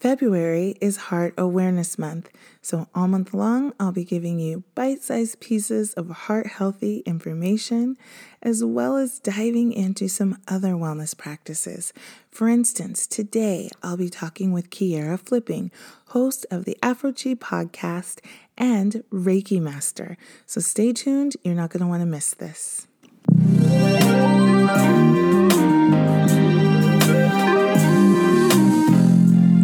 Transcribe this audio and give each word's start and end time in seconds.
February 0.00 0.76
is 0.80 0.96
Heart 0.96 1.34
Awareness 1.36 1.98
Month, 1.98 2.30
so 2.62 2.88
all 2.94 3.06
month 3.06 3.34
long 3.34 3.74
I'll 3.78 3.92
be 3.92 4.02
giving 4.02 4.40
you 4.40 4.64
bite 4.74 5.02
sized 5.02 5.40
pieces 5.40 5.92
of 5.92 6.08
heart 6.08 6.46
healthy 6.46 7.00
information 7.04 7.98
as 8.42 8.64
well 8.64 8.96
as 8.96 9.18
diving 9.18 9.74
into 9.74 10.08
some 10.08 10.38
other 10.48 10.72
wellness 10.72 11.14
practices. 11.14 11.92
For 12.30 12.48
instance, 12.48 13.06
today 13.06 13.68
I'll 13.82 13.98
be 13.98 14.08
talking 14.08 14.52
with 14.52 14.70
Kierrah 14.70 15.20
Flipping, 15.20 15.70
host 16.06 16.46
of 16.50 16.64
the 16.64 16.78
Afro 16.82 17.12
Qi 17.12 17.36
podcast 17.36 18.20
and 18.56 19.04
Reiki 19.12 19.60
Master. 19.60 20.16
So 20.46 20.62
stay 20.62 20.94
tuned, 20.94 21.36
you're 21.44 21.54
not 21.54 21.68
going 21.68 21.82
to 21.82 21.86
want 21.86 22.00
to 22.00 22.06
miss 22.06 22.32
this. 22.32 22.86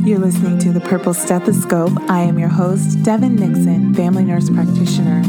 You're 0.06 0.20
listening 0.20 0.58
to 0.58 0.70
the 0.70 0.78
Purple 0.78 1.12
Stethoscope. 1.12 1.90
I 2.08 2.20
am 2.20 2.38
your 2.38 2.48
host, 2.48 2.98
Devyn 2.98 3.40
Nixon, 3.40 3.92
family 3.92 4.22
nurse 4.22 4.48
practitioner. 4.48 5.20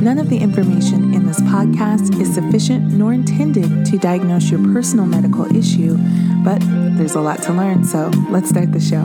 None 0.00 0.18
of 0.18 0.30
the 0.30 0.38
information 0.38 1.12
in 1.12 1.26
this 1.26 1.38
podcast 1.42 2.18
is 2.18 2.32
sufficient 2.32 2.94
nor 2.94 3.12
intended 3.12 3.84
to 3.84 3.98
diagnose 3.98 4.50
your 4.50 4.60
personal 4.72 5.04
medical 5.04 5.54
issue, 5.54 5.98
but 6.42 6.62
there's 6.96 7.14
a 7.14 7.20
lot 7.20 7.42
to 7.42 7.52
learn, 7.52 7.84
so 7.84 8.08
let's 8.30 8.48
start 8.48 8.72
the 8.72 8.80
show. 8.80 9.04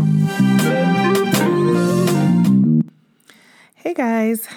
Hey 3.75 3.93
guys, 3.93 4.47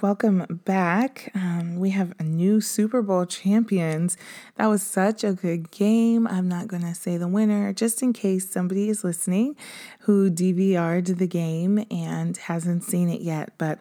welcome 0.00 0.60
back. 0.64 1.30
Um, 1.34 1.76
we 1.76 1.90
have 1.90 2.14
a 2.18 2.22
new 2.22 2.60
Super 2.60 3.02
Bowl 3.02 3.26
champions. 3.26 4.16
That 4.56 4.68
was 4.68 4.82
such 4.82 5.22
a 5.22 5.32
good 5.32 5.70
game. 5.70 6.26
I'm 6.26 6.48
not 6.48 6.68
going 6.68 6.82
to 6.82 6.94
say 6.94 7.16
the 7.16 7.28
winner 7.28 7.72
just 7.72 8.02
in 8.02 8.12
case 8.12 8.48
somebody 8.48 8.88
is 8.88 9.04
listening 9.04 9.56
who 10.00 10.30
DVR'd 10.30 11.18
the 11.18 11.26
game 11.26 11.84
and 11.90 12.36
hasn't 12.36 12.84
seen 12.84 13.10
it 13.10 13.20
yet, 13.20 13.52
but 13.58 13.80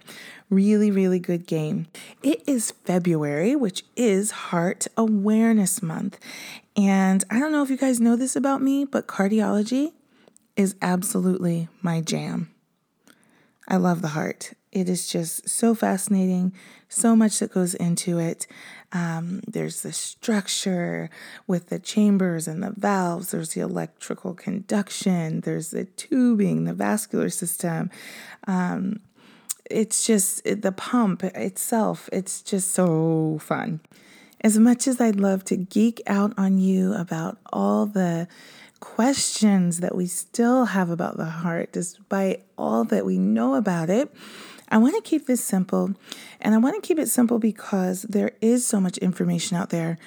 really, 0.50 0.92
really 0.92 1.20
good 1.20 1.48
game. 1.48 1.88
It 2.22 2.44
is 2.46 2.72
February, 2.72 3.56
which 3.56 3.86
is 3.96 4.32
Heart 4.32 4.88
Awareness 4.98 5.82
Month. 5.82 6.20
And 6.76 7.24
I 7.30 7.40
don't 7.40 7.52
know 7.52 7.64
if 7.64 7.70
you 7.70 7.78
guys 7.78 8.02
know 8.02 8.16
this 8.16 8.36
about 8.36 8.62
me, 8.62 8.84
but 8.84 9.08
cardiology 9.08 9.94
is 10.58 10.76
absolutely 10.82 11.70
my 11.82 12.02
jam. 12.02 12.52
I 13.68 13.78
love 13.78 14.02
the 14.02 14.10
heart. 14.10 14.54
It 14.72 14.88
is 14.88 15.08
just 15.08 15.50
so 15.50 15.76
fascinating, 15.76 16.54
so 16.88 17.16
much 17.16 17.40
that 17.40 17.52
goes 17.52 17.74
into 17.74 18.20
it. 18.20 18.48
Um, 18.94 19.42
there's 19.46 19.82
the 19.82 19.92
structure 19.92 21.10
with 21.46 21.68
the 21.68 21.80
chambers 21.80 22.48
and 22.48 22.64
the 22.64 22.74
valves, 22.76 23.32
there's 23.32 23.54
the 23.54 23.62
electrical 23.62 24.34
conduction, 24.34 25.42
there's 25.42 25.72
the 25.72 25.86
tubing, 25.86 26.64
the 26.64 26.74
vascular 26.74 27.30
system. 27.30 27.90
Um, 28.48 29.02
it's 29.70 30.06
just 30.06 30.44
the 30.44 30.72
pump 30.72 31.24
itself, 31.24 32.10
it's 32.12 32.42
just 32.42 32.72
so 32.72 33.40
fun. 33.42 33.82
As 34.42 34.58
much 34.58 34.88
as 34.88 35.00
I'd 35.00 35.20
love 35.20 35.44
to 35.46 35.58
geek 35.58 36.02
out 36.08 36.34
on 36.38 36.58
you 36.58 36.94
about 36.94 37.38
all 37.54 37.86
the 37.86 38.28
questions 38.80 39.80
that 39.80 39.96
we 39.96 40.08
still 40.08 40.66
have 40.66 40.90
about 40.90 41.16
the 41.16 41.26
heart, 41.26 41.72
despite 41.72 42.44
all 42.58 42.84
that 42.86 43.06
we 43.06 43.18
know 43.18 43.54
about 43.56 43.90
it, 43.90 44.14
I 44.72 44.78
want 44.78 44.96
to 44.96 45.08
keep 45.08 45.28
this 45.28 45.44
simple. 45.44 45.94
And 46.40 46.56
I 46.56 46.58
want 46.58 46.82
to 46.82 46.88
keep 46.88 46.98
it 46.98 47.10
simple 47.10 47.38
because 47.38 48.04
there 48.04 48.32
is 48.42 48.66
so 48.66 48.80
much 48.80 48.98
information 48.98 49.58
out 49.58 49.70
there. 49.70 49.98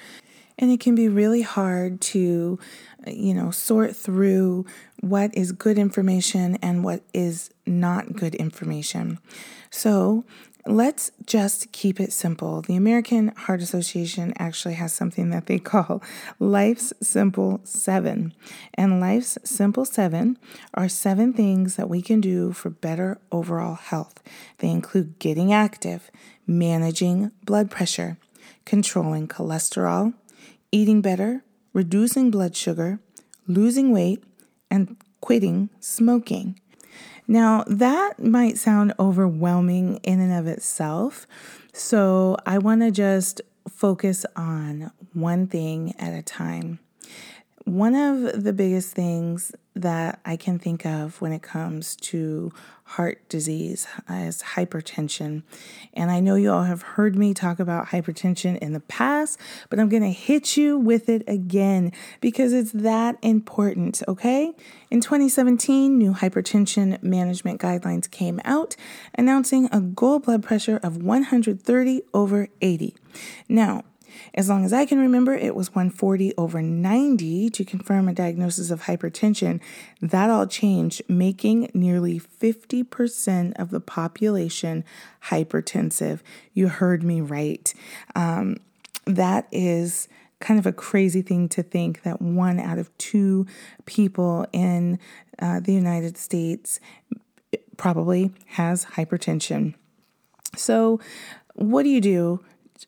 And 0.57 0.71
it 0.71 0.79
can 0.79 0.95
be 0.95 1.07
really 1.07 1.43
hard 1.43 2.01
to, 2.01 2.57
you 3.05 3.33
know, 3.33 3.51
sort 3.51 3.95
through 3.95 4.65
what 5.01 5.35
is 5.35 5.51
good 5.51 5.77
information 5.77 6.55
and 6.61 6.83
what 6.83 7.03
is 7.13 7.51
not 7.65 8.15
good 8.15 8.35
information. 8.35 9.19
So 9.69 10.23
let's 10.65 11.11
just 11.25 11.71
keep 11.71 11.99
it 11.99 12.11
simple. 12.11 12.61
The 12.61 12.75
American 12.75 13.29
Heart 13.29 13.61
Association 13.61 14.33
actually 14.37 14.75
has 14.75 14.93
something 14.93 15.29
that 15.29 15.45
they 15.45 15.59
call 15.73 16.01
Life's 16.39 16.93
Simple 17.01 17.61
Seven. 17.63 18.33
And 18.73 18.99
Life's 18.99 19.37
Simple 19.43 19.85
Seven 19.85 20.37
are 20.73 20.89
seven 20.89 21.33
things 21.33 21.75
that 21.75 21.89
we 21.89 22.01
can 22.01 22.21
do 22.21 22.51
for 22.51 22.69
better 22.69 23.19
overall 23.31 23.75
health. 23.75 24.21
They 24.59 24.69
include 24.69 25.19
getting 25.19 25.53
active, 25.53 26.09
managing 26.47 27.31
blood 27.43 27.69
pressure, 27.69 28.17
controlling 28.65 29.27
cholesterol, 29.27 30.13
eating 30.71 31.01
better, 31.01 31.43
reducing 31.73 32.31
blood 32.31 32.55
sugar, 32.55 32.99
losing 33.47 33.91
weight, 33.91 34.23
and 34.71 34.97
quitting 35.21 35.69
smoking. 35.79 36.59
Now, 37.27 37.63
that 37.67 38.19
might 38.19 38.57
sound 38.57 38.93
overwhelming 38.99 39.97
in 40.03 40.19
and 40.19 40.33
of 40.33 40.47
itself. 40.47 41.25
So, 41.73 42.37
I 42.45 42.57
want 42.59 42.81
to 42.81 42.91
just 42.91 43.41
focus 43.69 44.25
on 44.35 44.91
one 45.13 45.47
thing 45.47 45.95
at 45.97 46.13
a 46.13 46.21
time. 46.21 46.79
One 47.65 47.95
of 47.95 48.43
the 48.43 48.53
biggest 48.53 48.91
things 48.91 49.51
that 49.75 50.19
I 50.23 50.37
can 50.37 50.59
think 50.59 50.85
of 50.85 51.19
when 51.19 51.31
it 51.31 51.41
comes 51.41 51.95
to 51.97 52.53
heart 52.83 53.27
disease 53.27 53.87
is 54.07 54.43
hypertension. 54.53 55.41
And 55.95 56.11
I 56.11 56.19
know 56.19 56.35
you 56.35 56.51
all 56.51 56.65
have 56.65 56.83
heard 56.83 57.15
me 57.15 57.33
talk 57.33 57.59
about 57.59 57.87
hypertension 57.87 58.59
in 58.59 58.73
the 58.73 58.81
past, 58.81 59.39
but 59.71 59.79
I'm 59.79 59.89
going 59.89 60.03
to 60.03 60.11
hit 60.11 60.55
you 60.55 60.77
with 60.77 61.09
it 61.09 61.23
again 61.27 61.91
because 62.21 62.53
it's 62.53 62.71
that 62.71 63.17
important, 63.23 64.03
okay? 64.07 64.53
In 64.91 65.01
2017, 65.01 65.97
new 65.97 66.13
hypertension 66.13 67.01
management 67.01 67.59
guidelines 67.59 68.09
came 68.09 68.39
out 68.45 68.75
announcing 69.15 69.67
a 69.71 69.81
goal 69.81 70.19
blood 70.19 70.43
pressure 70.43 70.79
of 70.83 71.01
130 71.01 72.03
over 72.13 72.47
80. 72.61 72.93
Now, 73.49 73.83
as 74.33 74.49
long 74.49 74.65
as 74.65 74.73
I 74.73 74.85
can 74.85 74.99
remember, 74.99 75.33
it 75.33 75.55
was 75.55 75.73
140 75.73 76.33
over 76.37 76.61
90 76.61 77.49
to 77.49 77.65
confirm 77.65 78.07
a 78.07 78.13
diagnosis 78.13 78.71
of 78.71 78.83
hypertension. 78.83 79.59
That 80.01 80.29
all 80.29 80.47
changed, 80.47 81.01
making 81.07 81.71
nearly 81.73 82.19
50% 82.19 83.53
of 83.59 83.69
the 83.69 83.79
population 83.79 84.83
hypertensive. 85.25 86.19
You 86.53 86.67
heard 86.69 87.03
me 87.03 87.21
right. 87.21 87.73
Um, 88.15 88.57
that 89.05 89.47
is 89.51 90.07
kind 90.39 90.59
of 90.59 90.65
a 90.65 90.73
crazy 90.73 91.21
thing 91.21 91.47
to 91.49 91.63
think 91.63 92.03
that 92.03 92.21
one 92.21 92.59
out 92.59 92.77
of 92.77 92.95
two 92.97 93.47
people 93.85 94.45
in 94.51 94.99
uh, 95.39 95.59
the 95.59 95.73
United 95.73 96.17
States 96.17 96.79
probably 97.77 98.31
has 98.47 98.85
hypertension. 98.85 99.75
So, 100.55 100.99
what 101.53 101.83
do 101.83 101.89
you 101.89 102.01
do 102.01 102.43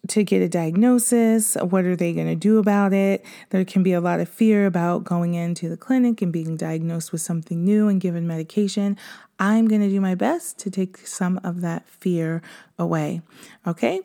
to 0.08 0.24
get 0.24 0.42
a 0.42 0.50
diagnosis. 0.50 1.56
What 1.56 1.86
are 1.86 1.96
they 1.96 2.14
going 2.14 2.28
to 2.28 2.36
do 2.36 2.58
about 2.58 2.94
it? 2.94 3.26
There 3.50 3.64
can 3.66 3.84
be 3.84 3.94
a 3.94 4.02
lot 4.02 4.20
of 4.20 4.30
fear 4.30 4.66
about 4.66 5.04
going 5.04 5.34
into 5.34 5.70
the 5.70 5.78
clinic 5.78 6.22
and 6.22 6.32
being 6.32 6.58
diagnosed 6.58 7.12
with 7.12 7.22
something 7.22 7.64
new 7.64 7.88
and 7.88 8.02
given 8.02 8.28
medication. 8.28 8.98
I'm 9.40 9.68
going 9.68 9.82
to 9.82 9.90
do 9.90 10.02
my 10.02 10.16
best 10.16 10.58
to 10.60 10.72
take 10.72 11.06
some 11.06 11.40
of 11.44 11.62
that 11.62 11.88
fear 11.88 12.42
away. 12.78 13.22
Okay? 13.66 14.02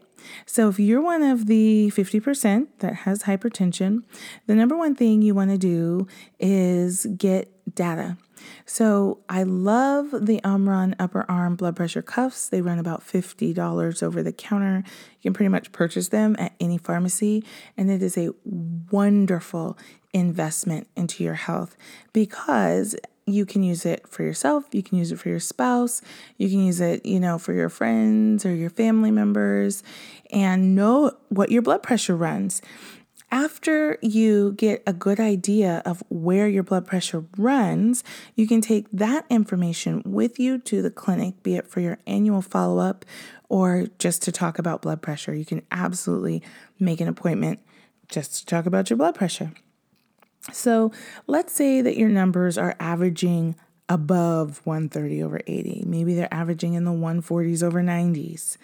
So, 0.46 0.68
if 0.68 0.78
you're 0.78 1.00
one 1.00 1.22
of 1.22 1.46
the 1.46 1.90
50% 1.94 2.68
that 2.78 2.94
has 2.94 3.24
hypertension, 3.24 4.04
the 4.46 4.54
number 4.54 4.76
one 4.76 4.94
thing 4.94 5.20
you 5.20 5.34
want 5.34 5.50
to 5.50 5.58
do 5.58 6.06
is 6.38 7.06
get 7.16 7.50
data. 7.74 8.16
So 8.64 9.20
I 9.28 9.42
love 9.42 10.26
the 10.26 10.40
Omron 10.44 10.94
upper 10.98 11.24
arm 11.28 11.56
blood 11.56 11.76
pressure 11.76 12.02
cuffs. 12.02 12.48
They 12.48 12.62
run 12.62 12.78
about 12.78 13.00
$50 13.06 14.02
over 14.02 14.22
the 14.22 14.32
counter. 14.32 14.84
You 15.20 15.30
can 15.30 15.34
pretty 15.34 15.48
much 15.48 15.72
purchase 15.72 16.08
them 16.08 16.36
at 16.38 16.54
any 16.60 16.78
pharmacy, 16.78 17.44
and 17.76 17.90
it 17.90 18.02
is 18.02 18.16
a 18.16 18.30
wonderful 18.44 19.78
investment 20.12 20.88
into 20.96 21.24
your 21.24 21.34
health 21.34 21.76
because 22.12 22.94
you 23.26 23.46
can 23.46 23.62
use 23.62 23.86
it 23.86 24.06
for 24.08 24.22
yourself, 24.24 24.64
you 24.72 24.82
can 24.82 24.98
use 24.98 25.12
it 25.12 25.18
for 25.18 25.28
your 25.28 25.40
spouse, 25.40 26.02
you 26.38 26.48
can 26.48 26.66
use 26.66 26.80
it, 26.80 27.06
you 27.06 27.20
know, 27.20 27.38
for 27.38 27.52
your 27.52 27.68
friends 27.68 28.44
or 28.44 28.54
your 28.54 28.70
family 28.70 29.10
members 29.10 29.82
and 30.30 30.74
know 30.74 31.12
what 31.28 31.50
your 31.50 31.62
blood 31.62 31.82
pressure 31.82 32.16
runs 32.16 32.60
after 33.32 33.98
you 34.02 34.52
get 34.52 34.82
a 34.86 34.92
good 34.92 35.18
idea 35.18 35.82
of 35.86 36.02
where 36.10 36.46
your 36.46 36.62
blood 36.62 36.86
pressure 36.86 37.24
runs, 37.38 38.04
you 38.36 38.46
can 38.46 38.60
take 38.60 38.86
that 38.92 39.24
information 39.30 40.02
with 40.04 40.38
you 40.38 40.58
to 40.58 40.82
the 40.82 40.90
clinic, 40.90 41.42
be 41.42 41.56
it 41.56 41.66
for 41.66 41.80
your 41.80 41.98
annual 42.06 42.42
follow 42.42 42.78
up 42.78 43.06
or 43.48 43.86
just 43.98 44.22
to 44.22 44.30
talk 44.30 44.58
about 44.58 44.82
blood 44.82 45.00
pressure. 45.00 45.34
You 45.34 45.46
can 45.46 45.62
absolutely 45.70 46.42
make 46.78 47.00
an 47.00 47.08
appointment 47.08 47.60
just 48.08 48.38
to 48.40 48.46
talk 48.46 48.66
about 48.66 48.90
your 48.90 48.98
blood 48.98 49.14
pressure. 49.14 49.52
So 50.52 50.92
let's 51.26 51.54
say 51.54 51.80
that 51.80 51.96
your 51.96 52.10
numbers 52.10 52.58
are 52.58 52.76
averaging 52.78 53.56
above 53.88 54.60
130 54.64 55.22
over 55.22 55.40
80. 55.46 55.84
Maybe 55.86 56.14
they're 56.14 56.32
averaging 56.32 56.74
in 56.74 56.84
the 56.84 56.90
140s 56.90 57.62
over 57.62 57.82
90s. 57.82 58.58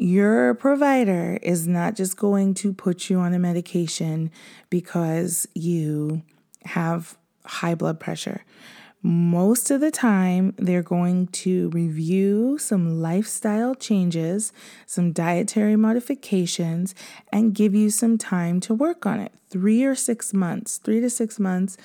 Your 0.00 0.54
provider 0.54 1.38
is 1.42 1.68
not 1.68 1.94
just 1.94 2.16
going 2.16 2.54
to 2.54 2.72
put 2.72 3.10
you 3.10 3.18
on 3.18 3.34
a 3.34 3.38
medication 3.38 4.30
because 4.70 5.46
you 5.52 6.22
have 6.64 7.18
high 7.44 7.74
blood 7.74 8.00
pressure. 8.00 8.42
Most 9.02 9.70
of 9.70 9.82
the 9.82 9.90
time, 9.90 10.54
they're 10.56 10.82
going 10.82 11.26
to 11.26 11.68
review 11.68 12.56
some 12.56 13.02
lifestyle 13.02 13.74
changes, 13.74 14.54
some 14.86 15.12
dietary 15.12 15.76
modifications, 15.76 16.94
and 17.30 17.54
give 17.54 17.74
you 17.74 17.90
some 17.90 18.16
time 18.16 18.58
to 18.60 18.72
work 18.72 19.04
on 19.04 19.20
it. 19.20 19.32
Three 19.50 19.84
or 19.84 19.94
six 19.94 20.32
months, 20.32 20.78
three 20.78 21.00
to 21.00 21.10
six 21.10 21.38
months 21.38 21.76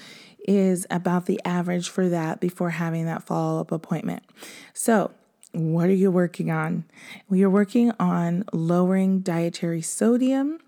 is 0.47 0.87
about 0.89 1.25
the 1.25 1.41
average 1.43 1.89
for 1.89 2.07
that 2.07 2.39
before 2.39 2.69
having 2.69 3.07
that 3.07 3.23
follow 3.23 3.59
up 3.59 3.73
appointment. 3.73 4.23
So, 4.73 5.11
what 5.55 5.87
are 5.87 5.93
you 5.93 6.11
working 6.11 6.51
on? 6.51 6.85
Well, 7.29 7.39
you're 7.39 7.49
working 7.49 7.91
on 7.99 8.45
lowering 8.51 9.21
dietary 9.21 9.81
sodium 9.81 10.59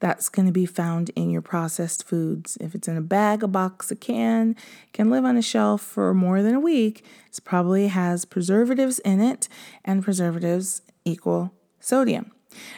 that's 0.00 0.28
going 0.28 0.46
to 0.46 0.52
be 0.52 0.66
found 0.66 1.10
in 1.10 1.30
your 1.30 1.42
processed 1.42 2.06
foods. 2.06 2.56
If 2.60 2.74
it's 2.74 2.88
in 2.88 2.96
a 2.96 3.02
bag, 3.02 3.42
a 3.42 3.48
box, 3.48 3.90
a 3.90 3.96
can, 3.96 4.56
can 4.92 5.10
live 5.10 5.24
on 5.24 5.36
a 5.36 5.42
shelf 5.42 5.80
for 5.80 6.12
more 6.14 6.42
than 6.42 6.54
a 6.54 6.60
week, 6.60 7.04
it 7.30 7.40
probably 7.44 7.88
has 7.88 8.24
preservatives 8.24 8.98
in 9.00 9.20
it, 9.20 9.48
and 9.84 10.02
preservatives 10.02 10.82
equal 11.04 11.52
sodium. 11.80 12.32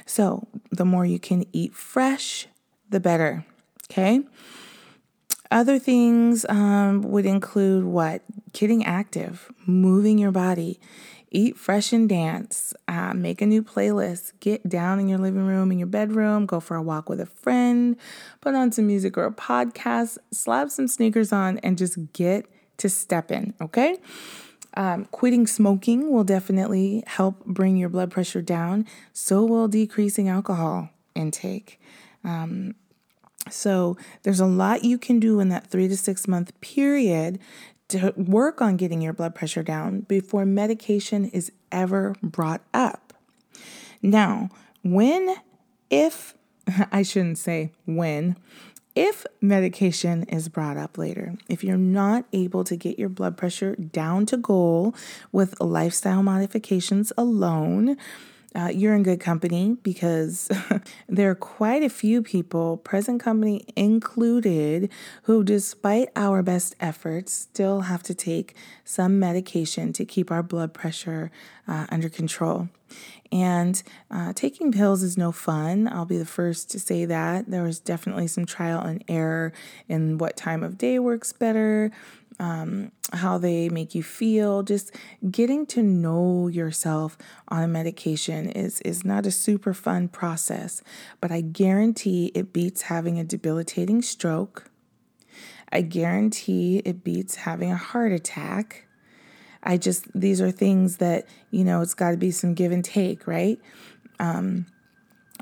So 0.06 0.46
the 0.70 0.84
more 0.84 1.06
you 1.06 1.18
can 1.18 1.44
eat 1.52 1.74
fresh, 1.74 2.46
the 2.90 3.00
better. 3.00 3.44
Okay. 3.90 4.20
Other 5.50 5.78
things 5.78 6.44
um, 6.48 7.02
would 7.02 7.26
include 7.26 7.84
what? 7.84 8.22
Getting 8.52 8.84
active, 8.84 9.50
moving 9.66 10.18
your 10.18 10.30
body 10.30 10.80
eat 11.34 11.58
fresh 11.58 11.92
and 11.92 12.08
dance, 12.08 12.72
uh, 12.86 13.12
make 13.12 13.42
a 13.42 13.46
new 13.46 13.62
playlist, 13.62 14.32
get 14.40 14.66
down 14.68 15.00
in 15.00 15.08
your 15.08 15.18
living 15.18 15.44
room, 15.44 15.72
in 15.72 15.78
your 15.78 15.88
bedroom, 15.88 16.46
go 16.46 16.60
for 16.60 16.76
a 16.76 16.82
walk 16.82 17.08
with 17.08 17.20
a 17.20 17.26
friend, 17.26 17.96
put 18.40 18.54
on 18.54 18.72
some 18.72 18.86
music 18.86 19.18
or 19.18 19.26
a 19.26 19.32
podcast, 19.32 20.16
slap 20.30 20.70
some 20.70 20.86
sneakers 20.86 21.32
on, 21.32 21.58
and 21.58 21.76
just 21.76 21.98
get 22.12 22.46
to 22.78 22.88
stepping, 22.88 23.52
okay? 23.60 23.98
Um, 24.76 25.06
quitting 25.06 25.46
smoking 25.46 26.10
will 26.10 26.24
definitely 26.24 27.02
help 27.06 27.44
bring 27.44 27.76
your 27.76 27.88
blood 27.88 28.10
pressure 28.10 28.42
down. 28.42 28.86
So 29.12 29.44
will 29.44 29.68
decreasing 29.68 30.28
alcohol 30.28 30.90
intake. 31.14 31.80
Um, 32.24 32.74
so 33.50 33.96
there's 34.22 34.40
a 34.40 34.46
lot 34.46 34.84
you 34.84 34.98
can 34.98 35.20
do 35.20 35.38
in 35.40 35.48
that 35.50 35.66
three 35.66 35.88
to 35.88 35.96
six 35.96 36.26
month 36.26 36.58
period 36.60 37.38
to 37.94 38.12
work 38.16 38.60
on 38.60 38.76
getting 38.76 39.00
your 39.00 39.12
blood 39.12 39.34
pressure 39.34 39.62
down 39.62 40.00
before 40.00 40.44
medication 40.44 41.26
is 41.26 41.52
ever 41.70 42.14
brought 42.22 42.62
up. 42.72 43.12
Now, 44.02 44.50
when, 44.82 45.36
if, 45.90 46.34
I 46.92 47.02
shouldn't 47.02 47.38
say 47.38 47.72
when, 47.86 48.36
if 48.94 49.26
medication 49.40 50.22
is 50.24 50.48
brought 50.48 50.76
up 50.76 50.98
later, 50.98 51.34
if 51.48 51.64
you're 51.64 51.76
not 51.76 52.26
able 52.32 52.62
to 52.64 52.76
get 52.76 52.98
your 52.98 53.08
blood 53.08 53.36
pressure 53.36 53.74
down 53.74 54.26
to 54.26 54.36
goal 54.36 54.94
with 55.32 55.60
lifestyle 55.60 56.22
modifications 56.22 57.12
alone, 57.16 57.96
uh, 58.54 58.68
you're 58.72 58.94
in 58.94 59.02
good 59.02 59.20
company 59.20 59.76
because 59.82 60.48
there 61.08 61.30
are 61.30 61.34
quite 61.34 61.82
a 61.82 61.88
few 61.88 62.22
people, 62.22 62.76
present 62.78 63.20
company 63.20 63.64
included, 63.74 64.90
who, 65.24 65.42
despite 65.42 66.08
our 66.14 66.42
best 66.42 66.76
efforts, 66.78 67.32
still 67.32 67.82
have 67.82 68.02
to 68.04 68.14
take 68.14 68.54
some 68.84 69.18
medication 69.18 69.92
to 69.92 70.04
keep 70.04 70.30
our 70.30 70.42
blood 70.42 70.72
pressure 70.72 71.30
uh, 71.66 71.86
under 71.90 72.08
control. 72.08 72.68
And 73.32 73.82
uh, 74.12 74.32
taking 74.34 74.70
pills 74.70 75.02
is 75.02 75.18
no 75.18 75.32
fun. 75.32 75.88
I'll 75.88 76.04
be 76.04 76.18
the 76.18 76.24
first 76.24 76.70
to 76.70 76.78
say 76.78 77.04
that. 77.06 77.50
There 77.50 77.64
was 77.64 77.80
definitely 77.80 78.28
some 78.28 78.46
trial 78.46 78.80
and 78.80 79.02
error 79.08 79.52
in 79.88 80.18
what 80.18 80.36
time 80.36 80.62
of 80.62 80.78
day 80.78 81.00
works 81.00 81.32
better 81.32 81.90
um, 82.38 82.92
how 83.12 83.38
they 83.38 83.68
make 83.68 83.94
you 83.94 84.02
feel. 84.02 84.62
Just 84.62 84.94
getting 85.30 85.66
to 85.66 85.82
know 85.82 86.48
yourself 86.48 87.16
on 87.48 87.62
a 87.62 87.68
medication 87.68 88.48
is, 88.48 88.80
is 88.80 89.04
not 89.04 89.26
a 89.26 89.30
super 89.30 89.74
fun 89.74 90.08
process, 90.08 90.82
but 91.20 91.30
I 91.30 91.40
guarantee 91.40 92.32
it 92.34 92.52
beats 92.52 92.82
having 92.82 93.18
a 93.18 93.24
debilitating 93.24 94.02
stroke. 94.02 94.70
I 95.72 95.80
guarantee 95.80 96.82
it 96.84 97.02
beats 97.02 97.36
having 97.36 97.72
a 97.72 97.76
heart 97.76 98.12
attack. 98.12 98.86
I 99.62 99.76
just, 99.76 100.06
these 100.14 100.40
are 100.40 100.50
things 100.50 100.98
that, 100.98 101.26
you 101.50 101.64
know, 101.64 101.80
it's 101.80 101.94
got 101.94 102.10
to 102.10 102.16
be 102.16 102.30
some 102.30 102.54
give 102.54 102.70
and 102.70 102.84
take, 102.84 103.26
right? 103.26 103.58
Um, 104.20 104.66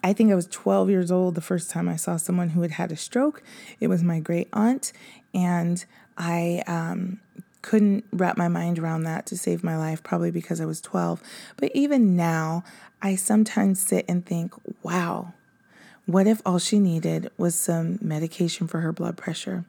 I 0.02 0.12
think 0.12 0.32
I 0.32 0.34
was 0.34 0.46
12 0.46 0.90
years 0.90 1.10
old 1.10 1.34
the 1.34 1.40
first 1.40 1.70
time 1.70 1.88
I 1.88 1.96
saw 1.96 2.16
someone 2.16 2.50
who 2.50 2.62
had 2.62 2.72
had 2.72 2.90
a 2.90 2.96
stroke. 2.96 3.42
It 3.80 3.88
was 3.88 4.02
my 4.02 4.18
great 4.18 4.48
aunt, 4.52 4.92
and 5.32 5.84
I 6.18 6.62
um, 6.66 7.20
couldn't 7.62 8.04
wrap 8.12 8.36
my 8.36 8.48
mind 8.48 8.78
around 8.78 9.04
that 9.04 9.26
to 9.26 9.36
save 9.36 9.62
my 9.62 9.76
life, 9.76 10.02
probably 10.02 10.30
because 10.30 10.60
I 10.60 10.64
was 10.64 10.80
12. 10.80 11.22
But 11.56 11.70
even 11.74 12.16
now, 12.16 12.64
I 13.00 13.14
sometimes 13.14 13.80
sit 13.80 14.04
and 14.08 14.26
think, 14.26 14.54
wow, 14.82 15.34
what 16.06 16.26
if 16.26 16.42
all 16.44 16.58
she 16.58 16.80
needed 16.80 17.30
was 17.38 17.54
some 17.54 17.98
medication 18.02 18.66
for 18.66 18.80
her 18.80 18.92
blood 18.92 19.16
pressure? 19.16 19.64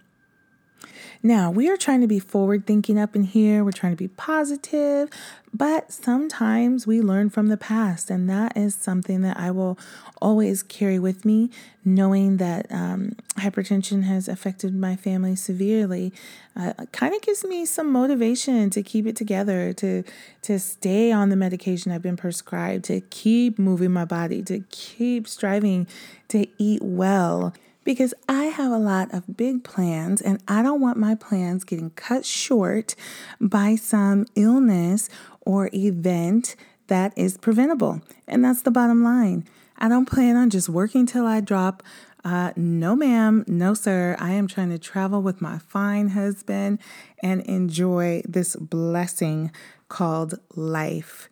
Now, 1.22 1.50
we 1.52 1.70
are 1.70 1.78
trying 1.78 2.02
to 2.02 2.08
be 2.08 2.20
forward 2.20 2.66
thinking 2.66 3.00
up 3.00 3.16
in 3.16 3.24
here. 3.24 3.64
We're 3.64 3.72
trying 3.72 3.94
to 3.94 3.98
be 3.98 4.10
positive, 4.10 5.10
but 5.54 5.92
sometimes 5.92 6.86
we 6.86 7.02
learn 7.02 7.30
from 7.30 7.48
the 7.48 7.58
past. 7.58 8.10
And 8.10 8.30
that 8.30 8.58
is 8.58 8.76
something 8.76 9.22
that 9.22 9.38
I 9.38 9.52
will 9.52 9.78
always 10.22 10.64
carry 10.64 11.00
with 11.00 11.26
me, 11.26 11.50
knowing 11.86 12.38
that 12.38 12.72
um, 12.72 13.16
hypertension 13.36 14.04
has 14.04 14.28
affected 14.28 14.76
my 14.76 14.96
family 14.96 15.36
severely. 15.36 16.14
Uh, 16.56 16.74
kind 16.92 17.16
of 17.16 17.22
gives 17.22 17.44
me 17.44 17.66
some 17.66 17.92
motivation 17.92 18.70
to 18.70 18.84
keep 18.84 19.08
it 19.08 19.16
together, 19.16 19.74
to, 19.74 20.04
to 20.42 20.60
stay 20.60 21.12
on 21.12 21.30
the 21.30 21.36
medication 21.36 21.92
I've 21.92 22.02
been 22.02 22.18
prescribed, 22.18 22.86
to 22.86 23.02
keep 23.02 23.58
moving 23.58 23.92
my 23.92 24.06
body, 24.06 24.42
to 24.44 24.64
keep 24.70 25.28
striving 25.28 25.88
to 26.30 26.48
eat 26.58 26.82
well 26.82 27.54
because 27.84 28.14
I 28.28 28.46
have 28.46 28.72
a 28.72 28.78
lot 28.78 29.14
of 29.14 29.38
big 29.38 29.64
plans 29.64 30.22
and 30.22 30.42
I 30.48 30.62
don't 30.62 30.82
want 30.82 30.98
my 30.98 31.16
plans 31.16 31.64
getting 31.64 31.92
cut 31.92 32.26
short 32.26 32.96
by 33.40 33.76
some 33.76 34.26
illness 34.36 35.10
or 35.42 35.70
event 35.74 36.56
that 36.88 37.14
is 37.18 37.38
preventable. 37.38 38.02
And 38.28 38.44
that's 38.44 38.62
the 38.62 38.72
bottom 38.72 39.04
line. 39.04 39.46
I 39.78 39.90
don't 39.90 40.06
plan 40.06 40.36
on 40.36 40.50
just 40.50 40.70
working 40.70 41.06
till 41.06 41.26
I 41.26 41.42
drop. 41.42 41.84
Uh, 42.24 42.54
no, 42.56 42.96
ma'am, 42.96 43.44
no, 43.48 43.74
sir. 43.74 44.16
I 44.20 44.32
am 44.32 44.48
trying 44.48 44.70
to 44.70 44.80
travel 44.80 45.22
with 45.22 45.42
my 45.42 45.58
fine 45.58 46.10
husband 46.10 46.80
and 47.22 47.42
enjoy 47.42 48.22
this 48.26 48.56
blessing 48.56 49.52
called 49.90 50.36
life. 50.56 51.30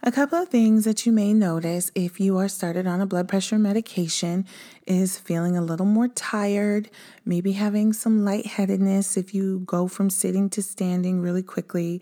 A 0.00 0.12
couple 0.12 0.38
of 0.38 0.48
things 0.48 0.84
that 0.84 1.06
you 1.06 1.12
may 1.12 1.34
notice 1.34 1.90
if 1.92 2.20
you 2.20 2.38
are 2.38 2.46
started 2.46 2.86
on 2.86 3.00
a 3.00 3.06
blood 3.06 3.26
pressure 3.28 3.58
medication 3.58 4.46
is 4.86 5.18
feeling 5.18 5.56
a 5.56 5.60
little 5.60 5.84
more 5.84 6.06
tired, 6.06 6.88
maybe 7.24 7.52
having 7.52 7.92
some 7.92 8.24
lightheadedness 8.24 9.16
if 9.16 9.34
you 9.34 9.58
go 9.66 9.88
from 9.88 10.08
sitting 10.08 10.48
to 10.50 10.62
standing 10.62 11.20
really 11.20 11.42
quickly, 11.42 12.00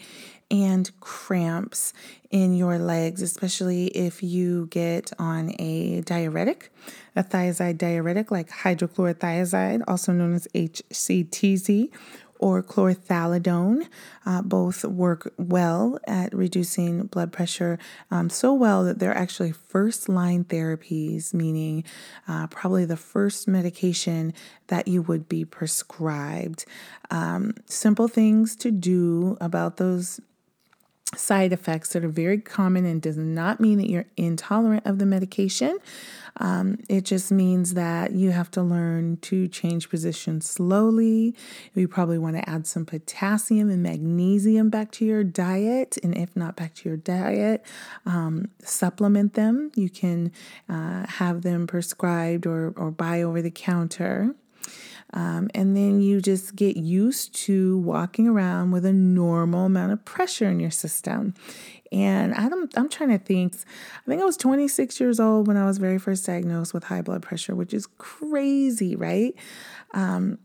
and 0.51 0.91
cramps 1.01 1.95
in 2.31 2.55
your 2.55 2.79
legs, 2.79 3.23
especially 3.23 3.87
if 3.87 4.23
you 4.23 4.67
get 4.67 5.11
on 5.19 5.55
a 5.59 6.03
diuretic, 6.03 6.71
a 7.17 7.25
thiazide 7.25 7.79
diuretic 7.79 8.31
like 8.31 8.51
hydrochlorothiazide, 8.51 9.83
also 9.89 10.13
known 10.13 10.35
as 10.35 10.47
HCTZ, 10.55 11.91
or 12.39 12.63
chlorthalidone. 12.63 13.87
Uh, 14.25 14.43
both 14.43 14.85
work 14.85 15.33
well 15.39 15.99
at 16.07 16.35
reducing 16.35 17.07
blood 17.07 17.33
pressure, 17.33 17.79
um, 18.11 18.29
so 18.29 18.53
well 18.53 18.85
that 18.85 18.99
they're 18.99 19.17
actually 19.17 19.53
first 19.53 20.09
line 20.09 20.45
therapies, 20.45 21.33
meaning 21.33 21.85
uh, 22.27 22.47
probably 22.49 22.85
the 22.85 22.97
first 22.97 23.47
medication 23.47 24.35
that 24.67 24.89
you 24.89 25.03
would 25.03 25.29
be 25.29 25.45
prescribed. 25.45 26.65
Um, 27.11 27.55
simple 27.67 28.09
things 28.09 28.57
to 28.57 28.71
do 28.71 29.37
about 29.41 29.77
those 29.77 30.21
side 31.17 31.53
effects 31.53 31.93
that 31.93 32.05
are 32.05 32.09
very 32.09 32.39
common 32.39 32.85
and 32.85 33.01
does 33.01 33.17
not 33.17 33.61
mean 33.61 33.79
that 33.79 33.91
you're 33.91 34.07
intolerant 34.17 34.87
of 34.87 34.99
the 34.99 35.07
medication. 35.07 35.79
Um, 36.39 36.79
it 36.89 37.05
just 37.05 37.33
means 37.33 37.75
that 37.75 38.13
you 38.13 38.31
have 38.31 38.51
to 38.53 38.63
learn 38.63 39.17
to 39.23 39.49
change 39.49 39.89
position 39.89 40.41
slowly. 40.41 41.35
You 41.75 41.89
probably 41.89 42.19
want 42.19 42.37
to 42.37 42.49
add 42.49 42.67
some 42.67 42.85
potassium 42.85 43.71
and 43.71 43.83
magnesium 43.83 44.69
back 44.69 44.91
to 44.93 45.05
your 45.05 45.25
diet. 45.25 45.97
And 46.03 46.17
if 46.17 46.37
not 46.37 46.57
back 46.57 46.75
to 46.77 46.89
your 46.89 46.99
diet, 46.99 47.65
um, 48.05 48.51
supplement 48.63 49.35
them. 49.35 49.73
You 49.75 49.89
can 49.89 50.33
uh, 50.69 51.07
have 51.07 51.43
them 51.43 51.67
prescribed 51.67 52.47
or, 52.47 52.75
or 52.77 52.91
buy 52.91 53.23
over 53.23 53.41
the 53.41 53.51
counter. 53.51 54.35
Um, 55.13 55.49
and 55.55 55.77
then 55.77 56.01
you 56.01 56.21
just 56.21 56.57
get 56.57 56.77
used 56.77 57.35
to 57.47 57.79
walking 57.79 58.29
around 58.29 58.73
with 58.73 58.85
a 58.85 58.93
normal 58.93 59.67
amount 59.67 59.93
of 59.93 60.05
pressure 60.05 60.49
in 60.51 60.61
your 60.61 60.71
system. 60.71 61.35
And 61.93 62.35
I'm, 62.35 62.69
I'm 62.75 62.89
trying 62.89 63.11
to 63.11 63.19
think, 63.19 63.55
I 63.55 64.11
think 64.11 64.21
I 64.21 64.25
was 64.25 64.37
26 64.37 64.99
years 65.01 65.21
old 65.21 65.47
when 65.47 65.57
I 65.57 65.65
was 65.65 65.79
very 65.79 65.99
first 65.99 66.27
diagnosed 66.27 66.75
with 66.75 66.85
high 66.85 67.03
blood 67.03 67.23
pressure, 67.23 67.55
which 67.55 67.73
is 67.73 67.87
crazy, 67.99 68.97
right? 68.97 69.35
Um, 69.95 70.39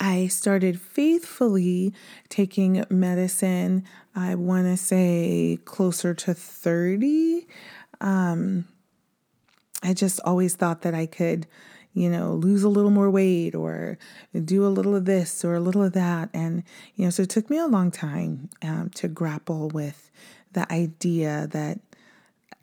I 0.00 0.28
started 0.28 0.80
faithfully 0.80 1.92
taking 2.28 2.84
medicine, 2.90 3.84
I 4.14 4.34
want 4.34 4.66
to 4.66 4.76
say 4.76 5.58
closer 5.64 6.14
to 6.14 6.34
30. 6.34 7.46
Um, 8.00 8.66
I 9.82 9.94
just 9.94 10.20
always 10.24 10.54
thought 10.54 10.82
that 10.82 10.94
I 10.94 11.06
could, 11.06 11.46
you 11.98 12.08
know, 12.08 12.34
lose 12.34 12.62
a 12.62 12.68
little 12.68 12.90
more 12.90 13.10
weight 13.10 13.54
or 13.54 13.98
do 14.44 14.66
a 14.66 14.68
little 14.68 14.94
of 14.94 15.04
this 15.04 15.44
or 15.44 15.54
a 15.54 15.60
little 15.60 15.82
of 15.82 15.92
that. 15.92 16.30
And, 16.32 16.62
you 16.94 17.04
know, 17.04 17.10
so 17.10 17.22
it 17.22 17.30
took 17.30 17.50
me 17.50 17.58
a 17.58 17.66
long 17.66 17.90
time 17.90 18.50
um, 18.62 18.90
to 18.94 19.08
grapple 19.08 19.68
with 19.68 20.10
the 20.52 20.70
idea 20.72 21.48
that 21.50 21.80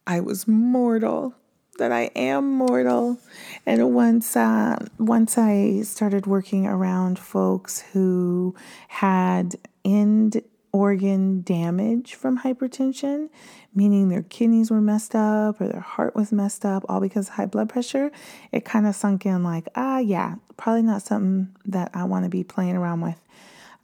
I 0.08 0.20
was 0.20 0.48
mortal 0.48 1.36
that 1.78 1.92
I 1.92 2.04
am 2.16 2.52
mortal. 2.52 3.20
And 3.66 3.94
once 3.94 4.36
uh, 4.36 4.78
once 4.98 5.38
I 5.38 5.82
started 5.82 6.26
working 6.26 6.66
around 6.66 7.20
folks 7.20 7.82
who 7.94 8.56
had 8.88 9.56
end 9.84 10.42
organ 10.76 11.42
damage 11.42 12.16
from 12.16 12.40
hypertension, 12.40 13.30
meaning 13.74 14.10
their 14.10 14.24
kidneys 14.24 14.70
were 14.70 14.82
messed 14.82 15.16
up 15.16 15.62
or 15.62 15.70
their 15.70 15.80
heart 15.80 16.14
was 16.16 16.34
messed 16.34 16.66
up, 16.66 16.84
all 16.90 17.00
because 17.00 17.30
of 17.30 17.36
high 17.36 17.46
blood 17.46 17.70
pressure, 17.70 18.12
it 18.52 18.66
kind 18.66 18.86
of 18.86 18.94
sunk 18.94 19.26
in 19.26 19.42
like, 19.42 19.70
ah, 19.76 20.00
yeah, 20.00 20.36
probably 20.58 20.82
not 20.82 21.02
something 21.02 21.56
that 21.64 21.92
I 21.94 22.04
want 22.04 22.26
to 22.26 22.30
be 22.30 22.44
playing 22.44 22.76
around 22.76 23.00
with. 23.00 23.16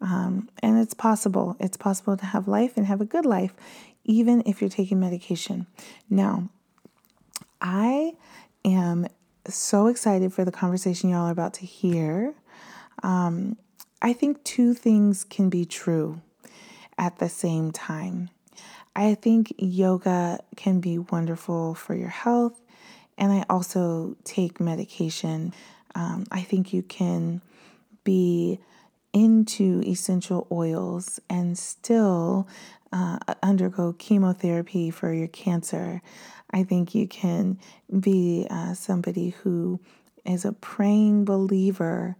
Um, 0.01 0.49
and 0.61 0.77
it's 0.79 0.93
possible. 0.93 1.55
It's 1.61 1.77
possible 1.77 2.17
to 2.17 2.25
have 2.25 2.49
life 2.49 2.75
and 2.75 2.85
have 2.85 2.99
a 2.99 3.05
good 3.05 3.25
life, 3.25 3.53
even 4.03 4.43
if 4.45 4.59
you're 4.59 4.69
taking 4.69 4.99
medication. 4.99 5.67
Now, 6.09 6.49
I 7.61 8.15
am 8.65 9.07
so 9.47 9.87
excited 9.87 10.33
for 10.33 10.43
the 10.43 10.51
conversation 10.51 11.09
y'all 11.09 11.27
are 11.27 11.31
about 11.31 11.53
to 11.53 11.65
hear. 11.65 12.33
Um, 13.01 13.55
I 14.01 14.11
think 14.11 14.43
two 14.43 14.73
things 14.73 15.23
can 15.23 15.49
be 15.49 15.63
true 15.63 16.21
at 16.97 17.19
the 17.19 17.29
same 17.29 17.71
time. 17.71 18.29
I 18.95 19.15
think 19.15 19.53
yoga 19.57 20.39
can 20.55 20.79
be 20.79 20.97
wonderful 20.97 21.73
for 21.75 21.95
your 21.95 22.09
health, 22.09 22.59
and 23.17 23.31
I 23.31 23.45
also 23.49 24.17
take 24.23 24.59
medication. 24.59 25.53
Um, 25.95 26.25
I 26.31 26.41
think 26.41 26.73
you 26.73 26.83
can 26.83 27.41
be 28.03 28.59
into 29.13 29.81
essential 29.85 30.47
oils 30.51 31.19
and 31.29 31.57
still 31.57 32.47
uh, 32.91 33.17
undergo 33.41 33.93
chemotherapy 33.93 34.89
for 34.89 35.13
your 35.13 35.27
cancer. 35.27 36.01
I 36.51 36.63
think 36.63 36.93
you 36.93 37.07
can 37.07 37.59
be 37.99 38.47
uh, 38.49 38.73
somebody 38.73 39.29
who 39.29 39.79
is 40.25 40.45
a 40.45 40.51
praying 40.51 41.25
believer, 41.25 42.15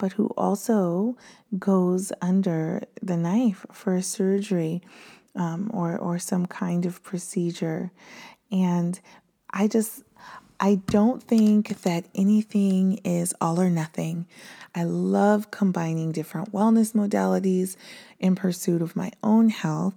but 0.00 0.12
who 0.14 0.28
also 0.28 1.14
goes 1.58 2.10
under 2.22 2.82
the 3.02 3.18
knife 3.18 3.66
for 3.70 3.94
a 3.94 4.02
surgery 4.02 4.80
um, 5.36 5.70
or, 5.74 5.96
or 5.98 6.18
some 6.18 6.46
kind 6.46 6.86
of 6.86 7.02
procedure. 7.02 7.92
And 8.50 8.98
I 9.50 9.68
just, 9.68 10.02
I 10.58 10.76
don't 10.86 11.22
think 11.22 11.82
that 11.82 12.06
anything 12.14 12.98
is 13.04 13.34
all 13.42 13.60
or 13.60 13.68
nothing. 13.68 14.26
I 14.74 14.84
love 14.84 15.50
combining 15.50 16.12
different 16.12 16.50
wellness 16.50 16.94
modalities 16.94 17.76
in 18.18 18.34
pursuit 18.36 18.80
of 18.80 18.96
my 18.96 19.12
own 19.22 19.50
health. 19.50 19.94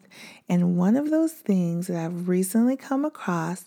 And 0.50 0.76
one 0.78 0.98
of 0.98 1.12
those 1.12 1.32
things 1.32 1.88
that 1.88 1.96
I've 1.96 2.28
recently 2.28 2.76
come 2.76 3.06
across 3.06 3.66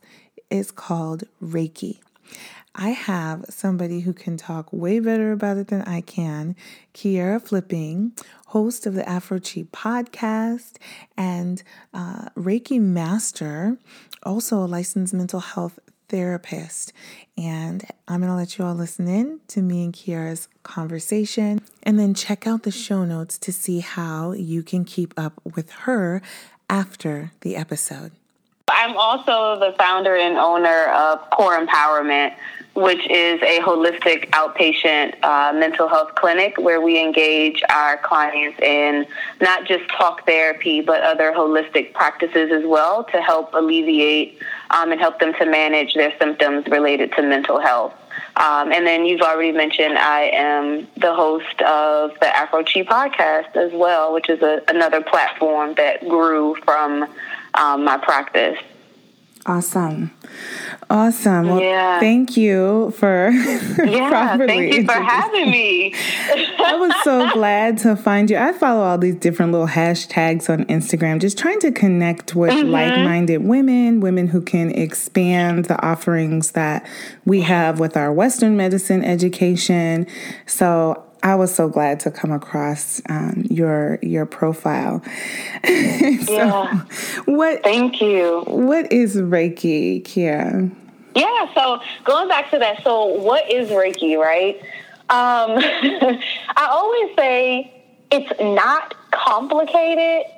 is 0.50 0.70
called 0.70 1.24
Reiki. 1.42 2.00
I 2.75 2.90
have 2.90 3.47
somebody 3.49 4.00
who 4.00 4.12
can 4.12 4.37
talk 4.37 4.71
way 4.71 5.00
better 5.00 5.33
about 5.33 5.56
it 5.56 5.68
than 5.68 5.83
I 5.83 6.02
can, 6.02 6.54
Kierrah 6.92 7.40
Flipping, 7.40 8.12
host 8.49 8.87
of 8.87 8.92
the 8.92 9.09
Afro 9.09 9.38
Qi 9.38 9.66
podcast 9.68 10.76
and 11.16 11.62
uh, 11.95 12.28
Reiki 12.37 12.78
master, 12.78 13.78
also 14.23 14.59
a 14.59 14.66
licensed 14.66 15.14
mental 15.14 15.40
health 15.40 15.78
therapist. 16.09 16.92
And 17.38 17.85
I'm 18.06 18.21
going 18.21 18.30
to 18.30 18.37
let 18.37 18.59
you 18.59 18.64
all 18.64 18.75
listen 18.75 19.09
in 19.09 19.40
to 19.49 19.62
me 19.62 19.83
and 19.85 19.92
Kierrah's 19.92 20.49
conversation 20.62 21.62
and 21.83 21.99
then 21.99 22.12
check 22.12 22.47
out 22.47 22.62
the 22.62 22.71
show 22.71 23.04
notes 23.04 23.38
to 23.38 23.52
see 23.52 23.80
how 23.80 24.33
you 24.33 24.62
can 24.62 24.85
keep 24.85 25.14
up 25.16 25.40
with 25.45 25.71
her 25.71 26.21
after 26.68 27.33
the 27.40 27.56
episode. 27.56 28.12
I'm 28.86 28.96
also 28.96 29.58
the 29.58 29.74
founder 29.76 30.14
and 30.14 30.36
owner 30.36 30.92
of 30.92 31.28
Core 31.30 31.58
Empowerment, 31.58 32.34
which 32.74 33.04
is 33.10 33.42
a 33.42 33.58
holistic 33.58 34.30
outpatient 34.30 35.20
uh, 35.24 35.52
mental 35.52 35.88
health 35.88 36.14
clinic 36.14 36.56
where 36.56 36.80
we 36.80 37.00
engage 37.00 37.64
our 37.68 37.96
clients 37.96 38.60
in 38.60 39.04
not 39.40 39.66
just 39.66 39.88
talk 39.88 40.24
therapy, 40.24 40.82
but 40.82 41.02
other 41.02 41.32
holistic 41.32 41.94
practices 41.94 42.52
as 42.52 42.62
well 42.64 43.02
to 43.02 43.20
help 43.20 43.54
alleviate 43.54 44.40
um, 44.70 44.92
and 44.92 45.00
help 45.00 45.18
them 45.18 45.34
to 45.34 45.46
manage 45.46 45.94
their 45.94 46.16
symptoms 46.20 46.64
related 46.68 47.12
to 47.14 47.22
mental 47.22 47.58
health. 47.58 47.92
Um, 48.36 48.70
and 48.70 48.86
then 48.86 49.04
you've 49.04 49.22
already 49.22 49.50
mentioned 49.50 49.98
I 49.98 50.30
am 50.32 50.86
the 50.96 51.12
host 51.12 51.60
of 51.62 52.12
the 52.20 52.28
Afro 52.36 52.62
Qi 52.62 52.86
podcast 52.86 53.56
as 53.56 53.72
well, 53.72 54.12
which 54.12 54.28
is 54.28 54.40
a, 54.42 54.62
another 54.68 55.00
platform 55.00 55.74
that 55.74 56.08
grew 56.08 56.54
from 56.64 57.12
um, 57.54 57.84
my 57.84 57.98
practice. 57.98 58.58
Awesome. 59.46 60.10
Awesome. 60.90 61.48
Well, 61.48 61.60
yeah. 61.60 62.00
thank 62.00 62.36
you 62.36 62.92
for 62.98 63.30
yeah, 63.30 64.36
thank 64.36 64.74
you 64.74 64.84
for 64.84 64.92
having 64.92 65.50
me. 65.52 65.94
I 65.94 66.76
was 66.76 66.92
so 67.04 67.30
glad 67.32 67.78
to 67.78 67.94
find 67.94 68.28
you. 68.28 68.36
I 68.36 68.52
follow 68.52 68.82
all 68.82 68.98
these 68.98 69.14
different 69.14 69.52
little 69.52 69.68
hashtags 69.68 70.50
on 70.50 70.64
Instagram, 70.64 71.20
just 71.20 71.38
trying 71.38 71.60
to 71.60 71.70
connect 71.70 72.34
with 72.34 72.50
mm-hmm. 72.50 72.70
like-minded 72.70 73.44
women, 73.44 74.00
women 74.00 74.26
who 74.26 74.40
can 74.40 74.72
expand 74.72 75.66
the 75.66 75.80
offerings 75.80 76.52
that 76.52 76.84
we 77.24 77.42
have 77.42 77.78
with 77.78 77.96
our 77.96 78.12
Western 78.12 78.56
medicine 78.56 79.04
education. 79.04 80.08
So 80.46 81.05
I 81.26 81.35
was 81.35 81.52
so 81.52 81.68
glad 81.68 81.99
to 82.00 82.12
come 82.12 82.30
across 82.30 83.02
um, 83.09 83.45
your 83.50 83.99
your 84.00 84.26
profile. 84.26 85.02
so, 85.64 86.33
yeah. 86.33 86.83
What? 87.25 87.64
Thank 87.64 88.00
you. 88.00 88.45
What 88.47 88.92
is 88.92 89.16
Reiki, 89.16 90.04
Kierrah? 90.04 90.71
Yeah. 91.16 91.52
So 91.52 91.80
going 92.04 92.28
back 92.28 92.52
to 92.52 92.61
that, 92.61 92.85
so 92.85 93.06
what 93.06 93.50
is 93.50 93.71
Reiki, 93.71 94.16
right? 94.16 94.56
Um, 95.11 95.59
I 96.56 96.68
always 96.71 97.16
say 97.16 97.75
it's 98.12 98.30
not 98.40 98.95
complicated 99.11 100.30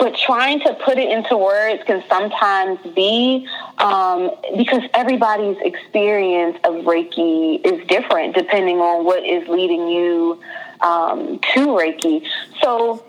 but 0.00 0.16
trying 0.16 0.58
to 0.60 0.72
put 0.82 0.96
it 0.96 1.10
into 1.10 1.36
words 1.36 1.82
can 1.84 2.02
sometimes 2.08 2.80
be 2.94 3.46
um, 3.76 4.30
because 4.56 4.82
everybody's 4.94 5.58
experience 5.60 6.56
of 6.64 6.86
Reiki 6.86 7.64
is 7.64 7.86
different 7.86 8.34
depending 8.34 8.78
on 8.78 9.04
what 9.04 9.22
is 9.22 9.46
leading 9.46 9.88
you 9.88 10.40
um, 10.80 11.38
to 11.52 11.66
Reiki. 11.66 12.26
So, 12.62 13.04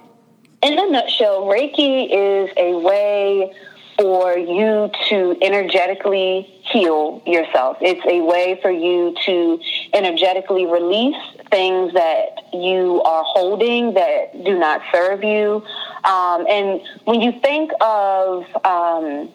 in 0.61 0.77
a 0.77 0.91
nutshell, 0.91 1.45
Reiki 1.45 2.09
is 2.11 2.51
a 2.57 2.77
way 2.77 3.53
for 4.01 4.35
you 4.35 4.89
to 5.09 5.37
energetically 5.43 6.41
heal 6.63 7.21
yourself. 7.27 7.77
It's 7.81 8.03
a 8.07 8.21
way 8.21 8.57
for 8.59 8.71
you 8.71 9.15
to 9.25 9.59
energetically 9.93 10.65
release 10.65 11.21
things 11.51 11.93
that 11.93 12.45
you 12.51 13.03
are 13.03 13.23
holding 13.23 13.93
that 13.93 14.43
do 14.43 14.57
not 14.57 14.81
serve 14.91 15.23
you. 15.23 15.63
Um, 16.03 16.47
and 16.49 16.81
when 17.05 17.21
you 17.21 17.39
think 17.41 17.71
of 17.79 18.45
um, 18.65 19.29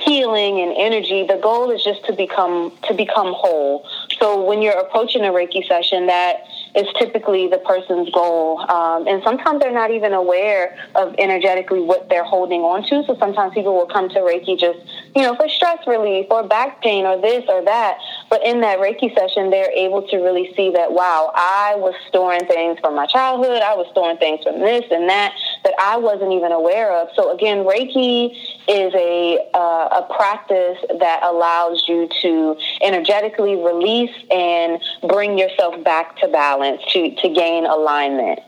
healing 0.00 0.58
and 0.58 0.74
energy, 0.76 1.24
the 1.24 1.38
goal 1.40 1.70
is 1.70 1.84
just 1.84 2.04
to 2.06 2.12
become 2.12 2.72
to 2.88 2.94
become 2.94 3.32
whole. 3.32 3.86
So 4.18 4.44
when 4.44 4.60
you're 4.60 4.78
approaching 4.78 5.22
a 5.22 5.30
Reiki 5.30 5.64
session, 5.68 6.08
that 6.08 6.46
is 6.74 6.86
typically 6.98 7.48
the 7.48 7.58
person's 7.58 8.10
goal. 8.10 8.60
Um, 8.60 9.06
and 9.06 9.22
sometimes 9.22 9.60
they're 9.60 9.72
not 9.72 9.90
even 9.90 10.12
aware 10.12 10.76
of 10.94 11.14
energetically 11.18 11.80
what 11.80 12.08
they're 12.08 12.24
holding 12.24 12.62
on 12.62 12.82
to. 12.84 13.04
So 13.06 13.16
sometimes 13.18 13.54
people 13.54 13.74
will 13.74 13.86
come 13.86 14.08
to 14.10 14.20
Reiki 14.20 14.58
just, 14.58 14.78
you 15.14 15.22
know, 15.22 15.36
for 15.36 15.48
stress 15.48 15.86
relief 15.86 16.26
or 16.30 16.42
back 16.42 16.82
pain 16.82 17.04
or 17.04 17.20
this 17.20 17.44
or 17.48 17.64
that. 17.64 17.98
But 18.30 18.44
in 18.44 18.60
that 18.62 18.78
Reiki 18.78 19.14
session, 19.14 19.50
they're 19.50 19.70
able 19.72 20.02
to 20.08 20.16
really 20.18 20.52
see 20.56 20.70
that, 20.72 20.92
wow, 20.92 21.30
I 21.34 21.74
was 21.76 21.94
storing 22.08 22.46
things 22.46 22.78
from 22.80 22.94
my 22.94 23.06
childhood. 23.06 23.62
I 23.62 23.74
was 23.74 23.86
storing 23.90 24.16
things 24.16 24.42
from 24.42 24.60
this 24.60 24.84
and 24.90 25.08
that 25.08 25.34
that 25.64 25.74
I 25.78 25.96
wasn't 25.96 26.32
even 26.32 26.52
aware 26.52 26.92
of. 26.92 27.08
So 27.14 27.32
again, 27.32 27.58
Reiki 27.58 28.34
is 28.68 28.94
a, 28.94 29.50
uh, 29.54 30.02
a 30.02 30.14
practice 30.14 30.78
that 30.98 31.20
allows 31.22 31.84
you 31.88 32.08
to 32.22 32.56
energetically 32.82 33.56
release 33.56 34.14
and 34.30 34.80
bring 35.08 35.38
yourself 35.38 35.82
back 35.84 36.16
to 36.18 36.28
balance 36.28 36.80
to, 36.92 37.14
to 37.16 37.28
gain 37.28 37.66
alignment. 37.66 38.38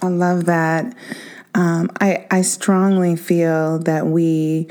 I 0.00 0.08
love 0.08 0.46
that. 0.46 0.94
Um, 1.54 1.90
I, 2.00 2.26
I 2.30 2.42
strongly 2.42 3.14
feel 3.16 3.78
that 3.80 4.06
we 4.06 4.68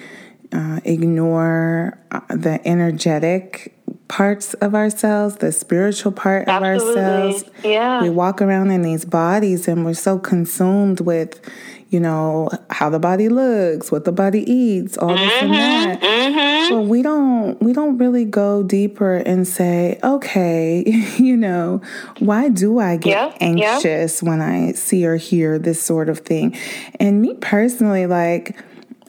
uh, 0.51 0.81
ignore 0.83 1.97
uh, 2.11 2.19
the 2.29 2.59
energetic 2.67 3.73
parts 4.11 4.53
of 4.55 4.75
ourselves, 4.75 5.37
the 5.37 5.53
spiritual 5.53 6.11
part 6.11 6.45
Absolutely. 6.45 7.01
of 7.01 7.07
ourselves. 7.07 7.43
Yeah. 7.63 8.01
We 8.01 8.09
walk 8.09 8.41
around 8.41 8.69
in 8.71 8.81
these 8.81 9.05
bodies 9.05 9.69
and 9.69 9.85
we're 9.85 9.93
so 9.93 10.19
consumed 10.19 10.99
with, 10.99 11.39
you 11.87 12.01
know, 12.01 12.49
how 12.69 12.89
the 12.89 12.99
body 12.99 13.29
looks, 13.29 13.89
what 13.89 14.03
the 14.03 14.11
body 14.11 14.43
eats, 14.51 14.97
all 14.97 15.15
this 15.15 15.31
and 15.41 15.53
that. 15.53 16.01
Mm-hmm. 16.01 16.73
Well, 16.73 16.85
we 16.85 17.01
don't 17.01 17.61
we 17.61 17.71
don't 17.71 17.97
really 17.99 18.25
go 18.25 18.63
deeper 18.63 19.15
and 19.15 19.47
say, 19.47 19.97
okay, 20.03 20.83
you 21.17 21.37
know, 21.37 21.81
why 22.19 22.49
do 22.49 22.79
I 22.79 22.97
get 22.97 23.11
Yeah, 23.11 23.47
yeah. 23.55 23.75
anxious 23.75 24.21
when 24.21 24.41
I 24.41 24.73
see 24.73 25.05
or 25.05 25.15
hear 25.15 25.57
this 25.57 25.81
sort 25.81 26.09
of 26.09 26.19
thing? 26.19 26.57
And 26.99 27.21
me 27.21 27.35
personally, 27.35 28.07
like 28.07 28.57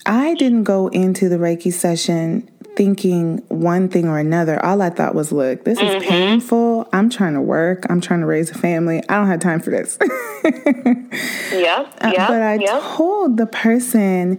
I 0.07 0.35
didn't 0.35 0.63
go 0.63 0.87
into 0.87 1.29
the 1.29 1.39
Reiki 1.39 1.73
session 1.73 2.49
thinking 2.77 3.39
one 3.49 3.89
thing 3.89 4.09
or 4.09 4.19
another. 4.19 4.65
All 4.65 4.81
I 4.83 4.91
thought 4.91 5.15
was, 5.15 5.31
look, 5.33 5.65
this 5.65 5.79
Mm-hmm. 5.79 5.97
is 6.03 6.03
painful. 6.09 6.89
I'm 6.93 7.11
trying 7.11 7.35
to 7.35 7.41
work. 7.41 7.85
I'm 7.91 8.01
trying 8.01 8.21
to 8.21 8.27
raise 8.27 8.51
a 8.51 8.55
family. 8.55 9.03
I 9.09 9.17
don't 9.17 9.27
have 9.27 9.41
time 9.41 9.61
for 9.61 9.71
this. 9.71 9.99
yeah, 11.53 11.87
Uh, 12.01 12.13
Yep. 12.15 12.29
but 12.29 12.43
I 12.43 12.55
yep. 12.61 12.83
told 12.83 13.37
the 13.37 13.47
person, 13.47 14.39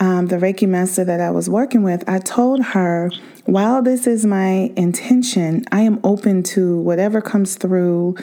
um, 0.00 0.26
the 0.26 0.36
Reiki 0.36 0.68
master 0.68 1.04
that 1.04 1.20
I 1.20 1.30
was 1.30 1.48
working 1.48 1.82
with, 1.82 2.08
I 2.08 2.18
told 2.18 2.62
her, 2.62 3.10
while 3.44 3.82
this 3.82 4.06
is 4.06 4.24
my 4.24 4.72
intention, 4.76 5.64
I 5.70 5.82
am 5.82 6.00
open 6.02 6.42
to 6.54 6.78
whatever 6.80 7.20
comes 7.20 7.56
through. 7.56 8.16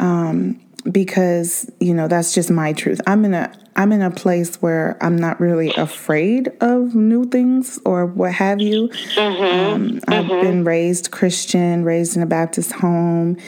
Um, 0.00 0.58
because 0.90 1.70
you 1.80 1.94
know 1.94 2.08
that's 2.08 2.34
just 2.34 2.50
my 2.50 2.72
truth. 2.72 3.00
I'm 3.06 3.24
in 3.24 3.34
a 3.34 3.52
I'm 3.74 3.92
in 3.92 4.02
a 4.02 4.10
place 4.10 4.56
where 4.56 4.98
I'm 5.00 5.16
not 5.16 5.40
really 5.40 5.72
afraid 5.74 6.52
of 6.60 6.94
new 6.94 7.24
things 7.24 7.80
or 7.84 8.04
what 8.04 8.32
have 8.32 8.60
you. 8.60 8.90
Um, 9.16 10.00
I've 10.08 10.28
been 10.28 10.64
raised 10.64 11.10
Christian, 11.10 11.84
raised 11.84 12.16
in 12.16 12.22
a 12.22 12.26
Baptist 12.26 12.72
home, 12.72 13.38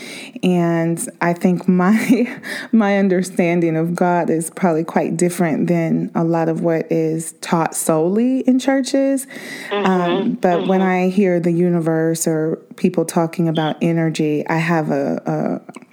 and 0.43 1.07
I 1.21 1.35
think 1.35 1.69
my 1.69 2.41
my 2.73 2.99
understanding 2.99 3.77
of 3.77 3.95
God 3.95 4.31
is 4.31 4.51
probably 4.51 4.85
quite 4.85 5.17
different 5.17 5.67
than 5.67 6.11
a 6.15 6.25
lot 6.25 6.49
of 6.49 6.63
what 6.63 6.91
is 6.91 7.33
taught 7.41 7.75
solely 7.75 8.41
in 8.41 8.59
churches. 8.59 9.27
Um, 9.71 10.35
but 10.35 10.67
when 10.67 10.81
I 10.81 11.09
hear 11.09 11.41
the 11.41 11.53
universe 11.53 12.27
or 12.27 12.57
people 12.77 13.05
talking 13.05 13.49
about 13.49 13.77
energy, 13.83 14.47
I 14.47 14.57
have 14.57 14.91
a, 14.91 15.21
a 15.27 15.84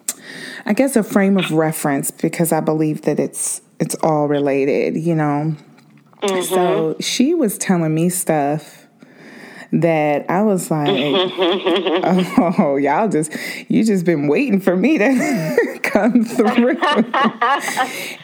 I 0.65 0.73
guess 0.73 0.95
a 0.95 1.03
frame 1.03 1.37
of 1.37 1.51
reference 1.51 2.11
because 2.11 2.51
I 2.51 2.59
believe 2.59 3.03
that 3.03 3.19
it's 3.19 3.61
it's 3.79 3.95
all 3.95 4.27
related, 4.27 4.97
you 4.97 5.15
know. 5.15 5.55
So 6.43 6.95
she 6.99 7.33
was 7.33 7.57
telling 7.57 7.95
me 7.95 8.09
stuff 8.09 8.81
that 9.71 10.29
I 10.29 10.43
was 10.43 10.69
like, 10.69 10.89
"Oh, 12.59 12.77
y'all 12.79 13.07
just 13.07 13.31
you 13.69 13.83
just 13.83 14.05
been 14.05 14.27
waiting 14.27 14.59
for 14.59 14.75
me 14.75 14.97
to 14.97 15.79
come 15.83 16.23
through." 16.23 16.77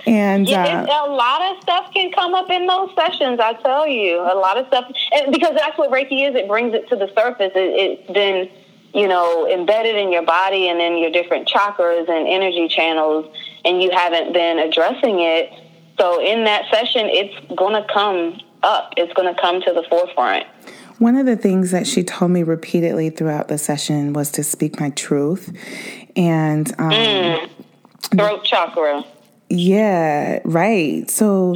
and 0.06 0.48
Yeah, 0.48 0.84
uh, 0.84 1.08
a 1.08 1.10
lot 1.10 1.42
of 1.42 1.62
stuff 1.64 1.92
can 1.94 2.12
come 2.12 2.36
up 2.36 2.50
in 2.50 2.68
those 2.68 2.90
sessions. 2.96 3.40
I 3.40 3.54
tell 3.54 3.88
you, 3.88 4.20
a 4.20 4.36
lot 4.36 4.58
of 4.58 4.68
stuff, 4.68 4.92
and 5.14 5.32
because 5.32 5.56
that's 5.56 5.78
what 5.78 5.90
Reiki 5.90 6.30
is. 6.30 6.36
It 6.36 6.48
brings 6.48 6.74
it 6.74 6.88
to 6.90 6.96
the 6.96 7.08
surface. 7.18 7.54
It, 7.56 8.02
it's 8.06 8.12
been, 8.12 8.50
you 8.98 9.08
know, 9.08 9.48
embedded 9.48 9.96
in 9.96 10.12
your 10.12 10.24
body 10.24 10.70
and 10.70 10.82
in 10.82 10.98
your 10.98 11.12
different 11.12 11.48
chakras 11.48 12.10
and 12.10 12.28
energy 12.28 12.68
channels, 12.68 13.32
and 13.64 13.80
you 13.80 13.92
haven't 13.92 14.34
been 14.34 14.58
addressing 14.58 15.20
it. 15.20 15.54
So 16.00 16.20
in 16.20 16.46
that 16.46 16.66
session, 16.74 17.06
it's 17.06 17.54
gonna 17.56 17.86
come 17.94 18.42
up. 18.64 18.94
It's 18.98 19.14
gonna 19.14 19.36
come 19.40 19.62
to 19.62 19.72
the 19.72 19.84
forefront. 19.88 20.48
one 20.98 21.16
of 21.16 21.28
the 21.28 21.36
things 21.36 21.70
that 21.70 21.86
she 21.86 22.04
told 22.04 22.32
me 22.32 22.42
repeatedly 22.42 23.12
throughout 23.12 23.50
the 23.50 23.60
session 23.60 24.14
was 24.14 24.32
to 24.32 24.44
speak 24.44 24.80
my 24.80 24.90
truth, 24.90 25.56
and 26.16 26.74
um, 26.80 27.48
Throat 28.16 28.44
chakra. 28.44 29.04
Yeah, 29.50 30.40
right. 30.44 31.10
So 31.10 31.54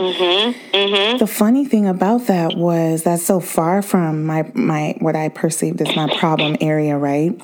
the 1.18 1.28
funny 1.28 1.66
thing 1.66 1.88
about 1.88 2.28
that 2.28 2.56
was 2.56 3.04
that's 3.04 3.24
so 3.26 3.40
far 3.40 3.82
from 3.82 4.26
my 4.26 4.50
my 4.56 4.96
what 5.00 5.16
I 5.16 5.30
perceived 5.30 5.82
as 5.82 5.96
my 5.96 6.08
problem 6.08 6.56
area, 6.62 6.98
right? 6.98 7.40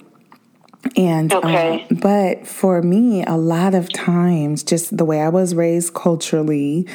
And 0.95 1.33
um, 1.43 1.55
Okay. 1.55 1.87
but 1.91 2.47
for 2.47 2.81
me, 2.81 3.23
a 3.25 3.35
lot 3.37 3.75
of 3.75 3.91
times, 3.91 4.63
just 4.63 4.95
the 4.95 5.05
way 5.05 5.21
I 5.21 5.29
was 5.29 5.53
raised 5.55 5.93
culturally, 5.93 6.87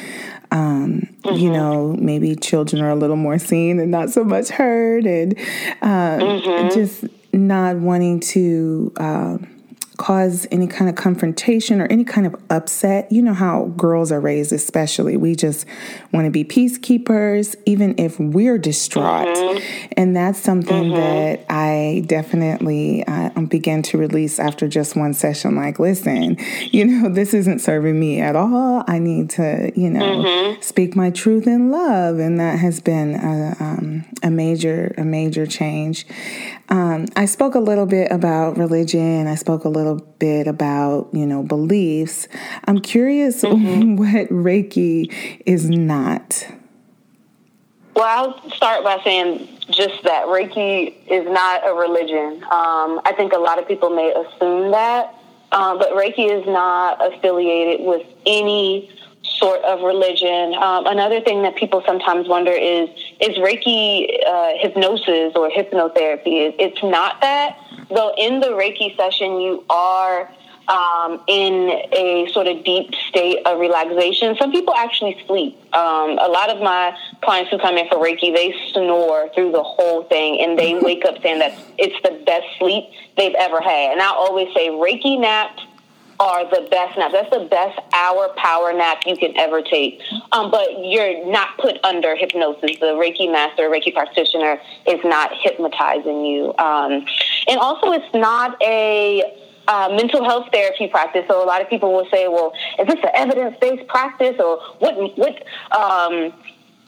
um, 0.51 1.07
you 1.29 1.49
know, 1.49 1.95
maybe 1.99 2.35
children 2.35 2.81
are 2.81 2.89
a 2.89 2.95
little 2.95 3.15
more 3.17 3.37
seen 3.37 3.79
and 3.79 3.91
not 3.91 4.09
so 4.09 4.23
much 4.23 4.49
heard, 4.49 5.05
and 5.05 5.37
uh, 5.81 6.33
just 6.67 7.05
not 7.33 7.77
wanting 7.77 8.19
to. 8.21 8.91
um 8.97 9.47
cause 9.97 10.47
any 10.51 10.67
kind 10.67 10.89
of 10.89 10.95
confrontation 10.95 11.79
or 11.81 11.85
any 11.85 12.03
kind 12.03 12.25
of 12.25 12.35
upset. 12.49 13.11
You 13.11 13.21
know 13.21 13.33
how 13.33 13.65
girls 13.77 14.11
are 14.11 14.19
raised, 14.19 14.51
especially. 14.51 15.17
We 15.17 15.35
just 15.35 15.65
want 16.11 16.25
to 16.25 16.31
be 16.31 16.43
peacekeepers, 16.43 17.55
even 17.65 17.95
if 17.97 18.19
we're 18.19 18.57
distraught. 18.57 19.37
And 19.95 20.15
that's 20.15 20.39
something 20.39 20.91
that 20.93 21.45
I 21.49 22.03
definitely 22.07 23.05
uh, 23.05 23.29
began 23.41 23.81
to 23.83 23.97
release 23.97 24.39
after 24.39 24.67
just 24.67 24.95
one 24.95 25.13
session. 25.13 25.55
Like, 25.55 25.79
listen, 25.79 26.37
you 26.71 26.85
know, 26.85 27.09
this 27.09 27.33
isn't 27.33 27.59
serving 27.59 27.99
me 27.99 28.19
at 28.19 28.35
all. 28.35 28.83
I 28.87 28.99
need 28.99 29.29
to, 29.31 29.71
you 29.75 29.89
know, 29.89 30.57
speak 30.61 30.95
my 30.95 31.09
truth 31.09 31.47
in 31.47 31.71
love. 31.71 32.19
And 32.19 32.39
that 32.39 32.59
has 32.59 32.79
been 32.79 33.15
a, 33.15 33.55
um, 33.59 34.05
a 34.23 34.31
major, 34.31 34.93
a 34.97 35.03
major 35.03 35.45
change. 35.45 36.05
Um, 36.73 37.05
I 37.15 37.25
spoke 37.25 37.53
a 37.53 37.59
little 37.59 37.85
bit 37.85 38.11
about 38.11 38.57
religion. 38.57 39.27
I 39.27 39.35
spoke 39.35 39.63
a 39.63 39.69
little 39.69 39.97
bit 40.17 40.47
about, 40.47 41.07
you 41.13 41.27
know, 41.27 41.43
beliefs. 41.43 42.27
I'm 42.65 42.79
curious 42.79 43.43
what 43.43 43.53
Reiki 43.53 45.43
is 45.45 45.69
not. 45.69 46.47
Well, 47.95 48.05
I'll 48.43 48.49
start 48.49 48.83
by 48.83 48.99
saying 49.03 49.47
just 49.69 50.01
that 50.01 50.25
Reiki 50.25 50.95
is 51.05 51.31
not 51.31 51.61
a 51.63 51.75
religion. 51.75 52.43
Um, 52.45 53.01
I 53.05 53.13
think 53.15 53.33
a 53.33 53.39
lot 53.39 53.59
of 53.59 53.67
people 53.67 53.91
may 53.91 54.11
assume 54.11 54.71
that, 54.71 55.13
um, 55.51 55.77
but 55.77 55.89
Reiki 55.89 56.27
is 56.27 56.43
not 56.47 56.97
affiliated 57.13 57.85
with 57.85 58.01
any 58.25 58.89
sort 59.37 59.61
of 59.63 59.81
religion. 59.81 60.53
Um, 60.55 60.85
another 60.85 61.21
thing 61.21 61.43
that 61.43 61.55
people 61.55 61.83
sometimes 61.85 62.27
wonder 62.27 62.51
is 62.51 62.89
is 63.19 63.37
Reiki 63.37 64.07
uh, 64.25 64.51
hypnosis 64.59 65.33
or 65.35 65.49
hypnotherapy? 65.49 66.53
It's 66.59 66.83
not 66.83 67.21
that. 67.21 67.57
Though 67.89 68.13
in 68.17 68.39
the 68.39 68.47
Reiki 68.47 68.95
session, 68.95 69.39
you 69.39 69.63
are 69.69 70.29
um, 70.67 71.21
in 71.27 71.69
a 71.91 72.29
sort 72.31 72.47
of 72.47 72.63
deep 72.63 72.93
state 73.09 73.45
of 73.45 73.59
relaxation. 73.59 74.35
Some 74.37 74.51
people 74.51 74.73
actually 74.73 75.21
sleep. 75.27 75.57
Um, 75.73 76.17
a 76.19 76.27
lot 76.27 76.49
of 76.49 76.61
my 76.61 76.95
clients 77.21 77.51
who 77.51 77.57
come 77.57 77.77
in 77.77 77.87
for 77.89 77.97
Reiki, 77.97 78.33
they 78.33 78.55
snore 78.71 79.29
through 79.35 79.51
the 79.51 79.63
whole 79.63 80.03
thing 80.03 80.39
and 80.41 80.57
they 80.57 80.75
wake 80.81 81.05
up 81.05 81.21
saying 81.21 81.39
that 81.39 81.57
it's 81.77 81.95
the 82.03 82.23
best 82.25 82.45
sleep 82.57 82.85
they've 83.17 83.35
ever 83.35 83.59
had. 83.59 83.91
And 83.91 84.01
I 84.01 84.07
always 84.07 84.47
say 84.53 84.69
Reiki 84.69 85.19
naps 85.19 85.63
are 86.23 86.49
the 86.49 86.67
best 86.69 86.97
naps. 86.97 87.13
That's 87.13 87.29
the 87.29 87.45
best 87.49 87.77
hour 87.93 88.29
power 88.37 88.71
nap 88.71 89.03
you 89.05 89.17
can 89.17 89.35
ever 89.37 89.61
take. 89.61 90.01
Um, 90.31 90.49
but 90.49 90.69
you're 90.79 91.25
not 91.29 91.57
put 91.57 91.83
under 91.83 92.15
hypnosis. 92.15 92.79
The 92.79 92.95
Reiki 92.95 93.29
master, 93.31 93.63
Reiki 93.63 93.93
practitioner 93.93 94.61
is 94.87 94.99
not 95.03 95.31
hypnotizing 95.33 96.25
you. 96.25 96.53
Um, 96.57 97.05
and 97.47 97.59
also, 97.59 97.91
it's 97.91 98.13
not 98.13 98.55
a 98.61 99.37
uh, 99.67 99.89
mental 99.95 100.23
health 100.23 100.47
therapy 100.53 100.87
practice. 100.87 101.25
So 101.27 101.43
a 101.43 101.45
lot 101.45 101.61
of 101.61 101.69
people 101.69 101.91
will 101.91 102.07
say, 102.09 102.29
well, 102.29 102.53
is 102.79 102.87
this 102.87 102.99
an 103.03 103.11
evidence 103.13 103.57
based 103.59 103.87
practice 103.87 104.35
or 104.39 104.59
what, 104.79 105.17
what, 105.17 105.43
um, 105.77 106.33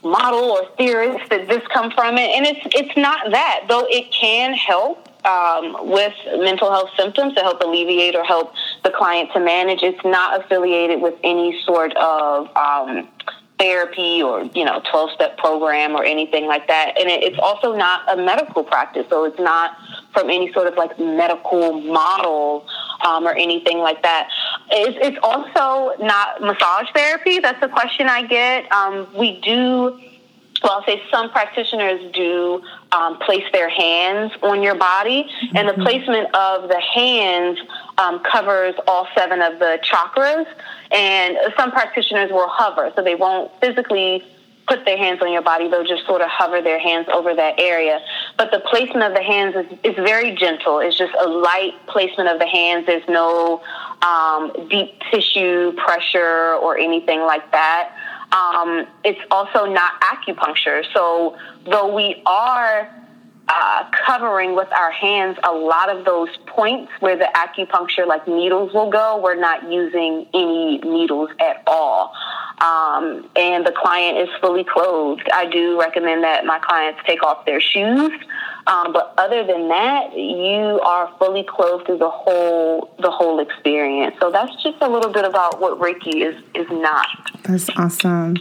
model 0.03 0.51
or 0.51 0.65
theories 0.77 1.19
that 1.29 1.47
this 1.47 1.63
come 1.73 1.89
from 1.89 2.15
it 2.19 2.29
and 2.29 2.45
it's 2.45 2.59
it's 2.75 2.95
not 2.95 3.31
that 3.31 3.65
though 3.67 3.87
it 3.89 4.11
can 4.11 4.53
help 4.53 5.04
um, 5.25 5.89
with 5.89 6.13
mental 6.37 6.71
health 6.71 6.89
symptoms 6.97 7.33
to 7.35 7.41
help 7.41 7.61
alleviate 7.61 8.15
or 8.15 8.23
help 8.23 8.53
the 8.83 8.91
client 8.91 9.31
to 9.33 9.39
manage. 9.39 9.81
It's 9.81 10.03
not 10.05 10.43
affiliated 10.43 11.01
with 11.01 11.15
any 11.23 11.61
sort 11.63 11.95
of 11.97 12.55
um, 12.55 13.09
therapy 13.57 14.21
or 14.21 14.43
you 14.53 14.65
know 14.65 14.81
12 14.91 15.11
step 15.11 15.37
program 15.37 15.95
or 15.95 16.03
anything 16.03 16.45
like 16.45 16.67
that. 16.67 16.93
And 16.99 17.09
it, 17.09 17.23
it's 17.23 17.39
also 17.39 17.75
not 17.75 18.01
a 18.11 18.21
medical 18.21 18.63
practice 18.63 19.05
so 19.09 19.23
it's 19.25 19.39
not 19.39 19.77
from 20.13 20.29
any 20.29 20.51
sort 20.53 20.67
of 20.67 20.75
like 20.75 20.97
medical 20.99 21.79
model 21.81 22.67
um, 23.05 23.27
or 23.27 23.35
anything 23.35 23.79
like 23.79 24.01
that. 24.03 24.29
It's, 24.71 24.97
it's 25.01 25.17
also 25.23 25.95
not 26.03 26.41
massage 26.41 26.87
therapy. 26.93 27.39
That's 27.39 27.61
a 27.61 27.69
question 27.69 28.07
i 28.07 28.23
get. 28.25 28.71
Um, 28.71 29.07
we 29.17 29.39
do 29.41 29.99
well, 30.65 30.79
I'll 30.79 30.85
say 30.85 30.99
some 31.11 31.29
practitioners 31.29 32.11
do 32.11 32.59
um, 32.91 33.19
place 33.19 33.43
their 33.53 33.69
hands 33.69 34.31
on 34.41 34.63
your 34.63 34.73
body, 34.73 35.29
and 35.53 35.69
the 35.69 35.73
placement 35.73 36.33
of 36.33 36.69
the 36.69 36.79
hands 36.79 37.59
um, 37.99 38.19
covers 38.23 38.73
all 38.87 39.07
seven 39.15 39.43
of 39.43 39.59
the 39.59 39.77
chakras. 39.83 40.47
And 40.91 41.37
some 41.55 41.71
practitioners 41.71 42.31
will 42.31 42.47
hover, 42.47 42.91
so 42.95 43.03
they 43.03 43.13
won't 43.13 43.51
physically 43.61 44.23
put 44.67 44.85
their 44.85 44.97
hands 44.97 45.21
on 45.21 45.31
your 45.31 45.43
body; 45.43 45.69
they'll 45.69 45.85
just 45.85 46.07
sort 46.07 46.21
of 46.21 46.29
hover 46.29 46.63
their 46.63 46.79
hands 46.79 47.05
over 47.13 47.35
that 47.35 47.59
area. 47.59 47.99
but 48.35 48.49
the 48.49 48.59
placement 48.61 49.03
of 49.03 49.13
the 49.13 49.21
hands 49.21 49.55
is, 49.55 49.77
is 49.83 49.95
very 49.95 50.33
gentle. 50.33 50.79
It's 50.79 50.97
just 50.97 51.13
a 51.13 51.27
light 51.27 51.73
placement 51.85 52.27
of 52.29 52.39
the 52.39 52.47
hands. 52.47 52.87
There's 52.87 53.07
no 53.07 53.61
um, 54.01 54.67
deep 54.67 54.99
tissue 55.11 55.73
pressure 55.73 56.55
or 56.55 56.75
anything 56.79 57.21
like 57.21 57.51
that. 57.51 57.94
Um, 58.35 58.85
it's 59.05 59.21
also 59.31 59.65
not 59.65 59.93
acupuncture. 60.01 60.83
So 60.93 61.37
though 61.65 61.95
we 61.95 62.21
are 62.25 62.93
uh, 63.47 63.89
covering 64.05 64.55
with 64.55 64.67
our 64.73 64.91
hands 64.91 65.37
a 65.43 65.51
lot 65.53 65.89
of 65.89 66.03
those 66.03 66.29
points 66.47 66.91
where 66.99 67.15
the 67.15 67.29
acupuncture, 67.35 68.05
like 68.05 68.27
needles, 68.27 68.73
will 68.73 68.89
go. 68.89 69.21
We're 69.23 69.39
not 69.39 69.71
using 69.71 70.27
any 70.33 70.79
needles 70.79 71.29
at 71.39 71.63
all. 71.65 72.13
Um, 72.61 73.29
and 73.35 73.65
the 73.65 73.73
client 73.75 74.17
is 74.17 74.29
fully 74.39 74.63
clothed. 74.63 75.27
I 75.33 75.45
do 75.45 75.79
recommend 75.79 76.23
that 76.23 76.45
my 76.45 76.59
clients 76.59 77.01
take 77.05 77.21
off 77.21 77.45
their 77.45 77.59
shoes. 77.59 78.11
Um, 78.67 78.93
but 78.93 79.13
other 79.17 79.45
than 79.45 79.67
that, 79.67 80.17
you 80.17 80.79
are 80.81 81.13
fully 81.19 81.43
clothed 81.43 81.85
through 81.85 81.99
the 81.99 82.09
whole 82.09 82.95
the 82.99 83.11
whole 83.11 83.39
experience. 83.39 84.15
So 84.19 84.31
that's 84.31 84.51
just 84.63 84.77
a 84.81 84.89
little 84.89 85.11
bit 85.11 85.25
about 85.25 85.59
what 85.59 85.79
Reiki 85.79 86.21
is 86.25 86.41
is 86.55 86.67
not. 86.71 87.07
That's 87.43 87.69
awesome. 87.77 88.37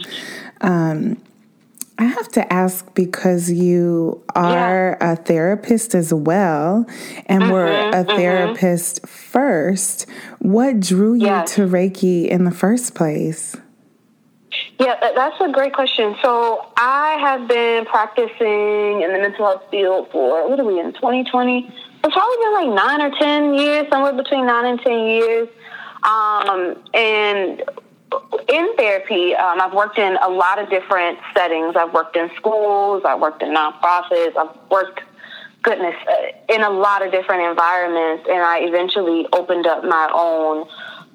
Um, 0.61 1.21
I 1.97 2.05
have 2.05 2.27
to 2.29 2.51
ask 2.51 2.93
because 2.93 3.51
you 3.51 4.21
are 4.35 4.97
yeah. 4.99 5.13
a 5.13 5.15
therapist 5.15 5.93
as 5.93 6.13
well, 6.13 6.85
and 7.27 7.43
mm-hmm, 7.43 7.51
were 7.51 7.67
a 7.67 7.91
mm-hmm. 7.91 8.17
therapist 8.17 9.07
first. 9.07 10.07
What 10.39 10.79
drew 10.79 11.13
you 11.13 11.27
yes. 11.27 11.53
to 11.55 11.67
Reiki 11.67 12.27
in 12.27 12.45
the 12.45 12.51
first 12.51 12.95
place? 12.95 13.55
Yeah, 14.79 14.95
that's 15.15 15.39
a 15.39 15.49
great 15.51 15.73
question. 15.73 16.15
So 16.21 16.67
I 16.75 17.17
have 17.21 17.47
been 17.47 17.85
practicing 17.85 19.01
in 19.01 19.13
the 19.13 19.19
mental 19.19 19.45
health 19.45 19.63
field 19.71 20.09
for 20.11 20.49
what 20.49 20.59
are 20.59 20.65
we 20.65 20.79
in 20.79 20.91
2020? 20.93 21.71
It's 22.03 22.13
probably 22.13 22.37
been 22.43 22.53
like 22.53 22.85
nine 22.85 23.01
or 23.01 23.17
ten 23.17 23.53
years, 23.53 23.87
somewhere 23.89 24.13
between 24.13 24.45
nine 24.45 24.65
and 24.65 24.79
ten 24.81 24.99
years. 25.07 25.47
Um, 26.03 26.83
and 26.93 27.63
in 28.49 28.75
therapy, 28.75 29.33
um, 29.33 29.61
I've 29.61 29.73
worked 29.73 29.97
in 29.97 30.17
a 30.21 30.29
lot 30.29 30.59
of 30.59 30.69
different 30.69 31.19
settings. 31.33 31.75
I've 31.75 31.93
worked 31.93 32.15
in 32.17 32.29
schools, 32.35 33.03
I've 33.05 33.19
worked 33.19 33.41
in 33.41 33.55
nonprofits, 33.55 34.35
I've 34.37 34.55
worked, 34.69 34.99
goodness, 35.63 35.95
uh, 36.07 36.53
in 36.53 36.61
a 36.61 36.69
lot 36.69 37.03
of 37.03 37.11
different 37.11 37.43
environments, 37.49 38.27
and 38.29 38.43
I 38.43 38.59
eventually 38.59 39.25
opened 39.33 39.65
up 39.67 39.83
my 39.83 40.09
own 40.13 40.67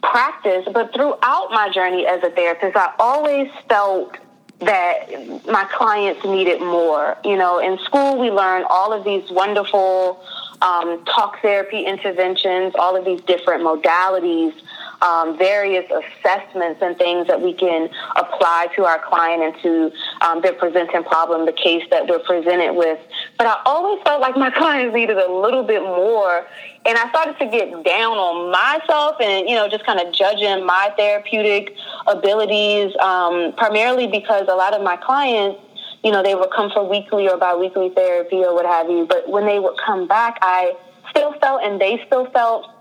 practice. 0.03 0.67
But 0.73 0.93
throughout 0.95 1.49
my 1.51 1.71
journey 1.73 2.07
as 2.07 2.23
a 2.23 2.31
therapist, 2.31 2.77
I 2.77 2.93
always 2.99 3.51
felt 3.69 4.17
that 4.61 5.09
my 5.47 5.65
clients 5.73 6.25
needed 6.25 6.61
more. 6.61 7.17
You 7.25 7.37
know, 7.37 7.59
in 7.59 7.79
school, 7.79 8.19
we 8.19 8.31
learn 8.31 8.65
all 8.69 8.93
of 8.93 9.05
these 9.05 9.31
wonderful 9.31 10.23
um, 10.61 11.03
talk 11.07 11.41
therapy 11.41 11.85
interventions, 11.85 12.75
all 12.79 12.95
of 12.95 13.05
these 13.05 13.21
different 13.23 13.63
modalities 13.63 14.55
um, 15.03 15.39
various 15.39 15.85
assessments 15.91 16.81
and 16.83 16.97
things 16.99 17.27
that 17.27 17.41
we 17.41 17.55
can 17.55 17.89
apply 18.17 18.69
to 18.77 18.85
our 18.85 18.99
client 19.07 19.43
and 19.43 19.63
to 19.63 19.93
um, 20.27 20.43
their 20.43 20.53
presenting 20.53 21.03
problem, 21.05 21.47
the 21.47 21.53
case 21.53 21.85
that 21.91 22.07
we're 22.07 22.19
presented 22.21 22.75
with. 22.75 22.99
But 23.39 23.47
I 23.47 23.61
always 23.65 24.03
felt 24.03 24.21
like 24.21 24.37
my 24.37 24.51
clients 24.57 24.95
needed 24.95 25.17
a 25.17 25.33
little 25.33 25.63
bit 25.63 25.83
more. 25.83 26.47
And 26.87 26.97
I 26.97 27.09
started 27.11 27.39
to 27.39 27.47
get 27.47 27.71
down 27.85 28.17
on 28.17 28.51
myself 28.51 29.17
and, 29.21 29.49
you 29.49 29.55
know, 29.55 29.69
just 29.69 29.85
kind 29.85 30.01
of 30.01 30.15
judging 30.15 30.65
my 30.65 30.93
therapeutic 30.97 31.75
abilities, 32.07 32.95
um, 33.01 33.53
primarily 33.57 34.07
because 34.07 34.47
a 34.49 34.55
lot 34.55 34.73
of 34.73 34.83
my 34.83 34.97
clients, 34.97 35.61
you 36.03 36.11
know, 36.11 36.23
they 36.23 36.35
would 36.35 36.51
come 36.51 36.71
for 36.71 36.89
weekly 36.89 37.29
or 37.29 37.37
biweekly 37.37 37.91
therapy 37.91 38.37
or 38.37 38.55
what 38.55 38.65
have 38.65 38.89
you. 38.89 39.07
But 39.07 39.29
when 39.29 39.45
they 39.45 39.59
would 39.59 39.77
come 39.85 40.09
back, 40.09 40.39
I 40.41 40.75
still 41.11 41.35
felt 41.41 41.63
and 41.63 41.81
they 41.81 42.03
still 42.07 42.31
felt 42.31 42.80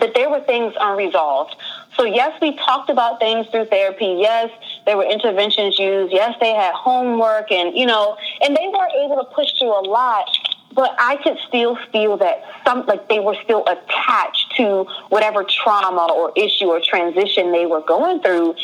that 0.00 0.14
there 0.14 0.30
were 0.30 0.40
things 0.40 0.74
unresolved. 0.80 1.54
So, 1.96 2.04
yes, 2.04 2.38
we 2.40 2.56
talked 2.56 2.90
about 2.90 3.18
things 3.18 3.46
through 3.48 3.66
therapy. 3.66 4.18
Yes, 4.20 4.50
there 4.86 4.96
were 4.96 5.04
interventions 5.04 5.78
used. 5.78 6.12
Yes, 6.12 6.34
they 6.40 6.54
had 6.54 6.74
homework 6.74 7.52
and, 7.52 7.76
you 7.76 7.86
know, 7.86 8.16
and 8.42 8.56
they 8.56 8.68
were 8.68 8.88
able 9.04 9.16
to 9.16 9.28
push 9.34 9.52
through 9.58 9.78
a 9.78 9.84
lot. 9.86 10.28
But 10.72 10.94
I 10.98 11.16
could 11.16 11.36
still 11.48 11.76
feel 11.90 12.16
that 12.18 12.42
some, 12.64 12.86
like 12.86 13.08
they 13.08 13.18
were 13.18 13.36
still 13.42 13.64
attached 13.66 14.54
to 14.56 14.86
whatever 15.08 15.44
trauma 15.44 16.12
or 16.12 16.32
issue 16.36 16.66
or 16.66 16.80
transition 16.80 17.50
they 17.50 17.66
were 17.66 17.80
going 17.80 18.20
through. 18.20 18.54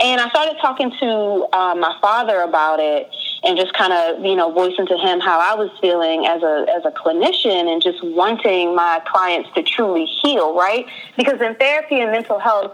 And 0.00 0.20
I 0.20 0.28
started 0.28 0.56
talking 0.60 0.92
to 1.00 1.48
uh, 1.52 1.74
my 1.74 1.96
father 2.00 2.40
about 2.42 2.78
it 2.78 3.10
and 3.44 3.56
just 3.56 3.72
kind 3.74 3.92
of 3.92 4.24
you 4.24 4.34
know 4.34 4.50
voicing 4.52 4.86
to 4.86 4.96
him 4.96 5.20
how 5.20 5.38
I 5.38 5.54
was 5.54 5.70
feeling 5.80 6.26
as 6.26 6.42
a 6.42 6.66
as 6.74 6.84
a 6.84 6.90
clinician 6.90 7.72
and 7.72 7.82
just 7.82 8.02
wanting 8.02 8.74
my 8.74 9.00
clients 9.06 9.50
to 9.54 9.62
truly 9.62 10.06
heal, 10.06 10.56
right? 10.56 10.86
Because 11.16 11.40
in 11.40 11.54
therapy 11.56 12.00
and 12.00 12.12
mental 12.12 12.38
health, 12.38 12.72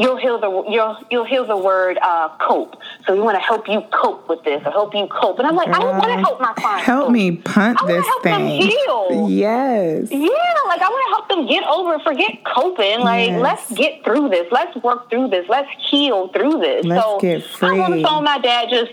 you'll 0.00 0.16
heal 0.16 0.40
the 0.40 0.48
you'll 0.70 0.96
you'll 1.10 1.24
heal 1.24 1.44
the 1.44 1.56
word 1.56 1.98
uh, 2.02 2.28
cope. 2.38 2.76
So 3.06 3.14
we 3.14 3.20
want 3.20 3.36
to 3.36 3.40
help 3.40 3.68
you 3.68 3.82
cope 3.92 4.28
with 4.28 4.42
this 4.44 4.62
or 4.64 4.70
help 4.70 4.94
you 4.94 5.06
cope. 5.08 5.38
And 5.38 5.46
I'm 5.46 5.54
like, 5.54 5.68
I 5.68 5.78
don't 5.78 5.98
want 5.98 6.10
to 6.10 6.18
help 6.18 6.40
my 6.40 6.52
clients. 6.54 6.86
Help 6.86 7.04
cope. 7.06 7.12
me 7.12 7.36
punt 7.36 7.78
I 7.82 7.86
this 7.86 8.06
help 8.06 8.22
thing. 8.22 8.32
Them 8.32 8.46
heal. 8.46 9.28
Yes. 9.30 10.10
Yeah, 10.10 10.18
like 10.66 10.80
I 10.80 10.88
want 10.88 11.04
to 11.06 11.10
help 11.10 11.28
them 11.28 11.46
get 11.46 11.64
over, 11.64 11.98
forget 12.00 12.44
coping. 12.44 13.00
Like 13.00 13.30
yes. 13.30 13.42
let's 13.42 13.72
get 13.72 14.04
through 14.04 14.30
this. 14.30 14.46
Let's 14.50 14.74
work 14.82 15.10
through 15.10 15.28
this. 15.28 15.46
Let's 15.48 15.70
heal 15.90 16.28
through 16.28 16.60
this. 16.60 16.84
Let's 16.84 17.02
so 17.02 17.40
free. 17.40 17.68
I'm 17.68 17.80
on 17.80 17.90
the 17.90 18.02
phone. 18.02 18.24
My 18.24 18.38
dad 18.38 18.68
just 18.70 18.92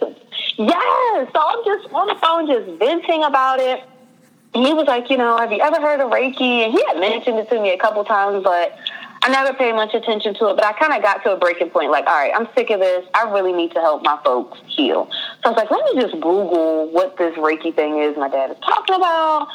yes. 0.58 1.30
So 1.34 1.39
I'm 1.39 1.63
just 1.65 1.93
on 1.93 2.08
the 2.08 2.15
phone, 2.15 2.48
just 2.48 2.80
venting 2.80 3.24
about 3.24 3.60
it. 3.60 3.84
And 4.54 4.65
he 4.65 4.74
was 4.74 4.88
like, 4.88 5.10
you 5.10 5.17
know, 5.17 5.38
have 5.38 5.52
you 5.52 5.62
ever 5.62 5.80
heard 5.80 6.00
of 6.00 6.12
Reiki? 6.12 6.65
And 6.65 6.74
he 6.74 6.84
had 6.88 7.00
mentioned 7.00 7.38
it 7.39 7.50
to 7.50 7.62
me 7.62 7.72
a 7.72 7.78
couple 7.78 8.04
times, 8.04 8.43
but 8.43 8.78
I 9.22 9.30
never 9.30 9.54
paid 9.54 9.74
much 9.74 9.93
attention 9.93 10.34
to 10.36 10.50
it, 10.50 10.56
but 10.56 10.63
I 10.63 10.74
kind 10.74 10.93
of 10.93 11.02
got 11.02 11.24
to 11.24 11.34
a 11.34 11.38
breaking 11.38 11.70
point. 11.70 11.91
Like, 11.91 12.08
all 12.08 12.13
right, 12.13 12.32
I'm 12.34 12.48
sick 12.56 12.70
of 12.70 12.80
this. 12.80 13.06
I 13.13 13.30
really 13.32 13.54
need 13.54 13.72
to 13.74 13.80
help 13.82 14.04
my 14.04 14.17
folks 14.24 14.60
heal. 14.67 15.10
So 15.43 15.50
I 15.50 15.50
was 15.50 15.58
like, 15.58 15.72
let 15.72 15.84
me 15.93 16.02
just 16.02 16.13
Google 16.13 16.89
what 16.91 17.17
this 17.17 17.36
Reiki 17.36 17.76
thing 17.76 18.00
is 18.00 18.15
my 18.17 18.30
dad 18.30 18.52
is 18.52 18.58
talking 18.62 18.96
about. 18.96 19.48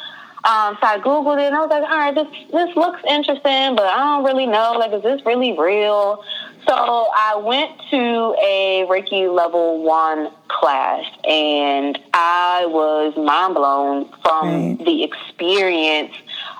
Um, 0.45 0.77
so 0.81 0.87
I 0.87 0.99
Googled 0.99 1.39
it 1.39 1.47
and 1.47 1.55
I 1.55 1.61
was 1.61 1.69
like, 1.69 1.83
all 1.83 1.97
right, 1.97 2.13
this, 2.13 2.27
this 2.51 2.75
looks 2.75 3.01
interesting, 3.07 3.77
but 3.77 3.85
I 3.85 3.97
don't 3.97 4.25
really 4.25 4.45
know. 4.45 4.73
Like, 4.73 4.91
is 4.91 5.01
this 5.01 5.25
really 5.25 5.57
real? 5.57 6.21
So 6.67 6.73
I 6.75 7.35
went 7.37 7.79
to 7.91 8.35
a 8.41 8.85
Reiki 8.89 9.33
level 9.33 9.83
one 9.83 10.31
class 10.49 11.05
and 11.23 11.97
I 12.13 12.65
was 12.67 13.15
mind 13.15 13.55
blown 13.55 14.09
from 14.21 14.77
right. 14.77 14.85
the 14.85 15.03
experience 15.03 16.13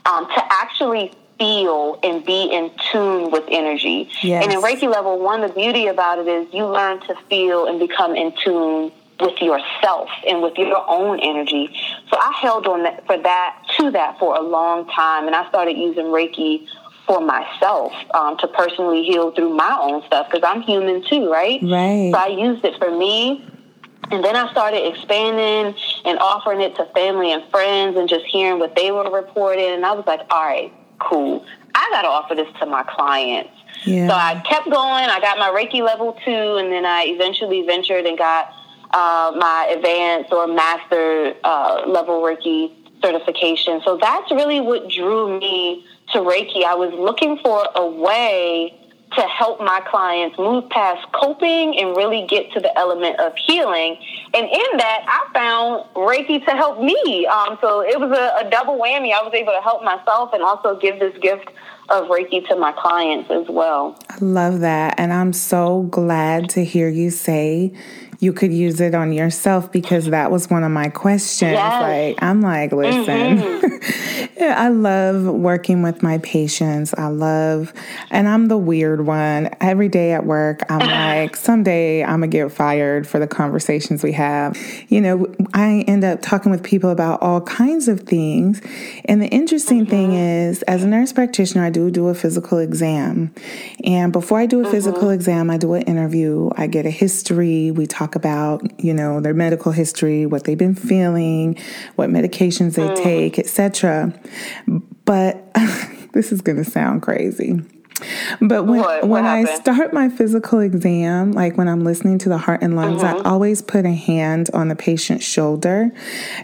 um, 0.05 0.27
to 0.27 0.43
actually 0.49 1.11
feel 1.37 1.99
and 2.03 2.25
be 2.25 2.43
in 2.43 2.71
tune 2.91 3.31
with 3.31 3.43
energy. 3.49 4.09
Yes. 4.21 4.45
And 4.45 4.53
in 4.53 4.61
Reiki 4.61 4.89
level 4.89 5.19
one, 5.19 5.41
the 5.41 5.49
beauty 5.49 5.87
about 5.87 6.19
it 6.19 6.27
is 6.27 6.53
you 6.53 6.65
learn 6.65 7.01
to 7.01 7.15
feel 7.29 7.65
and 7.65 7.79
become 7.79 8.15
in 8.15 8.33
tune 8.43 8.91
with 9.23 9.41
yourself 9.41 10.09
and 10.27 10.41
with 10.41 10.57
your 10.57 10.83
own 10.87 11.19
energy. 11.19 11.69
So 12.09 12.17
I 12.17 12.33
held 12.41 12.67
on 12.67 12.83
that, 12.83 13.05
for 13.07 13.17
that 13.17 13.63
to 13.77 13.91
that 13.91 14.19
for 14.19 14.35
a 14.35 14.41
long 14.41 14.87
time, 14.89 15.27
and 15.27 15.35
I 15.35 15.47
started 15.49 15.77
using 15.77 16.05
Reiki 16.05 16.67
for 17.07 17.19
myself 17.19 17.91
um, 18.13 18.37
to 18.37 18.47
personally 18.47 19.03
heal 19.03 19.31
through 19.31 19.53
my 19.55 19.77
own 19.81 20.03
stuff 20.07 20.27
because 20.29 20.47
I'm 20.47 20.61
human 20.61 21.03
too, 21.03 21.31
right? 21.31 21.61
Right. 21.61 22.11
So 22.13 22.17
I 22.17 22.27
used 22.27 22.63
it 22.63 22.77
for 22.77 22.95
me. 22.95 23.49
And 24.11 24.23
then 24.23 24.35
I 24.35 24.51
started 24.51 24.85
expanding 24.85 25.73
and 26.05 26.19
offering 26.19 26.61
it 26.61 26.75
to 26.75 26.85
family 26.93 27.31
and 27.31 27.43
friends 27.49 27.97
and 27.97 28.07
just 28.07 28.25
hearing 28.25 28.59
what 28.59 28.75
they 28.75 28.91
were 28.91 29.09
reporting. 29.09 29.69
And 29.69 29.85
I 29.85 29.93
was 29.93 30.05
like, 30.05 30.19
all 30.29 30.43
right, 30.43 30.71
cool. 30.99 31.45
I 31.73 31.89
got 31.89 32.01
to 32.03 32.09
offer 32.09 32.35
this 32.35 32.47
to 32.59 32.65
my 32.65 32.83
clients. 32.83 33.49
Yeah. 33.85 34.09
So 34.09 34.13
I 34.13 34.41
kept 34.47 34.65
going. 34.65 35.09
I 35.09 35.19
got 35.19 35.39
my 35.39 35.49
Reiki 35.49 35.81
level 35.81 36.17
two, 36.23 36.57
and 36.57 36.71
then 36.71 36.85
I 36.85 37.05
eventually 37.07 37.65
ventured 37.65 38.05
and 38.05 38.17
got 38.17 38.53
uh, 38.93 39.33
my 39.37 39.73
advanced 39.75 40.31
or 40.31 40.47
master 40.47 41.33
uh, 41.43 41.83
level 41.87 42.21
Reiki 42.21 42.71
certification. 43.01 43.81
So 43.83 43.97
that's 43.97 44.31
really 44.31 44.61
what 44.61 44.89
drew 44.89 45.39
me 45.39 45.85
to 46.11 46.19
Reiki. 46.19 46.63
I 46.63 46.75
was 46.75 46.93
looking 46.93 47.37
for 47.43 47.67
a 47.75 47.85
way 47.85 48.79
to 49.15 49.21
help 49.21 49.59
my 49.59 49.79
clients 49.89 50.37
move 50.37 50.69
past 50.69 51.05
coping 51.11 51.77
and 51.77 51.95
really 51.95 52.25
get 52.27 52.51
to 52.53 52.59
the 52.59 52.75
element 52.77 53.19
of 53.19 53.33
healing. 53.35 53.97
And 54.33 54.45
in 54.45 54.77
that, 54.77 55.05
I 55.07 55.33
found 55.33 55.85
Reiki 55.93 56.43
to 56.45 56.51
help 56.51 56.81
me. 56.81 57.27
Um, 57.27 57.57
so 57.61 57.81
it 57.81 57.99
was 57.99 58.11
a, 58.11 58.45
a, 58.45 58.49
double 58.49 58.79
whammy. 58.79 59.13
I 59.13 59.21
was 59.21 59.33
able 59.33 59.53
to 59.53 59.61
help 59.61 59.83
myself 59.83 60.31
and 60.33 60.41
also 60.41 60.75
give 60.79 60.99
this 60.99 61.15
gift 61.19 61.49
of 61.89 62.07
Reiki 62.07 62.47
to 62.47 62.55
my 62.55 62.71
clients 62.71 63.29
as 63.29 63.47
well. 63.49 63.99
I 64.09 64.17
love 64.19 64.61
that. 64.61 64.95
And 64.97 65.13
I'm 65.13 65.33
so 65.33 65.83
glad 65.83 66.49
to 66.51 66.63
hear 66.63 66.89
you 66.89 67.11
say 67.11 67.73
you 68.23 68.31
could 68.31 68.53
use 68.53 68.79
it 68.79 68.95
on 68.95 69.11
yourself 69.11 69.71
because 69.71 70.05
that 70.05 70.31
was 70.31 70.49
one 70.49 70.63
of 70.63 70.71
my 70.71 70.87
questions. 70.87 71.51
Yes. 71.51 71.81
Like, 71.81 72.23
I'm 72.23 72.41
like, 72.41 72.71
listen, 72.71 73.37
mm-hmm. 73.37 74.37
yeah, 74.37 74.55
I 74.57 74.69
love 74.69 75.25
working 75.25 75.81
with 75.81 76.01
my 76.01 76.19
patients. 76.19 76.93
I 76.93 77.07
love, 77.07 77.73
and 78.09 78.27
I'm 78.27 78.47
the 78.47 78.57
weird 78.57 79.05
one. 79.05 79.49
Every 79.59 79.89
day 79.89 80.13
at 80.13 80.25
work, 80.25 80.61
I'm 80.69 80.79
like, 81.19 81.35
someday 81.35 82.03
I'm 82.03 82.21
going 82.21 82.31
to 82.31 82.37
get 82.37 82.51
fired 82.51 83.05
for 83.05 83.19
the 83.19 83.27
conversations 83.27 84.03
we 84.03 84.13
have. 84.13 84.57
You 84.87 85.01
know, 85.01 85.35
I 85.53 85.83
end 85.87 86.05
up 86.05 86.21
talking 86.21 86.51
with 86.51 86.63
people 86.63 86.89
about 86.89 87.21
all 87.21 87.41
kinds 87.41 87.89
of 87.89 88.01
things. 88.01 88.61
And 89.05 89.21
the 89.21 89.27
interesting 89.27 89.81
mm-hmm. 89.81 89.89
thing 89.89 90.13
is, 90.13 90.61
as 90.63 90.83
a 90.83 90.87
nurse 90.87 91.11
practitioner, 91.11 91.65
I 91.65 91.69
do 91.69 91.91
do 91.91 92.07
a 92.07 92.15
physical 92.15 92.59
exam. 92.59 93.33
And 93.83 94.13
before 94.13 94.39
I 94.39 94.45
do 94.45 94.61
a 94.61 94.63
mm-hmm. 94.63 94.71
physical 94.71 95.09
exam, 95.09 95.49
I 95.49 95.57
do 95.57 95.73
an 95.73 95.81
interview. 95.81 96.49
I 96.55 96.67
get 96.67 96.85
a 96.85 96.89
history. 96.89 97.71
We 97.71 97.85
talk 97.85 98.12
about, 98.15 98.61
you 98.79 98.93
know, 98.93 99.19
their 99.19 99.33
medical 99.33 99.71
history, 99.71 100.25
what 100.25 100.43
they've 100.43 100.57
been 100.57 100.75
feeling, 100.75 101.57
what 101.95 102.09
medications 102.09 102.75
they 102.75 102.87
mm. 102.87 103.03
take, 103.03 103.39
etc. 103.39 104.13
But 105.05 105.53
this 106.13 106.31
is 106.31 106.41
going 106.41 106.57
to 106.57 106.69
sound 106.69 107.01
crazy. 107.01 107.61
But 108.41 108.63
when 108.63 108.79
what? 108.79 109.01
What 109.03 109.09
when 109.09 109.23
happened? 109.23 109.49
I 109.49 109.55
start 109.55 109.93
my 109.93 110.09
physical 110.09 110.59
exam, 110.59 111.31
like 111.31 111.57
when 111.57 111.67
I'm 111.67 111.83
listening 111.83 112.17
to 112.19 112.29
the 112.29 112.37
heart 112.37 112.61
and 112.61 112.75
lungs, 112.75 113.01
mm-hmm. 113.01 113.25
I 113.25 113.29
always 113.29 113.61
put 113.61 113.85
a 113.85 113.91
hand 113.91 114.49
on 114.53 114.67
the 114.67 114.75
patient's 114.75 115.25
shoulder. 115.25 115.91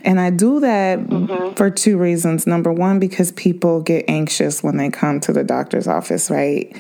And 0.04 0.20
I 0.20 0.30
do 0.30 0.60
that 0.60 1.00
mm-hmm. 1.00 1.56
for 1.56 1.70
two 1.70 1.98
reasons. 1.98 2.46
Number 2.48 2.72
one, 2.72 3.00
because 3.00 3.32
people 3.34 3.82
get 3.82 4.06
anxious 4.08 4.64
when 4.64 4.78
they 4.78 4.90
come 4.90 5.20
to 5.22 5.34
the 5.34 5.44
doctor's 5.44 5.88
office, 5.88 6.30
right? 6.30 6.76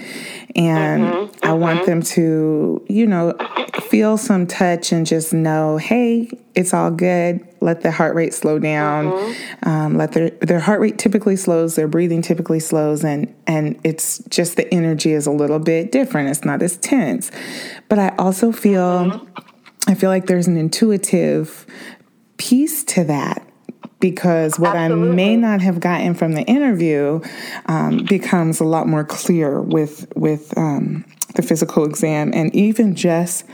And 0.55 1.03
mm-hmm. 1.03 1.45
I 1.45 1.53
want 1.53 1.79
mm-hmm. 1.79 1.89
them 1.89 2.01
to, 2.03 2.85
you 2.87 3.07
know, 3.07 3.35
feel 3.83 4.17
some 4.17 4.47
touch 4.47 4.91
and 4.91 5.05
just 5.05 5.33
know, 5.33 5.77
hey, 5.77 6.31
it's 6.59 6.73
all 6.73 6.91
good. 6.91 7.47
Let 7.61 7.81
the 7.83 7.91
heart 7.91 8.15
rate 8.15 8.33
slow 8.33 8.59
down. 8.59 9.05
Mm-hmm. 9.05 9.69
Um, 9.69 9.97
let 9.97 10.11
their 10.11 10.29
their 10.41 10.59
heart 10.59 10.81
rate 10.81 10.97
typically 10.97 11.37
slows. 11.37 11.75
Their 11.75 11.87
breathing 11.87 12.21
typically 12.21 12.59
slows, 12.59 13.03
and 13.05 13.33
and 13.47 13.79
it's 13.85 14.17
just 14.25 14.57
the 14.57 14.71
energy 14.73 15.13
is 15.13 15.25
a 15.25 15.31
little 15.31 15.59
bit 15.59 15.93
different. 15.93 16.29
It's 16.29 16.43
not 16.43 16.61
as 16.61 16.75
tense. 16.77 17.31
But 17.87 17.97
I 17.97 18.09
also 18.17 18.51
feel, 18.51 19.05
mm-hmm. 19.05 19.89
I 19.89 19.95
feel 19.95 20.09
like 20.09 20.25
there's 20.27 20.47
an 20.47 20.57
intuitive 20.57 21.65
piece 22.35 22.83
to 22.83 23.05
that 23.05 23.47
because 24.01 24.59
what 24.59 24.75
Absolutely. 24.75 25.11
I 25.11 25.15
may 25.15 25.35
not 25.37 25.61
have 25.61 25.79
gotten 25.79 26.13
from 26.13 26.33
the 26.33 26.43
interview 26.43 27.21
um, 27.67 28.03
becomes 28.03 28.59
a 28.59 28.65
lot 28.65 28.85
more 28.85 29.05
clear 29.05 29.61
with 29.61 30.11
with 30.17 30.57
um, 30.57 31.05
the 31.35 31.41
physical 31.41 31.85
exam, 31.85 32.31
and 32.33 32.53
even 32.53 32.95
just 32.95 33.45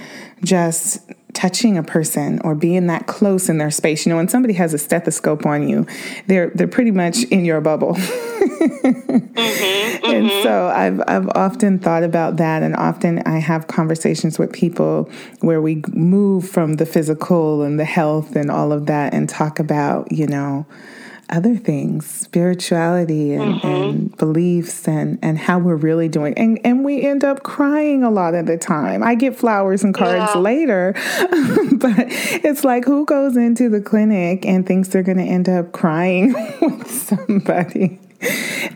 just 0.44 1.00
touching 1.36 1.78
a 1.78 1.84
person 1.84 2.40
or 2.44 2.56
being 2.56 2.88
that 2.88 3.06
close 3.06 3.50
in 3.50 3.60
their 3.60 3.70
space. 3.70 4.06
You 4.06 4.12
know, 4.12 4.16
when 4.16 4.30
somebody 4.30 4.56
has 4.56 4.74
a 4.74 4.78
stethoscope 4.78 5.46
on 5.46 5.68
you, 5.68 5.86
they're 6.26 6.50
they're 6.56 6.68
pretty 6.68 6.92
much 6.92 7.24
in 7.26 7.46
your 7.46 7.62
bubble. 7.62 7.94
mm-hmm, 7.94 9.18
mm-hmm. 9.18 10.06
And 10.06 10.32
so 10.44 10.68
I've 10.68 11.02
I've 11.08 11.30
often 11.36 11.78
thought 11.78 12.04
about 12.04 12.38
that 12.38 12.64
and 12.64 12.76
often 12.76 13.20
I 13.26 13.40
have 13.40 13.68
conversations 13.68 14.40
with 14.40 14.52
people 14.54 15.10
where 15.42 15.62
we 15.62 15.84
move 15.94 16.50
from 16.50 16.76
the 16.76 16.86
physical 16.86 17.62
and 17.62 17.80
the 17.80 17.86
health 17.86 18.36
and 18.36 18.50
all 18.50 18.72
of 18.72 18.86
that 18.88 19.14
and 19.14 19.28
talk 19.28 19.60
about, 19.60 20.12
you 20.12 20.28
know, 20.28 20.66
other 21.30 21.56
things, 21.56 22.06
spirituality 22.06 23.34
and, 23.34 23.56
mm-hmm. 23.56 23.68
and, 23.68 24.18
beliefs 24.18 24.88
and, 24.88 25.18
and 25.22 25.38
how 25.38 25.60
we're 25.60 25.76
really 25.76 26.08
doing. 26.08 26.34
And 26.38 26.60
and 26.64 26.86
we 26.86 27.02
end 27.02 27.24
up 27.24 27.44
crying 27.44 28.04
a 28.04 28.12
lot 28.12 28.36
of 28.36 28.46
the 28.46 28.58
time. 28.58 29.04
I 29.04 29.16
get 29.16 29.36
flowers 29.36 29.84
and 29.84 29.94
cards 29.94 30.32
yeah. 30.34 30.40
later, 30.40 30.94
but 31.74 31.96
it's 32.08 32.64
like 32.64 32.86
who 32.86 33.06
goes 33.06 33.36
into 33.38 33.70
the 33.70 33.82
clinic 33.82 34.46
and 34.46 34.66
thinks 34.66 34.90
they're 34.90 35.04
gonna 35.04 35.24
end 35.24 35.50
up 35.50 35.72
crying 35.72 36.34
with 36.62 36.90
somebody. 36.90 38.00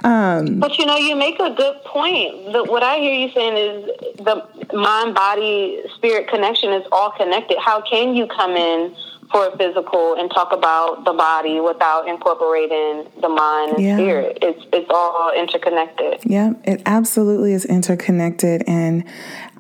Um, 0.03 0.59
but 0.59 0.77
you 0.77 0.85
know, 0.85 0.97
you 0.97 1.15
make 1.15 1.39
a 1.39 1.51
good 1.51 1.83
point. 1.85 2.53
The, 2.53 2.63
what 2.65 2.83
I 2.83 2.97
hear 2.97 3.13
you 3.13 3.31
saying 3.31 3.57
is 3.57 3.89
the 4.17 4.47
mind, 4.73 5.15
body, 5.15 5.81
spirit 5.95 6.27
connection 6.27 6.71
is 6.73 6.85
all 6.91 7.11
connected. 7.11 7.57
How 7.59 7.81
can 7.81 8.15
you 8.15 8.27
come 8.27 8.51
in 8.51 8.95
for 9.31 9.47
a 9.47 9.57
physical 9.57 10.15
and 10.15 10.29
talk 10.31 10.51
about 10.51 11.05
the 11.05 11.13
body 11.13 11.59
without 11.59 12.07
incorporating 12.07 13.07
the 13.21 13.29
mind 13.29 13.73
and 13.73 13.83
yeah. 13.83 13.95
spirit. 13.95 14.39
It's 14.41 14.65
it's 14.73 14.89
all 14.89 15.31
interconnected. 15.35 16.19
Yeah, 16.23 16.53
it 16.63 16.81
absolutely 16.85 17.53
is 17.53 17.65
interconnected 17.65 18.63
and 18.67 19.03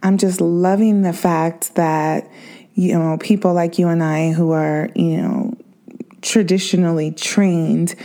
I'm 0.01 0.17
just 0.17 0.41
loving 0.41 1.01
the 1.01 1.13
fact 1.13 1.75
that 1.75 2.29
you 2.73 2.97
know 2.97 3.17
people 3.17 3.53
like 3.53 3.77
you 3.77 3.87
and 3.89 4.03
I 4.03 4.31
who 4.31 4.51
are, 4.51 4.89
you 4.95 5.17
know, 5.21 5.53
traditionally 6.21 7.11
trained 7.11 7.95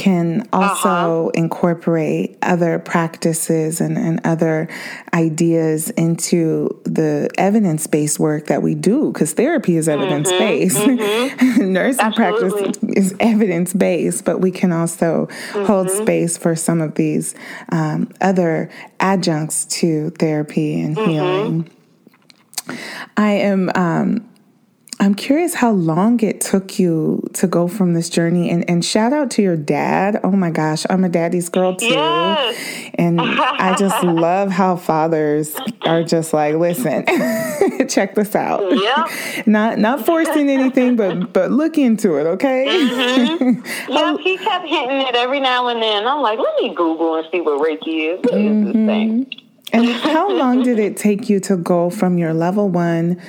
can 0.00 0.48
also 0.50 0.88
uh-huh. 0.88 1.30
incorporate 1.34 2.38
other 2.40 2.78
practices 2.78 3.82
and, 3.82 3.98
and 3.98 4.18
other 4.24 4.66
ideas 5.12 5.90
into 5.90 6.80
the 6.84 7.28
evidence 7.36 7.86
based 7.86 8.18
work 8.18 8.46
that 8.46 8.62
we 8.62 8.74
do 8.74 9.12
because 9.12 9.34
therapy 9.34 9.76
is 9.76 9.90
evidence 9.90 10.30
based. 10.30 10.78
Mm-hmm, 10.78 11.44
mm-hmm. 11.44 11.72
Nursing 11.74 12.00
Absolutely. 12.00 12.62
practice 12.62 12.82
is 12.96 13.14
evidence 13.20 13.74
based, 13.74 14.24
but 14.24 14.40
we 14.40 14.50
can 14.50 14.72
also 14.72 15.26
mm-hmm. 15.26 15.66
hold 15.66 15.90
space 15.90 16.38
for 16.38 16.56
some 16.56 16.80
of 16.80 16.94
these 16.94 17.34
um, 17.68 18.10
other 18.22 18.70
adjuncts 19.00 19.66
to 19.66 20.08
therapy 20.18 20.80
and 20.80 20.96
mm-hmm. 20.96 21.10
healing. 21.10 21.70
I 23.18 23.32
am 23.32 23.70
um, 23.74 24.29
I'm 25.00 25.14
curious 25.14 25.54
how 25.54 25.70
long 25.70 26.20
it 26.20 26.42
took 26.42 26.78
you 26.78 27.26
to 27.32 27.46
go 27.46 27.68
from 27.68 27.94
this 27.94 28.10
journey 28.10 28.50
and, 28.50 28.68
and 28.68 28.84
shout 28.84 29.14
out 29.14 29.30
to 29.32 29.42
your 29.42 29.56
dad. 29.56 30.20
Oh 30.22 30.32
my 30.32 30.50
gosh, 30.50 30.84
I'm 30.90 31.04
a 31.04 31.08
daddy's 31.08 31.48
girl 31.48 31.74
too. 31.74 31.86
Yes. 31.86 32.90
And 32.96 33.18
I 33.18 33.74
just 33.76 34.02
love 34.04 34.50
how 34.50 34.76
fathers 34.76 35.56
are 35.86 36.02
just 36.04 36.34
like, 36.34 36.56
listen, 36.56 37.06
check 37.88 38.14
this 38.14 38.36
out. 38.36 38.60
Yep. 38.70 39.46
not 39.46 39.78
not 39.78 40.04
forcing 40.04 40.50
anything, 40.50 40.96
but 40.96 41.32
but 41.32 41.50
look 41.50 41.78
into 41.78 42.16
it, 42.16 42.26
okay? 42.26 42.66
Mm-hmm. 42.68 43.92
Yeah, 43.92 44.16
he 44.18 44.36
kept 44.36 44.68
hitting 44.68 45.00
it 45.00 45.14
every 45.14 45.40
now 45.40 45.68
and 45.68 45.82
then. 45.82 46.06
I'm 46.06 46.20
like, 46.20 46.38
let 46.38 46.60
me 46.60 46.74
Google 46.74 47.14
and 47.14 47.26
see 47.32 47.40
what 47.40 47.58
Reiki 47.58 48.16
is. 48.16 48.20
What 48.20 48.34
mm-hmm. 48.34 48.66
is 48.66 48.72
this 48.74 48.86
thing? 48.86 49.24
Mm-hmm. 49.24 49.40
And 49.72 49.86
how 49.86 50.30
long 50.30 50.62
did 50.62 50.78
it 50.78 50.96
take 50.96 51.30
you 51.30 51.38
to 51.40 51.56
go 51.56 51.90
from 51.90 52.18
your 52.18 52.34
level 52.34 52.68
one 52.68 53.20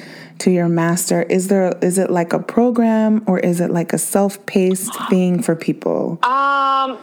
to 0.42 0.52
your 0.52 0.68
master? 0.68 1.22
Is 1.24 1.48
there 1.48 1.78
is 1.82 1.98
it 1.98 2.10
like 2.10 2.34
a 2.34 2.40
program 2.40 3.24
or 3.28 3.40
is 3.40 3.60
it 3.60 3.72
like 3.72 3.94
a 3.94 3.98
self-paced 3.98 4.94
thing 5.10 5.42
for 5.42 5.56
people? 5.56 6.20
Um 6.24 6.98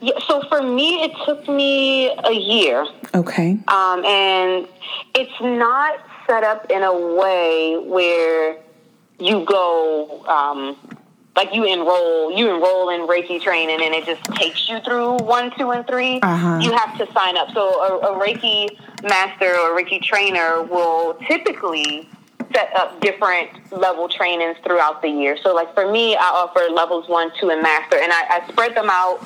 yeah, 0.00 0.18
so 0.26 0.42
for 0.48 0.62
me 0.62 1.02
it 1.02 1.12
took 1.24 1.48
me 1.48 2.10
a 2.10 2.32
year. 2.32 2.86
Okay. 3.14 3.58
Um 3.68 4.04
and 4.04 4.68
it's 5.14 5.40
not 5.40 5.98
set 6.26 6.44
up 6.44 6.70
in 6.70 6.82
a 6.82 7.14
way 7.16 7.76
where 7.84 8.58
you 9.18 9.44
go 9.44 10.24
um 10.26 10.76
like 11.34 11.52
you 11.52 11.64
enroll 11.64 12.30
you 12.30 12.48
enroll 12.54 12.90
in 12.90 13.08
reiki 13.08 13.42
training 13.42 13.82
and 13.82 13.92
it 13.92 14.06
just 14.06 14.22
takes 14.34 14.68
you 14.68 14.78
through 14.80 15.14
one 15.16 15.50
two 15.58 15.72
and 15.72 15.84
3 15.86 16.20
uh-huh. 16.20 16.60
you 16.62 16.70
have 16.72 16.96
to 16.96 17.12
sign 17.12 17.36
up. 17.36 17.48
So 17.52 17.62
a, 17.82 18.14
a 18.14 18.20
reiki 18.20 18.68
master 19.02 19.50
or 19.58 19.76
reiki 19.76 20.00
trainer 20.00 20.62
will 20.62 21.14
typically 21.26 22.08
set 22.54 22.74
up 22.76 23.00
different 23.00 23.50
level 23.72 24.08
trainings 24.08 24.56
throughout 24.62 25.02
the 25.02 25.08
year. 25.08 25.36
So, 25.42 25.54
like 25.54 25.74
for 25.74 25.90
me, 25.90 26.16
I 26.16 26.22
offer 26.22 26.72
levels 26.72 27.08
one, 27.08 27.32
two, 27.38 27.50
and 27.50 27.62
master, 27.62 27.98
and 27.98 28.12
I, 28.12 28.40
I 28.40 28.48
spread 28.48 28.74
them 28.74 28.88
out 28.90 29.20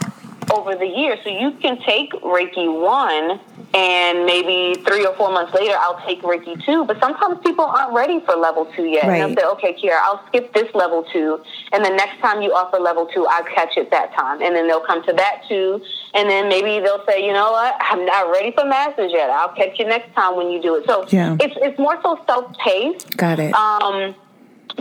over 0.53 0.75
the 0.75 0.87
years. 0.87 1.19
So 1.25 1.31
you 1.31 1.53
can 1.53 1.81
take 1.83 2.13
Reiki 2.13 2.67
one 2.67 3.41
and 3.75 4.25
maybe 4.25 4.81
three 4.83 5.05
or 5.05 5.15
four 5.17 5.31
months 5.31 5.53
later 5.53 5.75
I'll 5.79 6.01
take 6.07 6.23
Reiki 6.23 6.65
two. 6.65 6.85
But 6.85 7.01
sometimes 7.01 7.39
people 7.45 7.65
aren't 7.65 7.93
ready 7.93 8.21
for 8.25 8.35
level 8.35 8.67
two 8.75 8.85
yet. 8.85 9.07
Right. 9.07 9.21
And 9.21 9.37
they'll 9.37 9.59
say, 9.59 9.71
okay, 9.71 9.75
Kierrah, 9.75 10.01
I'll 10.03 10.27
skip 10.29 10.53
this 10.55 10.75
level 10.75 11.05
two. 11.13 11.41
And 11.73 11.85
the 11.85 11.91
next 11.91 12.21
time 12.21 12.41
you 12.43 12.53
offer 12.55 12.79
level 12.79 13.07
two, 13.07 13.27
I'll 13.27 13.45
catch 13.45 13.77
it 13.77 13.91
that 13.91 14.15
time. 14.15 14.41
And 14.41 14.55
then 14.55 14.67
they'll 14.69 14.85
come 14.85 15.05
to 15.05 15.13
that 15.13 15.43
two. 15.49 15.83
And 16.15 16.29
then 16.31 16.49
maybe 16.49 16.81
they'll 16.81 17.05
say, 17.07 17.25
you 17.25 17.33
know 17.33 17.53
what, 17.53 17.75
I'm 17.81 18.05
not 18.07 18.31
ready 18.31 18.53
for 18.53 18.65
masters 18.65 19.13
yet. 19.13 19.31
I'll 19.31 19.55
catch 19.55 19.79
you 19.79 19.87
next 19.87 20.15
time 20.15 20.37
when 20.37 20.51
you 20.51 20.63
do 20.63 20.77
it. 20.77 20.87
So 20.87 21.07
yeah. 21.11 21.37
it's, 21.41 21.55
it's 21.59 21.79
more 21.79 22.01
so 22.03 22.19
self-paced. 22.27 23.17
Got 23.17 23.39
it. 23.39 23.55
Um, 23.55 24.15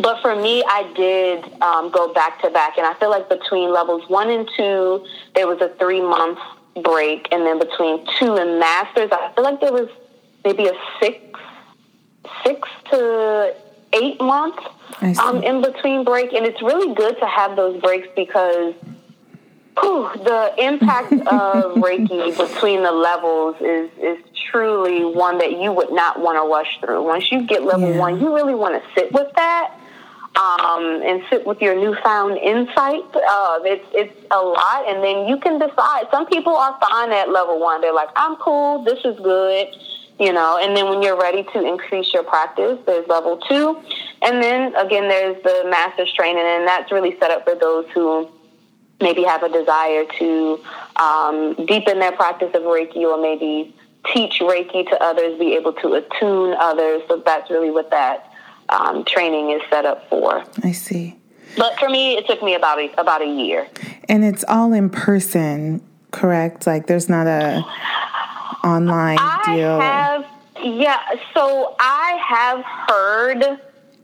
but 0.01 0.21
for 0.21 0.35
me, 0.35 0.63
I 0.67 0.91
did 0.95 1.61
um, 1.61 1.91
go 1.91 2.13
back 2.13 2.41
to 2.41 2.49
back, 2.49 2.77
and 2.77 2.85
I 2.85 2.93
feel 2.95 3.09
like 3.09 3.29
between 3.29 3.71
levels 3.71 4.07
one 4.09 4.29
and 4.29 4.49
two, 4.55 5.05
there 5.35 5.47
was 5.47 5.59
a 5.61 5.69
three 5.79 6.01
month 6.01 6.39
break, 6.83 7.27
and 7.31 7.45
then 7.45 7.59
between 7.59 8.05
two 8.19 8.35
and 8.35 8.59
masters, 8.59 9.09
I 9.11 9.31
feel 9.33 9.43
like 9.43 9.59
there 9.59 9.73
was 9.73 9.89
maybe 10.45 10.67
a 10.67 10.73
six 10.99 11.39
six 12.43 12.69
to 12.91 13.55
eight 13.93 14.19
month 14.21 14.57
um, 15.19 15.41
in 15.43 15.61
between 15.61 16.03
break, 16.03 16.33
and 16.33 16.45
it's 16.45 16.61
really 16.61 16.93
good 16.93 17.17
to 17.19 17.25
have 17.25 17.55
those 17.55 17.81
breaks 17.81 18.07
because 18.15 18.75
Whew, 19.79 20.09
the 20.23 20.53
impact 20.57 21.13
of 21.27 21.81
Reiki 21.81 22.35
between 22.35 22.81
the 22.83 22.91
levels 22.91 23.55
is 23.61 23.89
is 24.01 24.17
truly 24.51 25.05
one 25.05 25.37
that 25.39 25.51
you 25.59 25.71
would 25.71 25.91
not 25.91 26.19
want 26.19 26.37
to 26.37 26.51
rush 26.51 26.79
through. 26.79 27.03
Once 27.03 27.31
you 27.31 27.45
get 27.45 27.63
level 27.63 27.91
Yeah. 27.91 27.99
one, 27.99 28.19
you 28.19 28.33
really 28.33 28.55
want 28.55 28.81
to 28.81 28.89
sit 28.95 29.11
with 29.11 29.31
that 29.35 29.75
um, 30.37 31.01
and 31.03 31.23
sit 31.29 31.45
with 31.45 31.61
your 31.61 31.75
newfound 31.75 32.37
insight. 32.37 33.03
Uh, 33.15 33.59
it's 33.63 33.87
it's 33.93 34.25
a 34.31 34.39
lot, 34.39 34.87
and 34.87 35.03
then 35.03 35.27
you 35.27 35.37
can 35.37 35.57
decide. 35.59 36.05
Some 36.11 36.27
people 36.27 36.55
are 36.55 36.77
fine 36.79 37.11
at 37.11 37.29
level 37.29 37.59
one. 37.59 37.81
They're 37.81 37.93
like, 37.93 38.09
I'm 38.15 38.35
cool. 38.37 38.83
This 38.83 38.99
is 39.03 39.19
good. 39.19 39.67
You 40.19 40.33
know, 40.33 40.57
and 40.59 40.75
then 40.75 40.89
when 40.89 41.03
you're 41.03 41.19
ready 41.19 41.43
to 41.53 41.63
increase 41.63 42.11
your 42.11 42.23
practice, 42.23 42.79
there's 42.87 43.07
level 43.07 43.37
two. 43.37 43.79
And 44.23 44.41
then 44.41 44.75
again, 44.75 45.07
there's 45.07 45.41
the 45.43 45.67
master's 45.69 46.11
training, 46.13 46.43
and 46.43 46.67
that's 46.67 46.91
really 46.91 47.15
set 47.19 47.29
up 47.29 47.43
for 47.43 47.53
those 47.53 47.85
who 47.93 48.27
maybe 48.99 49.23
have 49.23 49.43
a 49.43 49.49
desire 49.49 50.05
to 50.17 50.59
um, 50.95 51.53
deepen 51.67 51.99
their 51.99 52.13
practice 52.13 52.49
of 52.55 52.63
Reiki 52.63 53.03
or 53.03 53.21
maybe 53.21 53.75
teach 54.11 54.39
Reiki 54.39 54.89
to 54.89 55.03
others, 55.03 55.37
be 55.37 55.53
able 55.53 55.73
to 55.73 55.93
attune 55.93 56.55
others. 56.59 57.03
So 57.07 57.21
that's 57.23 57.51
really 57.51 57.69
what 57.69 57.91
that 57.91 58.26
um, 58.69 59.03
training 59.05 59.51
is 59.51 59.61
set 59.69 59.85
up 59.85 60.09
for. 60.09 60.43
I 60.63 60.71
see. 60.71 61.15
But 61.55 61.79
for 61.79 61.89
me, 61.89 62.17
it 62.17 62.27
took 62.27 62.43
me 62.43 62.53
about 62.55 62.79
a, 62.79 62.93
about 62.99 63.21
a 63.21 63.25
year. 63.25 63.67
And 64.09 64.23
it's 64.23 64.45
all 64.47 64.73
in 64.73 64.89
person, 64.89 65.81
correct? 66.11 66.67
Like 66.67 66.87
there's 66.87 67.09
not 67.09 67.27
a 67.27 67.63
online 68.63 69.17
I 69.19 69.55
deal. 69.55 69.79
have, 69.79 70.25
yeah. 70.61 70.99
So 71.33 71.75
I 71.79 72.19
have 72.27 72.63
heard 72.87 73.59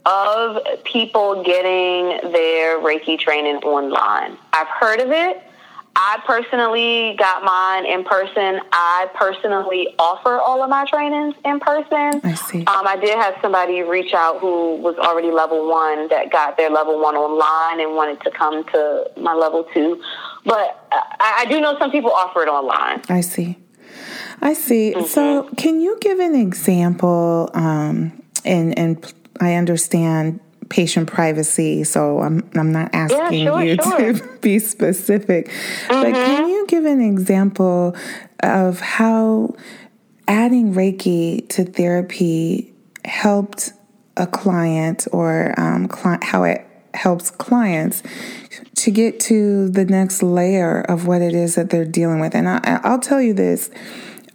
of 0.06 0.84
people 0.84 1.42
getting 1.44 2.32
their 2.32 2.78
Reiki 2.80 3.18
training 3.18 3.56
online. 3.56 4.36
I've 4.52 4.68
heard 4.68 5.00
of 5.00 5.10
it. 5.10 5.42
I 5.96 6.20
personally 6.26 7.14
got 7.18 7.44
mine 7.44 7.86
in 7.86 8.04
person. 8.04 8.60
I 8.72 9.08
personally 9.14 9.88
offer 9.98 10.38
all 10.40 10.62
of 10.62 10.68
my 10.70 10.84
trainings 10.86 11.34
in 11.44 11.60
person. 11.60 12.20
I 12.24 12.34
see. 12.34 12.58
Um, 12.66 12.86
I 12.86 12.96
did 13.00 13.14
have 13.16 13.36
somebody 13.40 13.80
reach 13.82 14.12
out 14.12 14.40
who 14.40 14.76
was 14.76 14.96
already 14.98 15.30
level 15.30 15.68
one 15.70 16.08
that 16.08 16.30
got 16.32 16.56
their 16.56 16.70
level 16.70 17.00
one 17.00 17.14
online 17.16 17.80
and 17.80 17.94
wanted 17.96 18.20
to 18.22 18.30
come 18.32 18.64
to 18.72 19.10
my 19.16 19.34
level 19.34 19.64
two. 19.72 20.02
But 20.44 20.86
I, 20.92 21.42
I 21.42 21.44
do 21.46 21.60
know 21.60 21.78
some 21.78 21.90
people 21.90 22.10
offer 22.10 22.42
it 22.42 22.48
online. 22.48 23.02
I 23.08 23.20
see. 23.20 23.56
I 24.42 24.52
see. 24.54 24.92
So, 25.06 25.44
Mm-hmm. 25.44 25.54
can 25.54 25.80
you 25.80 25.96
give 26.00 26.18
an 26.18 26.34
example? 26.34 27.50
Um, 27.54 28.20
and 28.44 28.76
and 28.78 29.12
I 29.40 29.54
understand 29.54 30.40
patient 30.68 31.08
privacy, 31.08 31.84
so 31.84 32.20
I'm 32.20 32.48
I'm 32.54 32.72
not 32.72 32.90
asking 32.92 33.46
sure, 33.46 33.62
you 33.62 33.76
sure. 33.82 33.98
Mm-hmm. 33.98 34.26
to 34.26 34.38
be 34.40 34.58
specific. 34.58 35.50
But 35.88 36.12
can 36.12 36.48
you 36.48 36.66
give 36.66 36.84
an 36.84 37.00
example 37.00 37.96
of 38.40 38.80
how 38.80 39.54
adding 40.28 40.74
Reiki 40.74 41.48
to 41.50 41.64
therapy 41.64 42.72
helped 43.04 43.72
a 44.16 44.26
client, 44.26 45.06
or 45.12 45.54
um, 45.58 45.88
cli- 45.88 46.18
how 46.22 46.44
it 46.44 46.66
helps 46.94 47.30
clients 47.30 48.02
to 48.76 48.90
get 48.90 49.18
to 49.18 49.68
the 49.68 49.84
next 49.84 50.22
layer 50.22 50.80
of 50.80 51.06
what 51.06 51.20
it 51.22 51.34
is 51.34 51.56
that 51.56 51.70
they're 51.70 51.84
dealing 51.84 52.20
with? 52.20 52.34
And 52.34 52.48
I, 52.48 52.80
I'll 52.84 53.00
tell 53.00 53.20
you 53.20 53.34
this. 53.34 53.70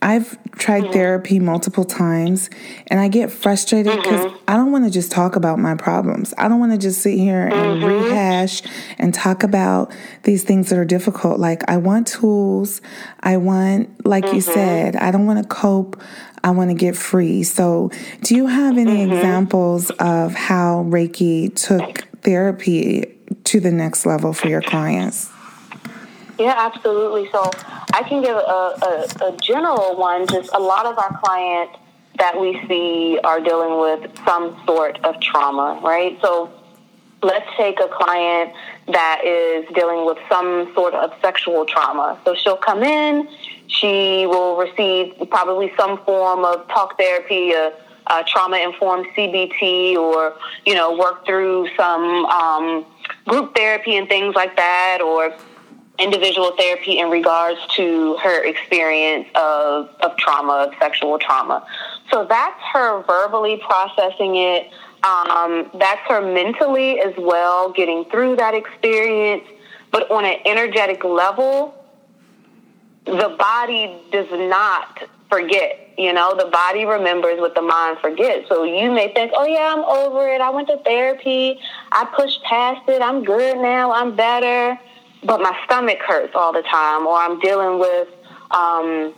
I've 0.02 0.38
tried 0.54 0.84
mm-hmm. 0.84 0.94
therapy 0.94 1.40
multiple 1.40 1.84
times 1.84 2.50
and 2.88 3.00
I 3.00 3.10
get 3.10 3.32
frustrated 3.32 3.98
because 3.98 4.26
mm-hmm. 4.26 4.38
I 4.48 4.56
don't 4.56 4.72
want 4.72 4.86
to 4.86 4.92
just 4.92 5.12
talk 5.12 5.36
about 5.36 5.60
my 5.60 5.76
problems. 5.76 6.34
I 6.38 6.48
don't 6.48 6.60
want 6.60 6.72
to 6.72 6.78
just 6.78 7.02
sit 7.02 7.18
here 7.18 7.48
and 7.48 7.82
mm-hmm. 7.82 8.06
rehash 8.06 8.62
and 8.98 9.14
talk 9.14 9.44
about 9.44 9.94
these 10.24 10.44
things 10.44 10.70
that 10.70 10.80
are 10.80 10.86
difficult. 10.86 11.40
Like, 11.40 11.70
I 11.70 11.78
want 11.78 12.08
tools. 12.08 12.82
I 13.20 13.38
want, 13.38 14.06
like 14.06 14.32
you 14.34 14.42
said, 14.42 14.96
I 14.96 15.12
don't 15.12 15.26
want 15.26 15.44
to 15.44 15.48
cope. 15.48 16.02
I 16.44 16.52
want 16.52 16.70
to 16.70 16.76
get 16.76 16.96
free. 16.96 17.44
So, 17.44 17.92
do 18.22 18.36
you 18.36 18.48
have 18.48 18.78
any 18.78 19.04
examples 19.04 19.90
of 19.92 20.34
how 20.34 20.86
Reiki 20.86 21.54
took 21.54 22.08
therapy 22.22 23.18
to 23.44 23.60
the 23.60 23.72
next 23.72 24.06
level 24.06 24.32
for 24.32 24.48
your 24.48 24.62
clients? 24.62 25.30
Yeah, 26.39 26.56
absolutely. 26.58 27.30
So 27.32 27.52
I 27.93 28.02
can 28.04 28.21
give 28.21 28.38
a, 28.38 28.39
a, 28.39 29.34
a 29.34 29.38
general 29.38 29.97
one. 29.97 30.25
Just 30.28 30.49
a 30.54 30.60
lot 30.60 30.86
of 30.86 30.97
our 30.97 31.19
clients 31.21 31.78
that 32.17 32.39
we 32.39 32.62
see 32.67 33.19
are 33.23 33.41
dealing 33.41 33.80
with 33.80 34.10
some 34.25 34.58
sort 34.65 35.04
of 35.04 35.19
trauma, 35.19 35.82
right? 35.84 36.17
So 36.21 36.49
let's 37.21 37.45
take 37.58 37.80
a 37.82 37.89
client 37.89 38.54
that 38.88 39.21
is 39.25 39.65
dealing 39.73 40.06
with 40.06 40.17
some 40.30 40.71
sort 40.73 40.93
of 40.93 41.12
sexual 41.21 41.65
trauma. 41.65 42.17
So 42.23 42.36
she'll 42.36 42.58
come 42.58 42.84
in, 42.84 43.28
she 43.67 44.25
will 44.25 44.58
receive 44.58 45.15
probably 45.30 45.73
some 45.78 46.04
form 46.06 46.45
of 46.45 46.67
talk 46.69 46.97
therapy, 46.97 47.52
a, 47.52 47.73
a 48.08 48.23
trauma 48.25 48.58
informed 48.58 49.08
CBT, 49.15 49.95
or, 49.95 50.36
you 50.65 50.73
know, 50.73 50.97
work 50.97 51.25
through 51.25 51.67
some 51.75 52.25
um, 52.25 52.86
group 53.28 53.56
therapy 53.56 53.97
and 53.97 54.08
things 54.08 54.36
like 54.36 54.56
that, 54.56 54.99
or 55.02 55.34
individual 56.00 56.56
therapy 56.58 57.00
in 57.00 57.10
regards 57.10 57.60
to 57.76 58.18
her 58.18 58.44
experience 58.44 59.28
of, 59.36 59.90
of 60.02 60.18
trauma, 60.18 60.68
of 60.68 60.74
sexual 60.80 61.20
trauma. 61.20 61.66
So 62.12 62.26
that's 62.28 62.60
her 62.74 63.04
verbally 63.04 63.62
processing 63.64 64.36
it. 64.36 64.72
Um, 65.04 65.70
that's 65.80 66.02
her 66.10 66.22
mentally 66.22 67.00
as 67.00 67.14
well, 67.18 67.72
getting 67.72 68.06
through 68.06 68.38
that 68.38 68.54
experience. 68.54 69.44
But 69.92 70.10
on 70.12 70.26
an 70.26 70.38
energetic 70.46 71.04
level, 71.04 71.74
the 73.06 73.36
body 73.38 73.98
does 74.12 74.28
not 74.32 75.00
forget. 75.30 75.94
You 75.98 76.14
know, 76.14 76.36
the 76.36 76.50
body 76.50 76.86
remembers 76.86 77.40
what 77.40 77.56
the 77.56 77.62
mind 77.62 77.98
forgets. 78.00 78.48
So 78.48 78.64
you 78.64 78.92
may 78.92 79.14
think, 79.14 79.32
oh, 79.36 79.46
yeah, 79.46 79.74
I'm 79.76 79.84
over 79.84 80.28
it. 80.30 80.42
I 80.42 80.50
went 80.50 80.68
to 80.70 80.78
therapy. 80.78 81.60
I 81.92 82.06
pushed 82.16 82.42
past 82.44 82.88
it. 82.88 83.02
I'm 83.02 83.24
good 83.24 83.58
now. 83.58 83.92
I'm 83.92 84.16
better. 84.16 84.80
But 85.24 85.42
my 85.42 85.58
stomach 85.66 86.00
hurts 86.00 86.34
all 86.34 86.54
the 86.54 86.62
time, 86.62 87.06
or 87.06 87.18
I'm 87.18 87.40
dealing 87.40 87.80
with 87.80 88.08
um, 88.52 89.14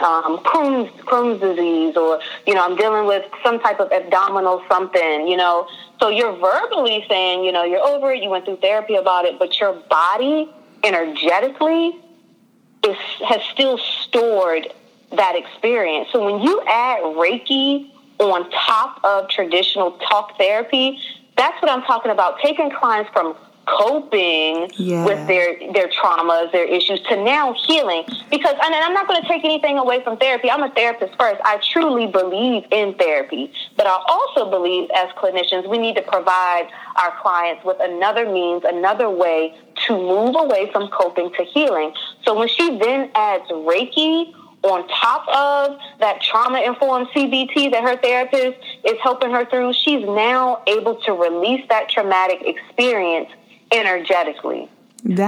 um, 0.00 0.38
Crohn's, 0.38 0.90
Crohn's 1.02 1.40
disease, 1.40 1.96
or, 1.96 2.20
you 2.46 2.54
know, 2.54 2.64
I'm 2.64 2.76
dealing 2.76 3.06
with 3.06 3.24
some 3.42 3.60
type 3.60 3.80
of 3.80 3.90
abdominal 3.92 4.62
something, 4.68 5.26
you 5.26 5.36
know. 5.36 5.66
So 6.00 6.08
you're 6.08 6.36
verbally 6.36 7.04
saying, 7.08 7.44
you 7.44 7.52
know, 7.52 7.64
you're 7.64 7.86
over 7.86 8.12
it. 8.12 8.22
You 8.22 8.30
went 8.30 8.44
through 8.44 8.58
therapy 8.58 8.96
about 8.96 9.24
it, 9.24 9.38
but 9.38 9.58
your 9.58 9.74
body 9.88 10.50
energetically 10.84 11.98
is, 12.86 12.96
has 13.26 13.42
still 13.52 13.78
stored 13.78 14.68
that 15.12 15.36
experience. 15.36 16.08
So 16.12 16.24
when 16.24 16.42
you 16.42 16.62
add 16.66 17.02
Reiki 17.02 17.90
on 18.18 18.50
top 18.50 19.00
of 19.04 19.28
traditional 19.28 19.92
talk 19.92 20.36
therapy, 20.38 21.00
that's 21.36 21.60
what 21.62 21.70
I'm 21.70 21.82
talking 21.82 22.10
about. 22.10 22.38
Taking 22.40 22.70
clients 22.70 23.10
from 23.12 23.34
coping 23.78 24.70
Yeah. 24.76 25.04
with 25.04 25.26
their 25.26 25.56
their 25.72 25.88
traumas, 25.88 26.50
their 26.52 26.64
issues, 26.64 27.00
to 27.08 27.16
now 27.22 27.54
healing. 27.66 28.04
Because 28.30 28.54
and 28.62 28.74
I'm 28.74 28.92
not 28.94 29.06
going 29.06 29.20
to 29.22 29.28
take 29.28 29.44
anything 29.44 29.78
away 29.78 30.02
from 30.02 30.16
therapy. 30.16 30.50
I'm 30.50 30.62
a 30.62 30.70
therapist 30.70 31.14
first. 31.18 31.40
I 31.44 31.58
truly 31.72 32.06
believe 32.06 32.64
in 32.70 32.94
therapy, 32.94 33.52
but 33.76 33.86
I 33.86 33.96
also 34.08 34.50
believe 34.50 34.90
as 34.94 35.08
clinicians 35.10 35.68
we 35.68 35.78
need 35.78 35.96
to 35.96 36.02
provide 36.02 36.68
our 37.02 37.12
clients 37.22 37.64
with 37.64 37.76
another 37.80 38.30
means, 38.30 38.62
another 38.64 39.08
way 39.08 39.54
to 39.86 39.96
move 39.96 40.34
away 40.38 40.70
from 40.72 40.88
coping 40.88 41.32
to 41.34 41.44
healing. 41.44 41.92
So 42.24 42.38
when 42.38 42.48
she 42.48 42.78
then 42.78 43.10
adds 43.14 43.48
Reiki 43.50 44.34
on 44.62 44.86
top 44.88 45.26
of 45.28 45.78
that 46.00 46.20
trauma 46.20 46.60
informed 46.60 47.08
CBT 47.14 47.70
that 47.70 47.82
her 47.82 47.96
therapist 47.96 48.58
is 48.84 48.98
helping 49.02 49.30
her 49.30 49.46
through, 49.46 49.72
she's 49.72 50.04
now 50.04 50.62
able 50.66 50.96
to 50.96 51.12
release 51.12 51.64
that 51.70 51.88
traumatic 51.88 52.42
experience 52.44 53.30
energetically. 53.72 54.68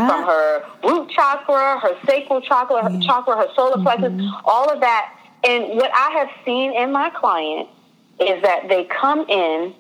From 0.09 0.25
her 0.25 0.65
root 0.85 1.09
chakra, 1.11 1.79
her 1.81 1.97
sacral 2.07 2.43
chakra, 2.43 2.83
her 2.83 3.01
chakra, 3.01 3.37
her 3.37 3.49
solar 3.55 3.77
mm-hmm. 3.77 3.83
plexus, 3.85 4.31
all 4.45 4.71
of 4.71 4.81
that. 4.81 5.15
And 5.45 5.77
what 5.77 5.91
I 5.95 6.11
have 6.19 6.29
seen 6.45 6.75
in 6.75 6.93
my 6.93 7.11
clients 7.11 7.71
is 8.21 8.43
that 8.43 8.69
they 8.69 8.85
come 8.85 9.21
in 9.29 9.75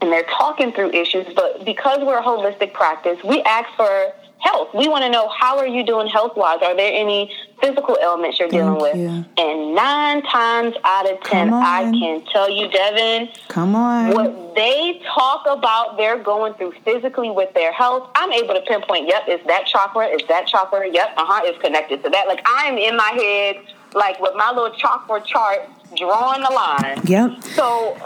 and 0.00 0.12
they're 0.12 0.24
talking 0.24 0.72
through 0.72 0.90
issues, 0.90 1.26
but 1.34 1.64
because 1.64 2.00
we're 2.02 2.18
a 2.18 2.22
holistic 2.22 2.72
practice, 2.72 3.22
we 3.22 3.42
ask 3.42 3.68
for 3.76 4.12
health. 4.40 4.68
We 4.74 4.88
want 4.88 5.04
to 5.04 5.10
know 5.10 5.28
how 5.28 5.58
are 5.58 5.66
you 5.66 5.84
doing 5.84 6.06
health 6.06 6.36
wise? 6.36 6.60
Are 6.62 6.76
there 6.76 6.92
any 6.92 7.32
physical 7.60 7.98
ailments 8.02 8.38
you're 8.38 8.48
dealing 8.48 8.80
with? 8.80 8.96
you. 8.96 9.24
And 9.36 9.74
nine 9.74 10.22
times 10.22 10.74
out 10.84 11.10
of 11.10 11.20
ten, 11.22 11.52
I 11.52 11.90
can 11.90 12.24
tell 12.26 12.50
you, 12.50 12.68
Devyn, 12.68 13.36
come 13.48 13.74
on. 13.74 14.12
what 14.14 14.54
they 14.54 15.00
talk 15.14 15.44
about 15.46 15.96
they're 15.96 16.22
going 16.22 16.54
through 16.54 16.72
physically 16.84 17.30
with 17.30 17.52
their 17.54 17.72
health, 17.72 18.10
I'm 18.14 18.32
able 18.32 18.54
to 18.54 18.62
pinpoint, 18.62 19.08
yep, 19.08 19.24
it's 19.26 19.46
that 19.46 19.66
chakra, 19.66 20.06
it's 20.06 20.26
that 20.28 20.46
chakra, 20.46 20.88
yep, 20.90 21.10
uh 21.16 21.24
huh, 21.26 21.42
it's 21.44 21.60
connected 21.60 22.02
to 22.04 22.10
that. 22.10 22.26
Like 22.26 22.40
I'm 22.46 22.78
in 22.78 22.96
my 22.96 23.10
head, 23.10 23.56
like 23.94 24.20
with 24.20 24.34
my 24.36 24.50
little 24.50 24.70
chakra 24.76 25.20
chart, 25.22 25.68
drawing 25.96 26.42
the 26.42 26.50
line. 26.50 27.00
Yep. 27.04 27.44
So 27.54 27.96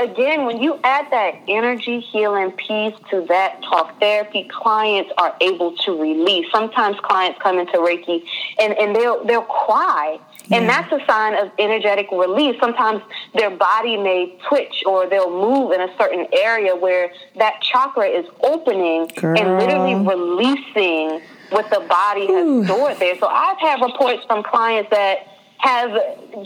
again, 0.00 0.44
when 0.46 0.62
you 0.62 0.78
add 0.84 1.10
that 1.10 1.34
energy 1.48 2.00
healing 2.00 2.52
piece 2.52 2.94
to 3.10 3.24
that 3.28 3.62
talk 3.62 3.98
therapy, 4.00 4.48
clients 4.50 5.12
are 5.18 5.36
able 5.40 5.76
to 5.78 6.00
release. 6.00 6.46
Sometimes 6.52 6.98
clients 7.00 7.40
come 7.42 7.58
into 7.58 7.78
Reiki 7.78 8.24
and, 8.60 8.72
and 8.78 8.94
they'll 8.94 9.24
they'll 9.24 9.42
cry. 9.42 10.20
And 10.50 10.64
yeah. 10.64 10.82
that's 10.88 11.02
a 11.02 11.06
sign 11.06 11.34
of 11.34 11.50
energetic 11.58 12.10
release. 12.10 12.58
Sometimes 12.58 13.02
their 13.34 13.50
body 13.50 13.98
may 13.98 14.38
twitch 14.48 14.82
or 14.86 15.06
they'll 15.06 15.30
move 15.30 15.72
in 15.72 15.80
a 15.82 15.94
certain 15.98 16.26
area 16.32 16.74
where 16.74 17.10
that 17.36 17.60
chakra 17.60 18.06
is 18.06 18.24
opening 18.42 19.08
Girl. 19.16 19.38
and 19.38 19.58
literally 19.58 19.94
releasing 19.94 21.20
what 21.50 21.68
the 21.70 21.80
body 21.80 22.26
has 22.26 22.46
Ooh. 22.46 22.64
stored 22.64 22.98
there. 22.98 23.18
So 23.18 23.26
I've 23.26 23.58
had 23.58 23.82
reports 23.82 24.24
from 24.26 24.42
clients 24.42 24.90
that 24.90 25.37
have 25.58 25.90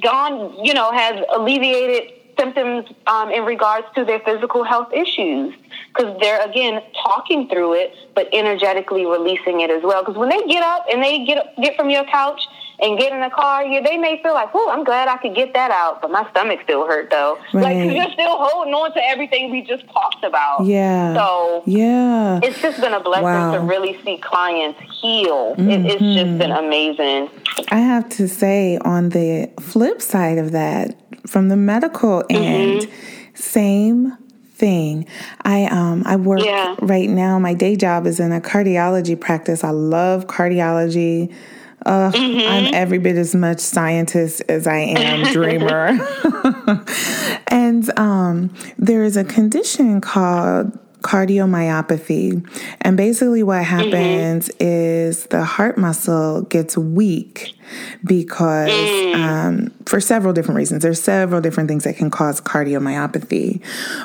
gone, 0.02 0.64
you 0.64 0.74
know, 0.74 0.90
have 0.92 1.24
alleviated 1.34 2.12
symptoms 2.38 2.86
um, 3.06 3.30
in 3.30 3.44
regards 3.44 3.86
to 3.94 4.04
their 4.04 4.20
physical 4.20 4.64
health 4.64 4.92
issues. 4.92 5.54
Because 5.94 6.18
they're 6.20 6.42
again 6.48 6.82
talking 7.04 7.48
through 7.48 7.74
it 7.74 7.94
but 8.14 8.28
energetically 8.32 9.04
releasing 9.04 9.60
it 9.60 9.70
as 9.70 9.82
well. 9.82 10.02
Because 10.02 10.16
when 10.16 10.30
they 10.30 10.42
get 10.46 10.62
up 10.62 10.86
and 10.90 11.02
they 11.02 11.24
get 11.24 11.54
get 11.60 11.76
from 11.76 11.90
your 11.90 12.04
couch 12.04 12.40
and 12.82 12.98
get 12.98 13.12
in 13.12 13.20
the 13.20 13.30
car, 13.30 13.64
yeah, 13.64 13.80
they 13.80 13.96
may 13.96 14.20
feel 14.22 14.34
like, 14.34 14.50
"Oh, 14.52 14.70
I'm 14.70 14.82
glad 14.82 15.08
I 15.08 15.16
could 15.16 15.34
get 15.34 15.54
that 15.54 15.70
out," 15.70 16.02
but 16.02 16.10
my 16.10 16.28
stomach 16.30 16.60
still 16.64 16.86
hurt 16.86 17.10
though. 17.10 17.38
Right. 17.54 17.76
Like 17.76 17.96
you're 17.96 18.10
still 18.12 18.36
holding 18.36 18.74
on 18.74 18.92
to 18.94 19.00
everything 19.04 19.50
we 19.50 19.62
just 19.62 19.84
talked 19.88 20.24
about. 20.24 20.66
Yeah. 20.66 21.14
So 21.14 21.62
yeah, 21.66 22.40
it's 22.42 22.60
just 22.60 22.80
been 22.80 22.92
a 22.92 23.00
blessing 23.00 23.24
wow. 23.24 23.54
to 23.54 23.60
really 23.60 24.00
see 24.04 24.18
clients 24.18 24.80
heal. 25.00 25.54
Mm-hmm. 25.54 25.70
It, 25.70 25.86
it's 25.86 26.00
just 26.00 26.38
been 26.38 26.50
mm-hmm. 26.50 26.64
amazing. 26.64 27.30
I 27.70 27.78
have 27.78 28.08
to 28.10 28.26
say, 28.26 28.78
on 28.78 29.10
the 29.10 29.50
flip 29.60 30.02
side 30.02 30.38
of 30.38 30.50
that, 30.52 30.96
from 31.26 31.48
the 31.48 31.56
medical 31.56 32.24
mm-hmm. 32.24 32.42
end, 32.42 32.88
same 33.34 34.16
thing. 34.54 35.06
I 35.44 35.66
um 35.66 36.02
I 36.06 36.16
work 36.16 36.44
yeah. 36.44 36.74
right 36.80 37.08
now. 37.08 37.38
My 37.38 37.54
day 37.54 37.76
job 37.76 38.06
is 38.06 38.18
in 38.18 38.32
a 38.32 38.40
cardiology 38.40 39.18
practice. 39.18 39.62
I 39.62 39.70
love 39.70 40.26
cardiology. 40.26 41.32
Uh, 41.84 42.12
mm-hmm. 42.12 42.48
I'm 42.48 42.74
every 42.74 42.98
bit 42.98 43.16
as 43.16 43.34
much 43.34 43.58
scientist 43.60 44.42
as 44.48 44.66
I 44.66 44.78
am 44.78 45.24
dreamer. 45.32 45.98
and 47.48 47.98
um, 47.98 48.54
there 48.78 49.04
is 49.04 49.16
a 49.16 49.24
condition 49.24 50.00
called 50.00 50.78
cardiomyopathy. 51.02 52.46
And 52.80 52.96
basically, 52.96 53.42
what 53.42 53.64
mm-hmm. 53.64 53.90
happens 53.90 54.48
mm-hmm. 54.48 54.56
is 54.60 55.26
the 55.26 55.44
heart 55.44 55.78
muscle 55.78 56.42
gets 56.42 56.76
weak 56.76 57.54
because 58.04 58.70
mm. 58.70 59.14
um, 59.14 59.72
for 59.86 60.00
several 60.00 60.32
different 60.32 60.56
reasons. 60.56 60.82
There's 60.82 61.02
several 61.02 61.40
different 61.40 61.68
things 61.68 61.84
that 61.84 61.96
can 61.96 62.10
cause 62.10 62.40
cardiomyopathy, 62.40 63.62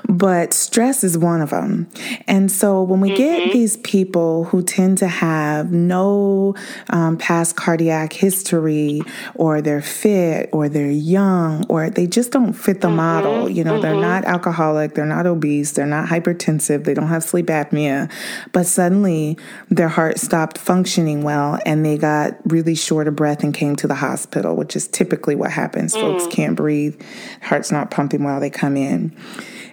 but 0.07 0.53
stress 0.53 1.03
is 1.03 1.17
one 1.17 1.41
of 1.41 1.49
them. 1.49 1.87
And 2.27 2.51
so 2.51 2.81
when 2.83 3.01
we 3.01 3.09
mm-hmm. 3.09 3.17
get 3.17 3.53
these 3.53 3.77
people 3.77 4.45
who 4.45 4.63
tend 4.63 4.97
to 4.99 5.07
have 5.07 5.71
no 5.71 6.55
um, 6.89 7.17
past 7.17 7.55
cardiac 7.55 8.13
history, 8.13 9.01
or 9.35 9.61
they're 9.61 9.81
fit, 9.81 10.49
or 10.51 10.69
they're 10.69 10.89
young, 10.91 11.65
or 11.67 11.89
they 11.89 12.07
just 12.07 12.31
don't 12.31 12.53
fit 12.53 12.81
the 12.81 12.87
mm-hmm. 12.87 12.97
model, 12.97 13.49
you 13.49 13.63
know, 13.63 13.73
mm-hmm. 13.73 13.81
they're 13.81 13.95
not 13.95 14.25
alcoholic, 14.25 14.93
they're 14.93 15.05
not 15.05 15.25
obese, 15.25 15.71
they're 15.71 15.85
not 15.85 16.07
hypertensive, 16.07 16.83
they 16.87 16.95
don't 16.95 17.09
have 17.09 17.23
sleep 17.23 17.45
apnea, 17.47 18.11
but 18.51 18.65
suddenly 18.65 19.37
their 19.69 19.89
heart 19.89 20.17
stopped 20.17 20.57
functioning 20.57 21.21
well 21.21 21.59
and 21.65 21.85
they 21.85 21.97
got 21.97 22.35
really 22.45 22.73
short 22.73 23.07
of 23.07 23.15
breath 23.15 23.43
and 23.43 23.53
came 23.53 23.75
to 23.75 23.87
the 23.87 23.95
hospital, 23.95 24.55
which 24.55 24.75
is 24.75 24.87
typically 24.87 25.35
what 25.35 25.51
happens. 25.51 25.93
Mm. 25.93 26.01
Folks 26.01 26.35
can't 26.35 26.55
breathe, 26.55 26.99
heart's 27.43 27.71
not 27.71 27.91
pumping 27.91 28.23
while 28.23 28.39
they 28.39 28.49
come 28.49 28.75
in. 28.75 29.15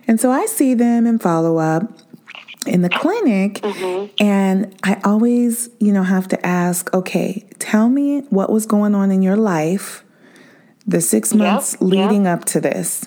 And 0.07 0.21
so 0.21 0.31
I 0.31 0.45
see 0.45 0.75
them 0.75 1.07
and 1.07 1.23
follow 1.23 1.57
up 1.57 1.91
in 2.67 2.83
the 2.83 2.89
clinic 2.89 3.55
mm-hmm. 3.55 4.13
and 4.19 4.75
I 4.83 5.01
always, 5.05 5.69
you 5.81 5.93
know, 5.93 6.03
have 6.03 6.29
to 6.29 6.47
ask, 6.47 6.93
okay, 6.95 7.47
tell 7.59 7.89
me 7.89 8.21
what 8.31 8.51
was 8.51 8.67
going 8.67 8.95
on 8.95 9.11
in 9.11 9.23
your 9.23 9.37
life 9.37 10.05
the 10.87 11.01
6 11.01 11.35
months 11.35 11.73
yep, 11.73 11.81
leading 11.81 12.25
yep. 12.25 12.41
up 12.41 12.45
to 12.47 12.61
this. 12.61 13.07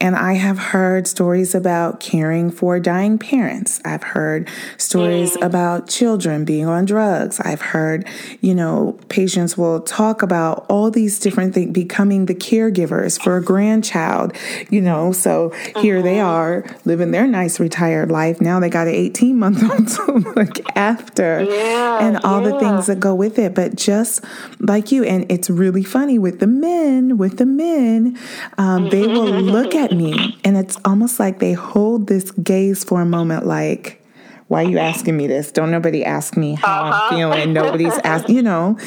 And 0.00 0.16
I 0.16 0.34
have 0.34 0.58
heard 0.58 1.06
stories 1.06 1.54
about 1.54 2.00
caring 2.00 2.50
for 2.50 2.78
dying 2.80 3.18
parents. 3.18 3.80
I've 3.84 4.02
heard 4.02 4.48
stories 4.76 5.36
mm. 5.36 5.44
about 5.44 5.88
children 5.88 6.44
being 6.44 6.66
on 6.66 6.84
drugs. 6.84 7.40
I've 7.40 7.60
heard, 7.60 8.06
you 8.40 8.54
know, 8.54 8.98
patients 9.08 9.56
will 9.56 9.80
talk 9.80 10.22
about 10.22 10.66
all 10.68 10.90
these 10.90 11.18
different 11.18 11.54
things, 11.54 11.72
becoming 11.72 12.26
the 12.26 12.34
caregivers 12.34 13.20
for 13.20 13.36
a 13.36 13.42
grandchild, 13.42 14.32
you 14.70 14.80
know. 14.80 15.12
So 15.12 15.50
mm-hmm. 15.50 15.80
here 15.80 16.02
they 16.02 16.16
mm-hmm. 16.16 16.26
are 16.26 16.76
living 16.84 17.10
their 17.10 17.26
nice 17.26 17.58
retired 17.60 18.10
life. 18.10 18.40
Now 18.40 18.60
they 18.60 18.68
got 18.68 18.86
an 18.86 18.94
18 18.94 19.38
month 19.38 19.62
old 19.62 19.88
to 20.24 20.30
look 20.36 20.58
after 20.76 21.42
yeah, 21.42 22.06
and 22.06 22.18
all 22.18 22.42
yeah. 22.42 22.50
the 22.50 22.60
things 22.60 22.86
that 22.86 23.00
go 23.00 23.14
with 23.14 23.38
it. 23.38 23.54
But 23.54 23.76
just 23.76 24.24
like 24.60 24.92
you, 24.92 25.04
and 25.04 25.30
it's 25.30 25.50
really 25.50 25.84
funny 25.84 26.18
with 26.18 26.40
the 26.40 26.46
men, 26.46 27.18
with 27.18 27.38
the 27.38 27.46
men, 27.46 28.18
um, 28.58 28.88
they 28.90 29.06
will 29.06 29.26
look 29.26 29.74
at 29.74 29.85
me 29.92 30.38
and 30.44 30.56
it's 30.56 30.78
almost 30.84 31.18
like 31.18 31.38
they 31.38 31.52
hold 31.52 32.06
this 32.06 32.30
gaze 32.32 32.84
for 32.84 33.00
a 33.00 33.06
moment 33.06 33.46
like 33.46 34.02
why 34.48 34.62
are 34.62 34.68
you 34.68 34.78
asking 34.78 35.16
me 35.16 35.26
this 35.26 35.50
don't 35.50 35.70
nobody 35.70 36.04
ask 36.04 36.36
me 36.36 36.54
how 36.54 36.84
uh-huh. 36.84 37.08
i'm 37.10 37.14
feeling 37.14 37.52
nobody's 37.52 37.96
asking 37.98 38.36
you 38.36 38.42
know 38.42 38.78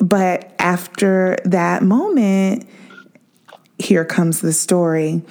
but 0.00 0.54
after 0.58 1.36
that 1.44 1.82
moment 1.82 2.66
here 3.78 4.04
comes 4.04 4.40
the 4.40 4.52
story 4.52 5.22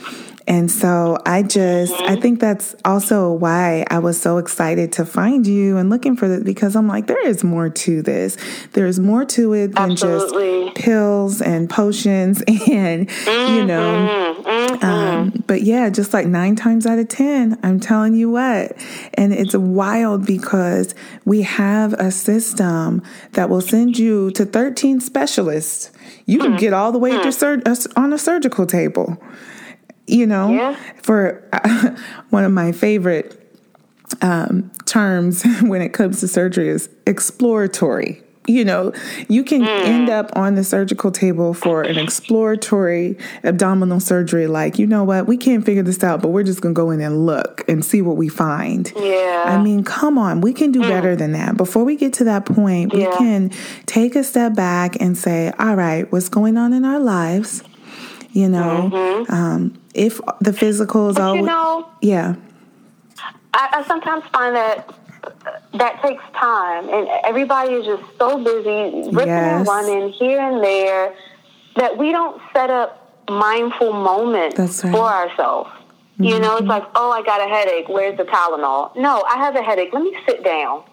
and 0.47 0.71
so 0.71 1.17
I 1.25 1.43
just, 1.43 1.93
I 1.93 2.15
think 2.15 2.39
that's 2.39 2.75
also 2.83 3.31
why 3.31 3.85
I 3.89 3.99
was 3.99 4.19
so 4.19 4.37
excited 4.37 4.91
to 4.93 5.05
find 5.05 5.45
you 5.45 5.77
and 5.77 5.89
looking 5.89 6.15
for 6.15 6.27
this 6.27 6.43
because 6.43 6.75
I'm 6.75 6.87
like, 6.87 7.07
there 7.07 7.25
is 7.25 7.43
more 7.43 7.69
to 7.69 8.01
this. 8.01 8.37
There's 8.73 8.99
more 8.99 9.23
to 9.25 9.53
it 9.53 9.75
than 9.75 9.91
Absolutely. 9.91 10.65
just 10.65 10.75
pills 10.75 11.41
and 11.41 11.69
potions 11.69 12.41
and, 12.47 13.07
mm-hmm. 13.07 13.55
you 13.55 13.65
know. 13.65 14.43
Mm-hmm. 14.43 14.60
Um, 14.81 15.43
but 15.45 15.61
yeah, 15.61 15.89
just 15.89 16.13
like 16.13 16.25
nine 16.25 16.55
times 16.55 16.85
out 16.85 16.97
of 16.97 17.07
10, 17.07 17.59
I'm 17.61 17.79
telling 17.79 18.15
you 18.15 18.31
what. 18.31 18.75
And 19.13 19.31
it's 19.31 19.55
wild 19.55 20.25
because 20.25 20.95
we 21.23 21.43
have 21.43 21.93
a 21.93 22.11
system 22.11 23.03
that 23.33 23.49
will 23.49 23.61
send 23.61 23.97
you 23.97 24.31
to 24.31 24.45
13 24.45 24.99
specialists. 24.99 25.91
You 26.25 26.39
can 26.39 26.51
mm-hmm. 26.51 26.59
get 26.59 26.73
all 26.73 26.91
the 26.91 26.99
way 26.99 27.11
to 27.11 27.17
mm. 27.17 27.33
sur- 27.33 27.61
uh, 27.65 27.75
on 27.95 28.13
a 28.13 28.17
surgical 28.17 28.65
table 28.65 29.21
you 30.07 30.27
know, 30.27 30.51
yeah. 30.51 30.75
for 31.01 31.47
uh, 31.53 31.95
one 32.29 32.43
of 32.43 32.51
my 32.51 32.71
favorite 32.71 33.37
um, 34.21 34.69
terms 34.85 35.43
when 35.61 35.81
it 35.81 35.93
comes 35.93 36.19
to 36.19 36.27
surgery 36.27 36.69
is 36.69 36.89
exploratory. 37.07 38.21
You 38.47 38.65
know, 38.65 38.91
you 39.29 39.43
can 39.43 39.61
mm. 39.61 39.85
end 39.85 40.09
up 40.09 40.31
on 40.35 40.55
the 40.55 40.63
surgical 40.63 41.11
table 41.11 41.53
for 41.53 41.83
an 41.83 41.99
exploratory 41.99 43.15
abdominal 43.43 43.99
surgery, 43.99 44.47
like, 44.47 44.79
you 44.79 44.87
know 44.87 45.03
what, 45.03 45.27
we 45.27 45.37
can't 45.37 45.63
figure 45.63 45.83
this 45.83 46.03
out, 46.03 46.23
but 46.23 46.29
we're 46.29 46.43
just 46.43 46.59
gonna 46.59 46.73
go 46.73 46.89
in 46.89 47.01
and 47.01 47.27
look 47.27 47.63
and 47.67 47.85
see 47.85 48.01
what 48.01 48.17
we 48.17 48.29
find. 48.29 48.91
Yeah. 48.95 49.43
I 49.45 49.61
mean, 49.61 49.83
come 49.83 50.17
on, 50.17 50.41
we 50.41 50.53
can 50.53 50.71
do 50.71 50.81
mm. 50.81 50.87
better 50.87 51.15
than 51.15 51.33
that. 51.33 51.55
Before 51.55 51.83
we 51.83 51.95
get 51.95 52.13
to 52.13 52.23
that 52.23 52.45
point, 52.45 52.93
we 52.93 53.03
yeah. 53.03 53.15
can 53.15 53.51
take 53.85 54.15
a 54.15 54.23
step 54.23 54.55
back 54.55 54.99
and 54.99 55.15
say, 55.15 55.53
all 55.59 55.75
right, 55.75 56.11
what's 56.11 56.29
going 56.29 56.57
on 56.57 56.73
in 56.73 56.83
our 56.83 56.99
lives? 56.99 57.63
You 58.31 58.49
know, 58.49 58.89
mm-hmm. 58.91 59.31
um, 59.31 59.79
if 59.93 60.19
the 60.39 60.53
physical 60.53 61.09
is 61.09 61.17
always, 61.17 61.41
you 61.41 61.45
know, 61.45 61.87
yeah. 62.01 62.35
I, 63.53 63.69
I 63.73 63.83
sometimes 63.87 64.23
find 64.33 64.55
that 64.55 64.93
that 65.73 66.01
takes 66.01 66.23
time, 66.33 66.89
and 66.89 67.07
everybody 67.23 67.73
is 67.73 67.85
just 67.85 68.03
so 68.17 68.37
busy 68.43 69.09
ripping 69.09 69.27
yes. 69.27 69.59
and 69.59 69.67
running 69.67 70.09
here 70.09 70.39
and 70.39 70.63
there 70.63 71.13
that 71.75 71.97
we 71.97 72.11
don't 72.11 72.41
set 72.53 72.69
up 72.69 73.23
mindful 73.29 73.93
moments 73.93 74.57
right. 74.59 74.91
for 74.91 75.07
ourselves. 75.07 75.69
Mm-hmm. 75.69 76.23
You 76.23 76.39
know, 76.39 76.57
it's 76.57 76.67
like, 76.67 76.83
oh, 76.95 77.11
I 77.11 77.23
got 77.23 77.39
a 77.41 77.49
headache. 77.49 77.87
Where's 77.87 78.17
the 78.17 78.25
Tylenol? 78.25 78.95
No, 78.95 79.23
I 79.27 79.37
have 79.37 79.55
a 79.55 79.61
headache. 79.61 79.93
Let 79.93 80.03
me 80.03 80.17
sit 80.27 80.43
down. 80.43 80.83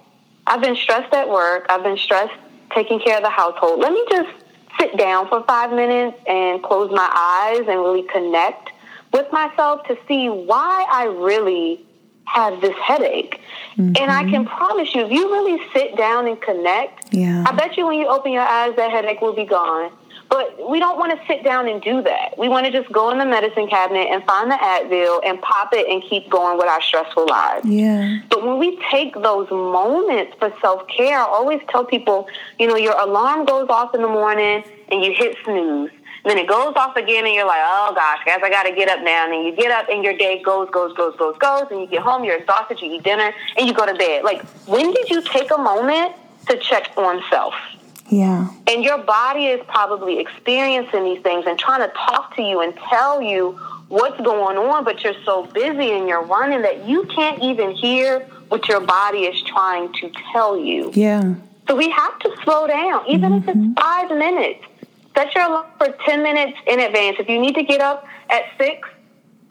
I've 0.47 0.61
been 0.61 0.77
stressed 0.77 1.13
at 1.13 1.29
work. 1.29 1.67
I've 1.69 1.83
been 1.83 1.99
stressed 1.99 2.35
taking 2.75 3.01
care 3.01 3.17
of 3.17 3.23
the 3.23 3.31
household. 3.31 3.81
Let 3.81 3.93
me 3.93 4.05
just 4.11 4.31
sit 4.79 4.97
down 4.97 5.29
for 5.29 5.43
five 5.45 5.73
minutes 5.73 6.17
and 6.27 6.63
close 6.63 6.91
my 6.91 7.11
eyes 7.13 7.67
and 7.69 7.81
really 7.81 8.05
connect 8.05 8.71
with 9.13 9.31
myself 9.33 9.87
to 9.89 9.99
see 10.07 10.29
why 10.29 10.87
I 10.91 11.05
really 11.05 11.85
have 12.33 12.61
this 12.61 12.77
headache. 12.77 13.41
Mm-hmm. 13.77 13.93
And 14.01 14.11
I 14.11 14.25
can 14.25 14.45
promise 14.45 14.95
you, 14.95 15.05
if 15.05 15.13
you 15.13 15.33
really 15.33 15.61
sit 15.73 15.97
down 15.97 16.27
and 16.27 16.41
connect, 16.41 17.13
yeah. 17.13 17.45
I 17.47 17.53
bet 17.53 17.77
you 17.77 17.87
when 17.87 17.99
you 17.99 18.09
open 18.09 18.33
your 18.33 18.43
eyes, 18.43 18.77
that 18.77 18.91
headache 18.91 19.21
will 19.21 19.35
be 19.35 19.45
gone. 19.45 19.93
But 20.31 20.69
we 20.69 20.79
don't 20.79 20.99
want 20.99 21.19
to 21.19 21.27
sit 21.27 21.43
down 21.43 21.69
and 21.69 21.81
do 21.81 22.03
that. 22.03 22.37
We 22.37 22.51
want 22.51 22.67
to 22.67 22.73
just 22.73 22.93
go 22.93 23.11
in 23.11 23.17
the 23.17 23.25
medicine 23.25 23.67
cabinet 23.67 24.09
and 24.11 24.23
find 24.25 24.51
the 24.51 24.57
Advil 24.57 25.21
and 25.25 25.41
pop 25.41 25.71
it 25.73 25.89
and 25.89 26.03
keep 26.03 26.29
going 26.29 26.59
with 26.59 26.67
our 26.67 26.83
stressful 26.83 27.27
lives. 27.27 27.67
Yeah. 27.67 28.21
But 28.29 28.45
when 28.45 28.59
we 28.59 28.79
take 28.91 29.15
those 29.15 29.51
moments 29.51 30.37
for 30.39 30.53
self 30.61 30.87
care, 30.89 31.19
I 31.19 31.25
always 31.25 31.61
tell 31.71 31.85
people, 31.85 32.29
you 32.59 32.67
know, 32.67 32.77
your 32.77 32.99
alarm 33.01 33.47
goes 33.47 33.71
off 33.71 33.95
in 33.95 34.03
the 34.03 34.09
morning 34.09 34.65
and 34.91 35.03
you 35.03 35.15
hit 35.15 35.37
snooze 35.45 35.91
And 36.25 36.31
then 36.31 36.39
it 36.39 36.49
goes 36.49 36.75
off 36.77 36.97
again, 36.97 37.25
and 37.25 37.35
you're 37.35 37.47
like, 37.47 37.61
oh 37.63 37.93
gosh, 37.95 38.25
guys, 38.27 38.39
I 38.43 38.51
got 38.51 38.65
to 38.65 38.73
get 38.73 38.89
up 38.89 39.03
now. 39.03 39.25
And 39.25 39.33
then 39.33 39.45
you 39.45 39.55
get 39.55 39.71
up, 39.71 39.89
and 39.89 40.03
your 40.03 40.17
day 40.17 40.43
goes, 40.43 40.69
goes, 40.71 40.93
goes, 40.95 41.17
goes, 41.17 41.37
goes. 41.39 41.67
And 41.71 41.81
you 41.81 41.87
get 41.87 42.03
home, 42.03 42.25
you're 42.25 42.37
exhausted, 42.37 42.81
you 42.81 42.93
eat 42.95 43.05
dinner, 43.05 43.33
and 43.57 43.67
you 43.67 43.73
go 43.73 43.87
to 43.87 43.95
bed. 43.95 44.25
Like, 44.25 44.43
when 44.67 44.93
did 44.93 45.09
you 45.11 45.23
take 45.23 45.51
a 45.51 45.59
moment 45.59 46.15
to 46.49 46.59
check 46.59 46.91
on 46.97 47.23
self? 47.31 47.55
Yeah. 48.11 48.49
And 48.67 48.83
your 48.83 48.99
body 48.99 49.47
is 49.47 49.61
probably 49.69 50.19
experiencing 50.19 51.05
these 51.05 51.23
things 51.23 51.45
and 51.47 51.59
trying 51.59 51.87
to 51.87 51.95
talk 51.95 52.35
to 52.37 52.43
you 52.43 52.63
and 52.63 52.75
tell 52.89 53.21
you 53.21 53.59
what's 53.89 54.21
going 54.21 54.57
on, 54.57 54.85
but 54.85 55.03
you're 55.05 55.23
so 55.25 55.47
busy 55.47 55.93
and 55.93 56.09
you're 56.09 56.25
running 56.25 56.63
that 56.63 56.87
you 56.87 57.05
can't 57.05 57.43
even 57.43 57.73
hear 57.73 58.21
what 58.49 58.67
your 58.69 58.81
body 58.81 59.21
is 59.21 59.41
trying 59.43 59.93
to 59.95 60.11
tell 60.33 60.59
you. 60.59 60.91
Yeah. 60.95 61.35
So 61.67 61.77
we 61.77 61.91
have 61.91 62.19
to 62.21 62.35
slow 62.45 62.67
down, 62.67 63.05
even 63.09 63.33
mm-hmm. 63.33 63.49
if 63.49 63.49
it's 63.49 63.59
mm-hmm. 63.59 63.73
five 63.75 64.11
minutes. 64.17 64.65
Set 65.19 65.35
your 65.35 65.47
alarm 65.47 65.67
for 65.79 65.89
10 66.07 66.23
minutes 66.23 66.57
in 66.69 66.79
advance. 66.79 67.17
If 67.19 67.29
you 67.29 67.41
need 67.41 67.57
to 67.57 67.65
get 67.65 67.81
up 67.81 68.07
at 68.31 68.45
6, 68.57 68.89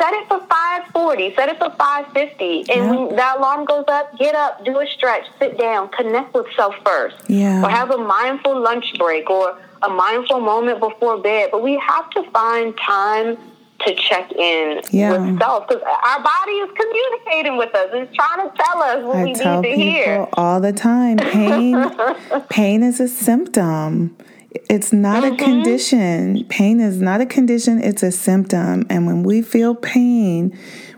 set 0.02 0.14
it 0.14 0.26
for 0.30 0.40
540, 0.40 1.36
set 1.36 1.50
it 1.50 1.58
for 1.58 1.70
550. 1.72 2.60
And 2.60 2.68
yeah. 2.70 2.90
when 2.90 3.16
that 3.18 3.40
alarm 3.40 3.66
goes 3.66 3.84
up, 3.90 4.18
get 4.18 4.34
up, 4.34 4.64
do 4.64 4.80
a 4.80 4.88
stretch, 4.88 5.26
sit 5.40 5.58
down, 5.58 5.90
connect 5.90 6.34
with 6.34 6.46
self 6.56 6.74
first. 6.86 7.18
Yeah. 7.28 7.66
Or 7.66 7.70
have 7.70 7.92
a 7.92 7.98
mindful 7.98 8.58
lunch 8.58 8.94
break 8.98 9.30
or 9.30 9.60
a 9.82 9.90
mindful 9.90 10.40
moment 10.40 10.80
before 10.80 11.18
bed. 11.22 11.50
But 11.52 11.62
we 11.62 11.78
have 11.86 12.10
to 12.12 12.24
find 12.32 12.74
time 12.78 13.38
to 13.86 13.94
check 13.94 14.32
in 14.32 14.82
yeah. 14.92 15.18
with 15.18 15.38
self 15.38 15.68
because 15.68 15.84
our 15.84 16.24
body 16.24 16.52
is 16.52 16.70
communicating 16.78 17.58
with 17.58 17.76
us. 17.76 17.90
It's 17.92 18.16
trying 18.16 18.50
to 18.50 18.56
tell 18.56 18.82
us 18.84 19.04
what 19.04 19.18
I 19.18 19.24
we 19.26 19.34
tell 19.34 19.62
need 19.62 19.70
to 19.70 19.76
people 19.76 19.92
hear. 19.92 20.28
All 20.32 20.62
the 20.62 20.72
time, 20.72 21.18
pain, 21.18 21.76
pain 22.50 22.84
is 22.84 23.02
a 23.02 23.10
symptom. 23.10 24.16
It's 24.52 24.94
not 24.94 25.24
mm-hmm. 25.24 25.36
a 25.36 25.38
condition. 25.38 26.46
Pain 26.46 26.80
is 26.80 27.02
not 27.02 27.22
a 27.22 27.26
condition, 27.26 27.82
it's 27.82 28.04
a 28.04 28.12
symptom. 28.12 28.86
And 28.90 29.06
when 29.06 29.24
we 29.24 29.42
feel 29.42 29.76
pain, 29.76 30.58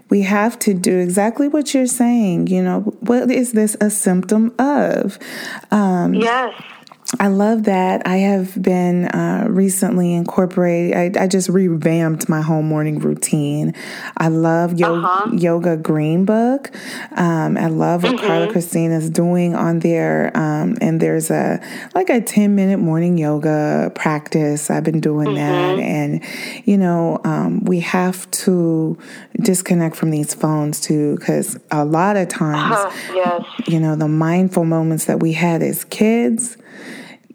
we 0.09 0.21
have 0.21 0.57
to 0.59 0.73
do 0.73 0.97
exactly 0.99 1.47
what 1.47 1.73
you're 1.73 1.85
saying. 1.85 2.47
You 2.47 2.63
know, 2.63 2.79
what 3.01 3.29
is 3.29 3.51
this 3.51 3.75
a 3.79 3.89
symptom 3.89 4.53
of? 4.59 5.19
Um, 5.71 6.13
yes. 6.15 6.53
I 7.17 7.27
love 7.27 7.63
that. 7.63 8.05
I 8.05 8.17
have 8.17 8.61
been 8.61 9.05
uh, 9.05 9.47
recently 9.49 10.13
incorporated. 10.13 11.17
I, 11.17 11.23
I, 11.23 11.27
just 11.27 11.49
revamped 11.49 12.29
my 12.29 12.41
whole 12.41 12.61
morning 12.61 12.99
routine. 12.99 13.73
I 14.15 14.27
love 14.27 14.79
yo- 14.79 14.97
uh-huh. 14.97 15.31
Yoga 15.33 15.75
Green 15.75 16.25
Book. 16.25 16.69
Um, 17.15 17.57
I 17.57 17.65
love 17.65 18.03
what 18.03 18.15
mm-hmm. 18.15 18.27
Carla 18.27 18.51
Christina 18.51 18.97
is 18.97 19.09
doing 19.09 19.55
on 19.55 19.79
there. 19.79 20.31
Um, 20.37 20.77
and 20.81 21.01
there's 21.01 21.31
a 21.31 21.59
like 21.95 22.11
a 22.11 22.21
10 22.21 22.53
minute 22.53 22.77
morning 22.77 23.17
yoga 23.17 23.91
practice. 23.95 24.69
I've 24.69 24.83
been 24.83 24.99
doing 24.99 25.29
mm-hmm. 25.29 25.35
that. 25.35 25.79
And, 25.79 26.23
you 26.67 26.77
know, 26.77 27.21
um, 27.23 27.63
we 27.65 27.79
have 27.79 28.29
to 28.31 28.99
disconnect 29.41 29.95
from 29.95 30.11
these 30.11 30.35
phones 30.35 30.79
too, 30.79 31.15
because 31.15 31.57
a 31.71 31.85
lot 31.85 32.17
of 32.17 32.27
times, 32.27 32.77
uh-huh. 32.77 33.13
yes. 33.15 33.67
you 33.67 33.79
know, 33.79 33.95
the 33.95 34.07
mindful 34.07 34.63
moments 34.63 35.05
that 35.05 35.19
we 35.19 35.33
had 35.33 35.63
as 35.63 35.85
kids 35.85 36.55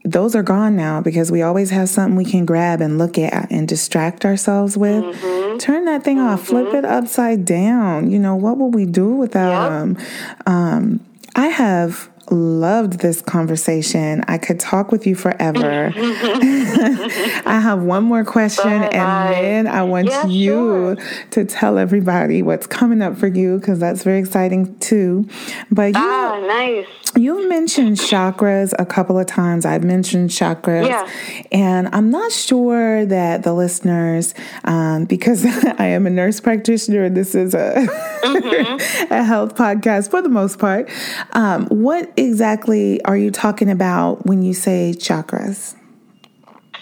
those 0.04 0.36
are 0.36 0.42
gone 0.42 0.76
now 0.76 1.00
because 1.00 1.32
we 1.32 1.40
always 1.40 1.70
have 1.70 1.88
something 1.88 2.14
we 2.14 2.26
can 2.26 2.44
grab 2.44 2.82
and 2.82 2.98
look 2.98 3.16
at 3.18 3.50
and 3.50 3.66
distract 3.66 4.24
ourselves 4.24 4.76
with. 4.76 5.02
Mm-hmm. 5.02 5.58
Turn 5.58 5.86
that 5.86 6.04
thing 6.04 6.18
mm-hmm. 6.18 6.26
off, 6.26 6.46
flip 6.46 6.66
mm-hmm. 6.66 6.76
it 6.76 6.84
upside 6.84 7.44
down. 7.44 8.10
You 8.10 8.18
know, 8.18 8.36
what 8.36 8.58
would 8.58 8.74
we 8.74 8.84
do 8.84 9.14
without 9.14 9.62
yep. 9.62 9.70
them? 9.70 9.98
Um, 10.46 11.00
I 11.34 11.48
have 11.48 12.10
loved 12.30 13.00
this 13.00 13.20
conversation. 13.22 14.22
I 14.28 14.38
could 14.38 14.60
talk 14.60 14.92
with 14.92 15.06
you 15.06 15.14
forever. 15.14 15.92
I 15.96 17.60
have 17.62 17.82
one 17.82 18.04
more 18.04 18.24
question, 18.24 18.70
and 18.72 19.34
then 19.34 19.66
I 19.66 19.82
want 19.82 20.08
yeah, 20.08 20.26
you 20.26 20.52
sure. 20.52 20.96
to 21.30 21.44
tell 21.44 21.78
everybody 21.78 22.42
what's 22.42 22.66
coming 22.66 23.02
up 23.02 23.16
for 23.16 23.26
you 23.26 23.58
because 23.58 23.78
that's 23.78 24.02
very 24.02 24.18
exciting 24.18 24.78
too. 24.78 25.28
But 25.70 25.94
you, 25.94 26.00
ah, 26.00 26.44
nice. 26.46 26.86
You've 27.16 27.48
mentioned 27.48 27.96
chakras 27.98 28.72
a 28.78 28.84
couple 28.84 29.18
of 29.18 29.26
times. 29.26 29.64
I've 29.64 29.84
mentioned 29.84 30.30
chakras, 30.30 30.88
yeah. 30.88 31.08
and 31.52 31.88
I'm 31.92 32.10
not 32.10 32.32
sure 32.32 33.06
that 33.06 33.44
the 33.44 33.52
listeners, 33.52 34.34
um, 34.64 35.04
because 35.04 35.44
I 35.78 35.86
am 35.86 36.06
a 36.06 36.10
nurse 36.10 36.40
practitioner, 36.40 37.04
and 37.04 37.16
this 37.16 37.34
is 37.34 37.54
a 37.54 37.86
mm-hmm. 37.86 39.12
a 39.12 39.22
health 39.22 39.54
podcast 39.54 40.10
for 40.10 40.22
the 40.22 40.28
most 40.28 40.58
part. 40.58 40.90
Um, 41.32 41.66
what 41.66 42.12
exactly 42.16 43.02
are 43.04 43.16
you 43.16 43.30
talking 43.30 43.70
about 43.70 44.26
when 44.26 44.42
you 44.42 44.52
say 44.52 44.94
chakras? 44.96 45.76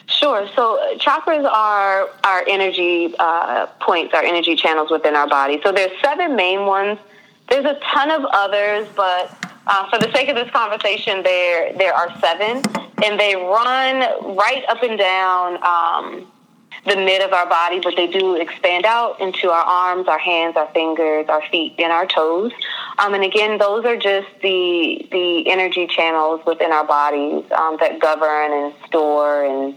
Sure. 0.07 0.49
So 0.55 0.79
uh, 0.79 0.99
chakras 0.99 1.45
are 1.45 2.09
our 2.25 2.45
energy 2.49 3.15
uh, 3.19 3.67
points, 3.81 4.15
our 4.15 4.23
energy 4.23 4.57
channels 4.57 4.91
within 4.91 5.15
our 5.15 5.29
body. 5.29 5.61
So 5.63 5.73
there's 5.73 5.93
seven 6.03 6.37
main 6.37 6.65
ones. 6.65 6.99
There's 7.49 7.65
a 7.65 7.79
ton 7.93 8.11
of 8.11 8.25
others, 8.33 8.89
but 8.97 9.52
uh, 9.67 9.89
for 9.91 9.99
the 9.99 10.11
sake 10.13 10.29
of 10.29 10.37
this 10.37 10.51
conversation, 10.51 11.23
there 11.23 11.73
there 11.77 11.95
are 11.95 12.11
seven, 12.21 12.63
and 13.05 13.19
they 13.19 13.35
run 13.37 14.37
right 14.37 14.65
up 14.69 14.83
and 14.83 14.99
down 14.99 15.63
um, 15.63 16.33
the 16.87 16.97
mid 16.97 17.23
of 17.23 17.33
our 17.33 17.49
body, 17.49 17.81
but 17.81 17.95
they 17.97 18.09
do 18.09 18.35
expand 18.35 18.85
out 18.85 19.21
into 19.21 19.51
our 19.51 19.65
arms, 19.65 20.09
our 20.09 20.19
hands, 20.19 20.57
our 20.57 20.69
fingers, 20.73 21.27
our 21.29 21.43
feet, 21.49 21.75
and 21.79 21.93
our 21.93 22.07
toes. 22.07 22.53
Um, 22.99 23.15
and 23.15 23.23
again, 23.23 23.59
those 23.59 23.85
are 23.85 23.97
just 23.97 24.29
the 24.43 25.07
the 25.13 25.49
energy 25.51 25.87
channels 25.87 26.41
within 26.47 26.73
our 26.73 26.87
bodies 26.87 27.45
um, 27.53 27.77
that 27.81 28.01
govern 28.01 28.53
and 28.53 28.75
store 28.87 29.45
and 29.45 29.77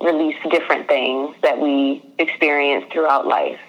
release 0.00 0.36
different 0.50 0.88
things 0.88 1.36
that 1.42 1.58
we 1.58 2.02
experience 2.18 2.86
throughout 2.92 3.26
life. 3.26 3.60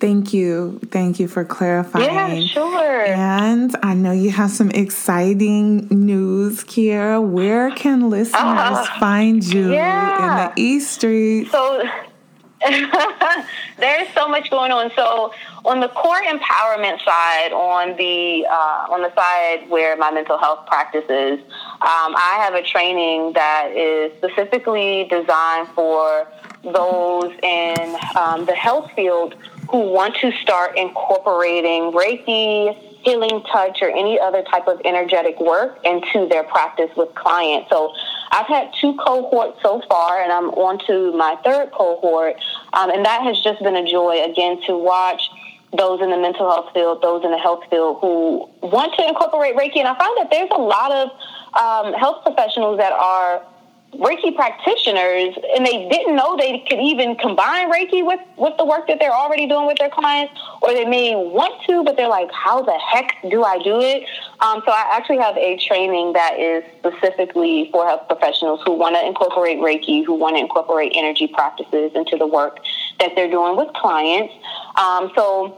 Thank 0.00 0.32
you. 0.32 0.78
Thank 0.90 1.18
you 1.18 1.26
for 1.26 1.44
clarifying. 1.44 2.42
Yeah, 2.42 2.46
sure. 2.46 3.04
And 3.06 3.74
I 3.82 3.94
know 3.94 4.12
you 4.12 4.30
have 4.30 4.50
some 4.50 4.70
exciting 4.70 5.88
news, 5.88 6.62
Kierrah. 6.62 7.20
Where 7.20 7.72
can 7.72 8.08
listeners 8.08 8.34
uh, 8.38 8.86
find 9.00 9.44
you 9.44 9.72
yeah. 9.72 10.50
in 10.50 10.54
the 10.54 10.62
East 10.62 10.92
Street? 10.92 11.50
So 11.50 11.82
there's 13.78 14.08
so 14.14 14.28
much 14.28 14.50
going 14.50 14.70
on. 14.70 14.92
So 14.94 15.32
on 15.64 15.80
the 15.80 15.88
core 15.88 16.20
empowerment 16.22 17.04
side, 17.04 17.52
on 17.52 17.96
the 17.96 18.46
uh, 18.48 18.92
on 18.92 19.02
the 19.02 19.12
side 19.16 19.68
where 19.68 19.96
my 19.96 20.12
mental 20.12 20.38
health 20.38 20.66
practices, 20.66 21.40
um, 21.40 22.14
I 22.16 22.38
have 22.40 22.54
a 22.54 22.62
training 22.62 23.32
that 23.32 23.72
is 23.74 24.12
specifically 24.18 25.08
designed 25.10 25.68
for 25.68 26.28
those 26.62 27.32
in 27.42 27.96
um, 28.16 28.44
the 28.44 28.54
health 28.54 28.90
field 28.94 29.34
who 29.70 29.90
want 29.90 30.16
to 30.16 30.32
start 30.42 30.76
incorporating 30.76 31.92
Reiki, 31.92 32.74
healing 33.02 33.42
touch, 33.52 33.78
or 33.82 33.90
any 33.90 34.18
other 34.18 34.42
type 34.42 34.66
of 34.66 34.80
energetic 34.84 35.38
work 35.40 35.78
into 35.84 36.26
their 36.28 36.44
practice 36.44 36.90
with 36.96 37.14
clients. 37.14 37.68
So 37.70 37.92
I've 38.30 38.46
had 38.46 38.72
two 38.80 38.96
cohorts 38.96 39.58
so 39.62 39.82
far, 39.88 40.22
and 40.22 40.32
I'm 40.32 40.50
on 40.50 40.78
to 40.86 41.12
my 41.16 41.36
third 41.44 41.70
cohort. 41.72 42.36
Um, 42.72 42.90
and 42.90 43.04
that 43.04 43.22
has 43.22 43.40
just 43.40 43.62
been 43.62 43.76
a 43.76 43.88
joy, 43.88 44.24
again, 44.24 44.60
to 44.66 44.76
watch 44.76 45.30
those 45.76 46.00
in 46.00 46.10
the 46.10 46.16
mental 46.16 46.50
health 46.50 46.72
field, 46.72 47.02
those 47.02 47.22
in 47.24 47.30
the 47.30 47.38
health 47.38 47.62
field 47.68 47.98
who 48.00 48.48
want 48.62 48.94
to 48.96 49.06
incorporate 49.06 49.54
Reiki. 49.54 49.76
And 49.76 49.88
I 49.88 49.98
find 49.98 50.16
that 50.16 50.28
there's 50.30 50.50
a 50.50 50.60
lot 50.60 50.90
of 50.92 51.10
um, 51.60 51.92
health 51.92 52.24
professionals 52.24 52.78
that 52.78 52.92
are 52.92 53.42
Reiki 53.94 54.36
practitioners 54.36 55.34
and 55.56 55.64
they 55.66 55.88
didn't 55.88 56.14
know 56.14 56.36
they 56.36 56.62
could 56.68 56.78
even 56.78 57.16
combine 57.16 57.72
Reiki 57.72 58.06
with, 58.06 58.20
with 58.36 58.54
the 58.58 58.64
work 58.64 58.86
that 58.86 58.98
they're 59.00 59.14
already 59.14 59.46
doing 59.46 59.66
with 59.66 59.78
their 59.78 59.88
clients, 59.88 60.34
or 60.60 60.74
they 60.74 60.84
may 60.84 61.14
want 61.14 61.54
to, 61.66 61.82
but 61.82 61.96
they're 61.96 62.08
like, 62.08 62.30
how 62.30 62.62
the 62.62 62.78
heck 62.78 63.16
do 63.30 63.44
I 63.44 63.58
do 63.58 63.80
it? 63.80 64.04
Um, 64.40 64.62
so 64.66 64.72
I 64.72 64.90
actually 64.92 65.18
have 65.18 65.36
a 65.38 65.56
training 65.56 66.12
that 66.12 66.38
is 66.38 66.64
specifically 66.78 67.70
for 67.72 67.86
health 67.86 68.06
professionals 68.08 68.60
who 68.64 68.72
want 68.72 68.94
to 68.94 69.04
incorporate 69.04 69.58
Reiki, 69.58 70.04
who 70.04 70.14
want 70.14 70.36
to 70.36 70.40
incorporate 70.40 70.92
energy 70.94 71.26
practices 71.26 71.92
into 71.94 72.16
the 72.18 72.26
work 72.26 72.58
that 73.00 73.12
they're 73.16 73.30
doing 73.30 73.56
with 73.56 73.72
clients. 73.72 74.34
Um, 74.76 75.10
so 75.16 75.56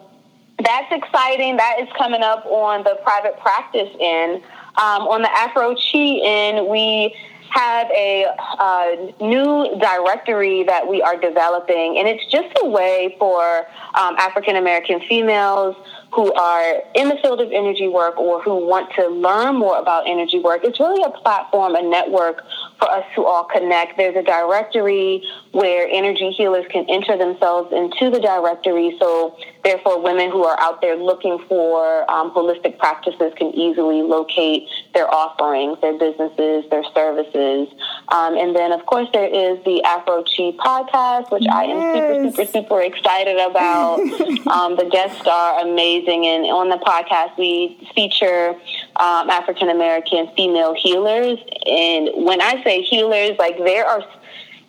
that's 0.63 0.93
exciting. 0.93 1.57
That 1.57 1.79
is 1.81 1.89
coming 1.99 2.23
up 2.23 2.47
on 2.47 2.85
the 2.85 2.97
private 3.03 3.39
practice 3.41 3.91
end. 4.01 4.43
Um, 4.77 5.03
on 5.09 5.23
the 5.23 5.31
Afro 5.33 5.75
Qi 5.75 6.21
end, 6.23 6.69
we 6.69 7.15
have 7.51 7.89
a 7.91 8.27
uh, 8.59 8.97
new 9.21 9.77
directory 9.81 10.63
that 10.65 10.89
we 10.89 11.03
are 11.03 11.17
developing, 11.17 11.99
and 11.99 12.09
it's 12.09 12.25
just 12.31 12.49
a 12.63 12.69
way 12.69 13.17
for 13.19 13.67
um, 13.95 14.17
African 14.19 14.57
American 14.57 15.01
females 15.09 15.77
who 16.13 16.33
are 16.33 16.83
in 16.95 17.09
the 17.09 17.17
field 17.23 17.41
of 17.41 17.53
energy 17.53 17.87
work 17.87 18.17
or 18.19 18.43
who 18.43 18.67
want 18.67 18.93
to 18.95 19.07
learn 19.09 19.57
more 19.57 19.79
about 19.79 20.09
energy 20.09 20.41
work. 20.41 20.65
It's 20.65 20.81
really 20.81 21.03
a 21.05 21.11
platform, 21.11 21.77
a 21.77 21.83
network 21.83 22.43
for 22.79 22.91
us 22.91 23.05
to 23.15 23.25
all 23.25 23.45
connect. 23.45 23.97
There's 23.97 24.17
a 24.17 24.23
directory 24.23 25.23
where 25.53 25.87
energy 25.89 26.31
healers 26.31 26.67
can 26.71 26.87
enter 26.89 27.17
themselves 27.17 27.73
into 27.73 28.11
the 28.11 28.21
directory. 28.21 28.97
So, 28.99 29.37
therefore, 29.65 30.01
women 30.01 30.31
who 30.31 30.45
are 30.45 30.59
out 30.61 30.81
there 30.81 30.97
looking 30.97 31.39
for 31.49 32.11
um, 32.11 32.31
holistic 32.33 32.79
practices 32.79 33.33
can 33.37 33.49
easily 33.55 34.03
locate 34.03 34.69
their 34.95 35.13
offerings, 35.13 35.79
their 35.81 35.99
businesses, 35.99 36.69
their 36.71 36.85
services. 36.95 37.69
Um, 38.09 38.37
and 38.37 38.55
then, 38.55 38.73
of 38.73 38.85
course, 38.87 39.09
there 39.13 39.27
is 39.27 39.63
the 39.65 39.83
Afro 39.85 40.25
Qi 40.25 40.57
podcast, 40.57 41.31
which 41.31 41.45
yes. 41.45 41.55
I 41.55 41.65
am 41.65 41.95
super, 41.95 42.37
super, 42.37 42.53
super 42.53 42.81
excited 42.83 43.39
about. 43.39 44.01
um, 44.49 44.77
the 44.77 44.89
guests 44.91 45.27
are 45.27 45.61
amazing. 45.61 46.27
And 46.27 46.47
on 46.47 46.69
the 46.69 46.79
podcast, 46.79 47.37
we 47.39 47.89
feature 47.95 48.51
um, 48.97 49.31
African 49.31 49.69
American 49.71 50.31
female 50.37 50.75
healers. 50.75 51.39
And 51.67 52.11
when 52.25 52.41
I 52.41 52.63
say 52.65 52.83
healers, 52.83 53.39
like 53.39 53.59
there 53.59 53.87
are 53.87 54.03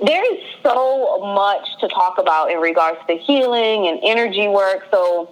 there 0.01 0.33
is 0.33 0.39
so 0.63 1.19
much 1.33 1.67
to 1.79 1.87
talk 1.87 2.17
about 2.17 2.51
in 2.51 2.59
regards 2.59 2.99
to 3.07 3.15
healing 3.15 3.87
and 3.87 3.99
energy 4.03 4.47
work. 4.47 4.87
So 4.91 5.29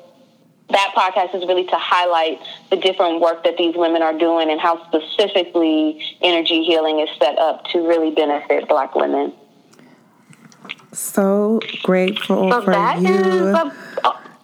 that 0.70 0.94
podcast 0.96 1.36
is 1.36 1.48
really 1.48 1.66
to 1.66 1.76
highlight 1.76 2.40
the 2.70 2.78
different 2.78 3.20
work 3.20 3.44
that 3.44 3.58
these 3.58 3.76
women 3.76 4.02
are 4.02 4.18
doing 4.18 4.52
and 4.52 4.60
how 4.60 4.86
specifically 4.88 6.02
energy 6.22 6.64
healing 6.64 7.00
is 7.00 7.10
set 7.20 7.38
up 7.40 7.66
to 7.66 7.88
really 7.88 8.12
benefit 8.12 8.68
black 8.68 8.96
women. 8.96 9.34
So 10.92 11.60
grateful 11.84 12.52
so 12.52 12.62
for 12.62 12.74
you. 13.00 13.72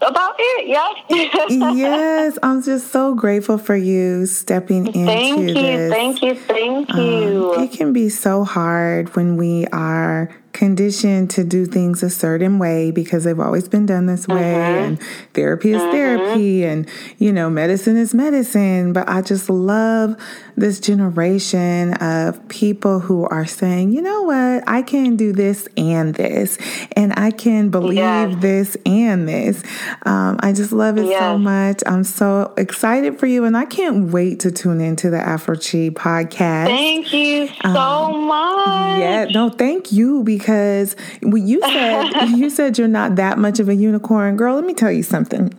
About 0.02 0.36
it. 0.38 0.68
Yes. 0.68 1.50
yes, 1.50 2.38
I'm 2.44 2.62
just 2.62 2.92
so 2.92 3.16
grateful 3.16 3.58
for 3.58 3.76
you 3.76 4.26
stepping 4.26 4.88
into 4.88 5.06
thank 5.06 5.40
you, 5.40 5.54
this. 5.54 5.92
Thank 5.92 6.22
you, 6.22 6.36
thank 6.36 6.94
um, 6.94 7.00
you. 7.00 7.54
Um, 7.54 7.64
it 7.64 7.72
can 7.72 7.94
be 7.94 8.10
so 8.10 8.44
hard 8.44 9.16
when 9.16 9.38
we 9.38 9.68
are 9.68 10.30
conditioned 10.56 11.30
to 11.30 11.44
do 11.44 11.66
things 11.66 12.02
a 12.02 12.10
certain 12.10 12.58
way 12.58 12.90
because 12.90 13.26
they've 13.26 13.42
always 13.42 13.68
been 13.68 13.86
done 13.86 14.06
this 14.06 14.26
way 14.26 14.36
mm-hmm. 14.36 14.84
and 14.84 15.04
therapy 15.34 15.74
is 15.74 15.82
mm-hmm. 15.82 15.92
therapy 15.92 16.64
and 16.64 16.90
you 17.18 17.34
know 17.34 17.50
medicine 17.50 17.98
is 17.98 18.14
medicine 18.14 18.94
but 18.94 19.08
i 19.10 19.22
just 19.22 19.50
love 19.50 20.16
this 20.56 20.80
generation 20.80 21.94
of 21.96 22.48
people 22.48 23.02
who 23.02 23.26
are 23.26 23.46
saying 23.46 23.92
you 23.92 24.02
know 24.02 24.22
what 24.22 24.64
i 24.66 24.82
can 24.82 25.18
do 25.18 25.34
this 25.34 25.68
and 25.76 26.16
this 26.16 26.58
and 26.94 27.12
i 27.18 27.32
can 27.32 27.70
believe 27.70 27.98
yes. 27.98 28.42
this 28.42 28.78
and 28.86 29.28
this 29.28 29.62
um, 30.04 30.40
i 30.40 30.54
just 30.54 30.72
love 30.72 30.98
it 30.98 31.06
yes. 31.06 31.20
so 31.20 31.38
much 31.38 31.84
i'm 31.86 32.06
so 32.06 32.54
excited 32.56 33.20
for 33.20 33.26
you 33.26 33.44
and 33.44 33.58
i 33.58 33.66
can't 33.66 34.14
wait 34.14 34.40
to 34.40 34.50
tune 34.50 34.80
into 34.80 35.10
the 35.10 35.20
afro 35.20 35.58
qi 35.58 35.92
podcast 35.92 36.68
thank 36.68 37.12
you 37.12 37.46
so 37.62 37.68
um, 37.68 38.26
much 38.26 39.00
yeah 39.00 39.26
no 39.32 39.50
thank 39.50 39.92
you 39.92 40.24
because 40.24 40.45
because 40.46 40.96
you 41.24 41.60
said 41.62 42.28
you 42.38 42.52
said 42.52 42.78
you're 42.78 42.88
not 42.88 43.16
that 43.16 43.40
much 43.40 43.60
of 43.60 43.68
a 43.68 43.74
unicorn, 43.74 44.38
girl. 44.38 44.54
Let 44.56 44.66
me 44.66 44.76
tell 44.76 44.92
you 44.92 45.02
something. 45.02 45.52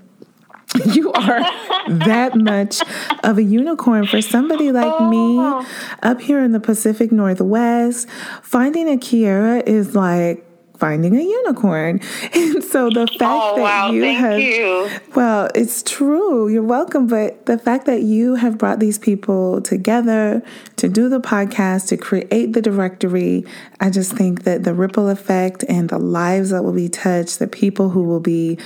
You 0.85 1.13
are 1.13 1.41
that 1.89 2.37
much 2.37 2.83
of 3.25 3.39
a 3.39 3.43
unicorn 3.43 4.07
for 4.07 4.21
somebody 4.21 4.71
like 4.71 4.93
oh. 4.97 5.09
me 5.09 5.67
up 6.03 6.21
here 6.21 6.41
in 6.41 6.53
the 6.53 6.61
Pacific 6.61 7.11
Northwest. 7.11 8.09
Finding 8.43 8.89
a 8.89 8.97
Kierrah 8.97 9.67
is 9.67 9.97
like 9.97 10.46
finding 10.79 11.17
a 11.17 11.23
unicorn. 11.23 12.01
And 12.37 12.63
so 12.63 12.91
the 12.91 13.07
fact 13.07 13.23
oh, 13.23 13.57
that 13.57 13.63
wow, 13.63 13.91
you 13.91 14.03
have 14.05 14.39
you. 14.39 14.91
well, 15.15 15.49
it's 15.55 15.83
true. 15.83 16.49
You're 16.49 16.63
welcome, 16.63 17.07
but 17.07 17.47
the 17.47 17.59
fact 17.59 17.87
that 17.87 18.03
you 18.03 18.35
have 18.35 18.59
brought 18.59 18.79
these 18.79 18.99
people 18.99 19.63
together 19.63 20.43
to 20.77 20.89
do 20.89 21.09
the 21.09 21.21
podcast, 21.21 21.89
to 21.89 21.97
create 21.97 22.53
the 22.53 22.61
directory, 22.61 23.45
I 23.81 23.91
just 23.91 24.13
think 24.13 24.45
that 24.45 24.65
the 24.65 24.75
ripple 24.75 25.09
effect 25.09 25.65
and 25.69 25.89
the 25.89 25.99
lives 25.99 26.51
that 26.51 26.63
will 26.63 26.73
be 26.73 26.89
touched, 26.89 27.39
the 27.39 27.47
people 27.47 27.91
who 27.91 28.03
will 28.03 28.21
be 28.21 28.59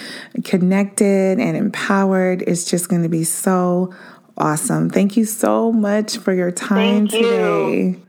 connected 0.44 1.38
and 1.38 1.56
empowered 1.56 2.42
is 2.42 2.64
just 2.64 2.88
going 2.88 3.02
to 3.02 3.08
be 3.08 3.24
so 3.24 3.94
awesome. 4.36 4.90
Thank 4.90 5.16
you 5.16 5.24
so 5.24 5.70
much 5.70 6.18
for 6.18 6.32
your 6.32 6.50
time 6.50 7.08
Thank 7.08 7.11
today. 7.11 7.80
You. 7.80 8.02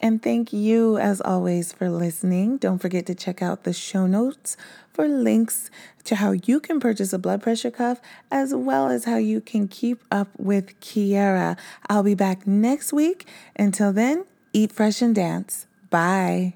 And 0.00 0.22
thank 0.22 0.52
you, 0.52 0.96
as 0.96 1.20
always, 1.20 1.72
for 1.72 1.90
listening. 1.90 2.56
Don't 2.56 2.78
forget 2.78 3.06
to 3.06 3.14
check 3.14 3.42
out 3.42 3.64
the 3.64 3.72
show 3.72 4.06
notes 4.06 4.56
for 4.92 5.08
links 5.08 5.70
to 6.04 6.16
how 6.16 6.32
you 6.32 6.60
can 6.60 6.80
purchase 6.80 7.12
a 7.12 7.18
blood 7.18 7.42
pressure 7.42 7.70
cuff, 7.70 8.00
as 8.30 8.54
well 8.54 8.88
as 8.88 9.04
how 9.04 9.16
you 9.16 9.40
can 9.40 9.68
keep 9.68 10.02
up 10.10 10.28
with 10.38 10.78
Kierrah. 10.80 11.58
I'll 11.88 12.02
be 12.02 12.14
back 12.14 12.46
next 12.46 12.92
week. 12.92 13.26
Until 13.56 13.92
then, 13.92 14.24
eat 14.52 14.72
fresh 14.72 15.02
and 15.02 15.14
dance. 15.14 15.66
Bye. 15.90 16.54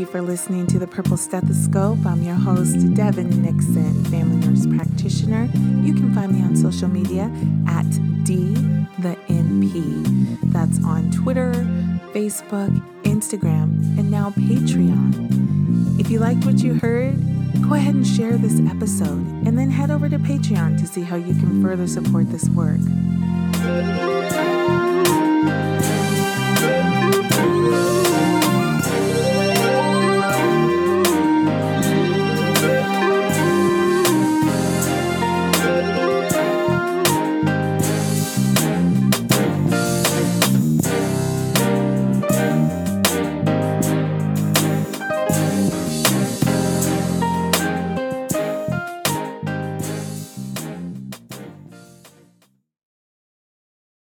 You 0.00 0.06
for 0.06 0.22
listening 0.22 0.66
to 0.68 0.78
the 0.78 0.86
Purple 0.86 1.18
Stethoscope. 1.18 2.06
I'm 2.06 2.22
your 2.22 2.34
host, 2.34 2.74
Devyn 2.94 3.36
Nixon, 3.42 4.02
family 4.06 4.46
nurse 4.46 4.64
practitioner. 4.64 5.44
You 5.82 5.92
can 5.92 6.14
find 6.14 6.32
me 6.32 6.40
on 6.42 6.56
social 6.56 6.88
media 6.88 7.30
at 7.68 7.84
D 8.24 8.54
the 9.00 9.14
NP. 9.28 10.52
That's 10.52 10.82
on 10.84 11.10
Twitter, 11.10 11.52
Facebook, 12.14 12.74
Instagram, 13.02 13.98
and 13.98 14.10
now 14.10 14.30
Patreon. 14.30 16.00
If 16.00 16.08
you 16.08 16.18
liked 16.18 16.46
what 16.46 16.60
you 16.60 16.72
heard, 16.78 17.14
go 17.68 17.74
ahead 17.74 17.94
and 17.94 18.06
share 18.06 18.38
this 18.38 18.58
episode 18.70 19.26
and 19.46 19.58
then 19.58 19.70
head 19.70 19.90
over 19.90 20.08
to 20.08 20.18
Patreon 20.18 20.78
to 20.78 20.86
see 20.86 21.02
how 21.02 21.16
you 21.16 21.34
can 21.34 21.62
further 21.62 21.86
support 21.86 22.30
this 22.32 22.48
work. 22.48 22.80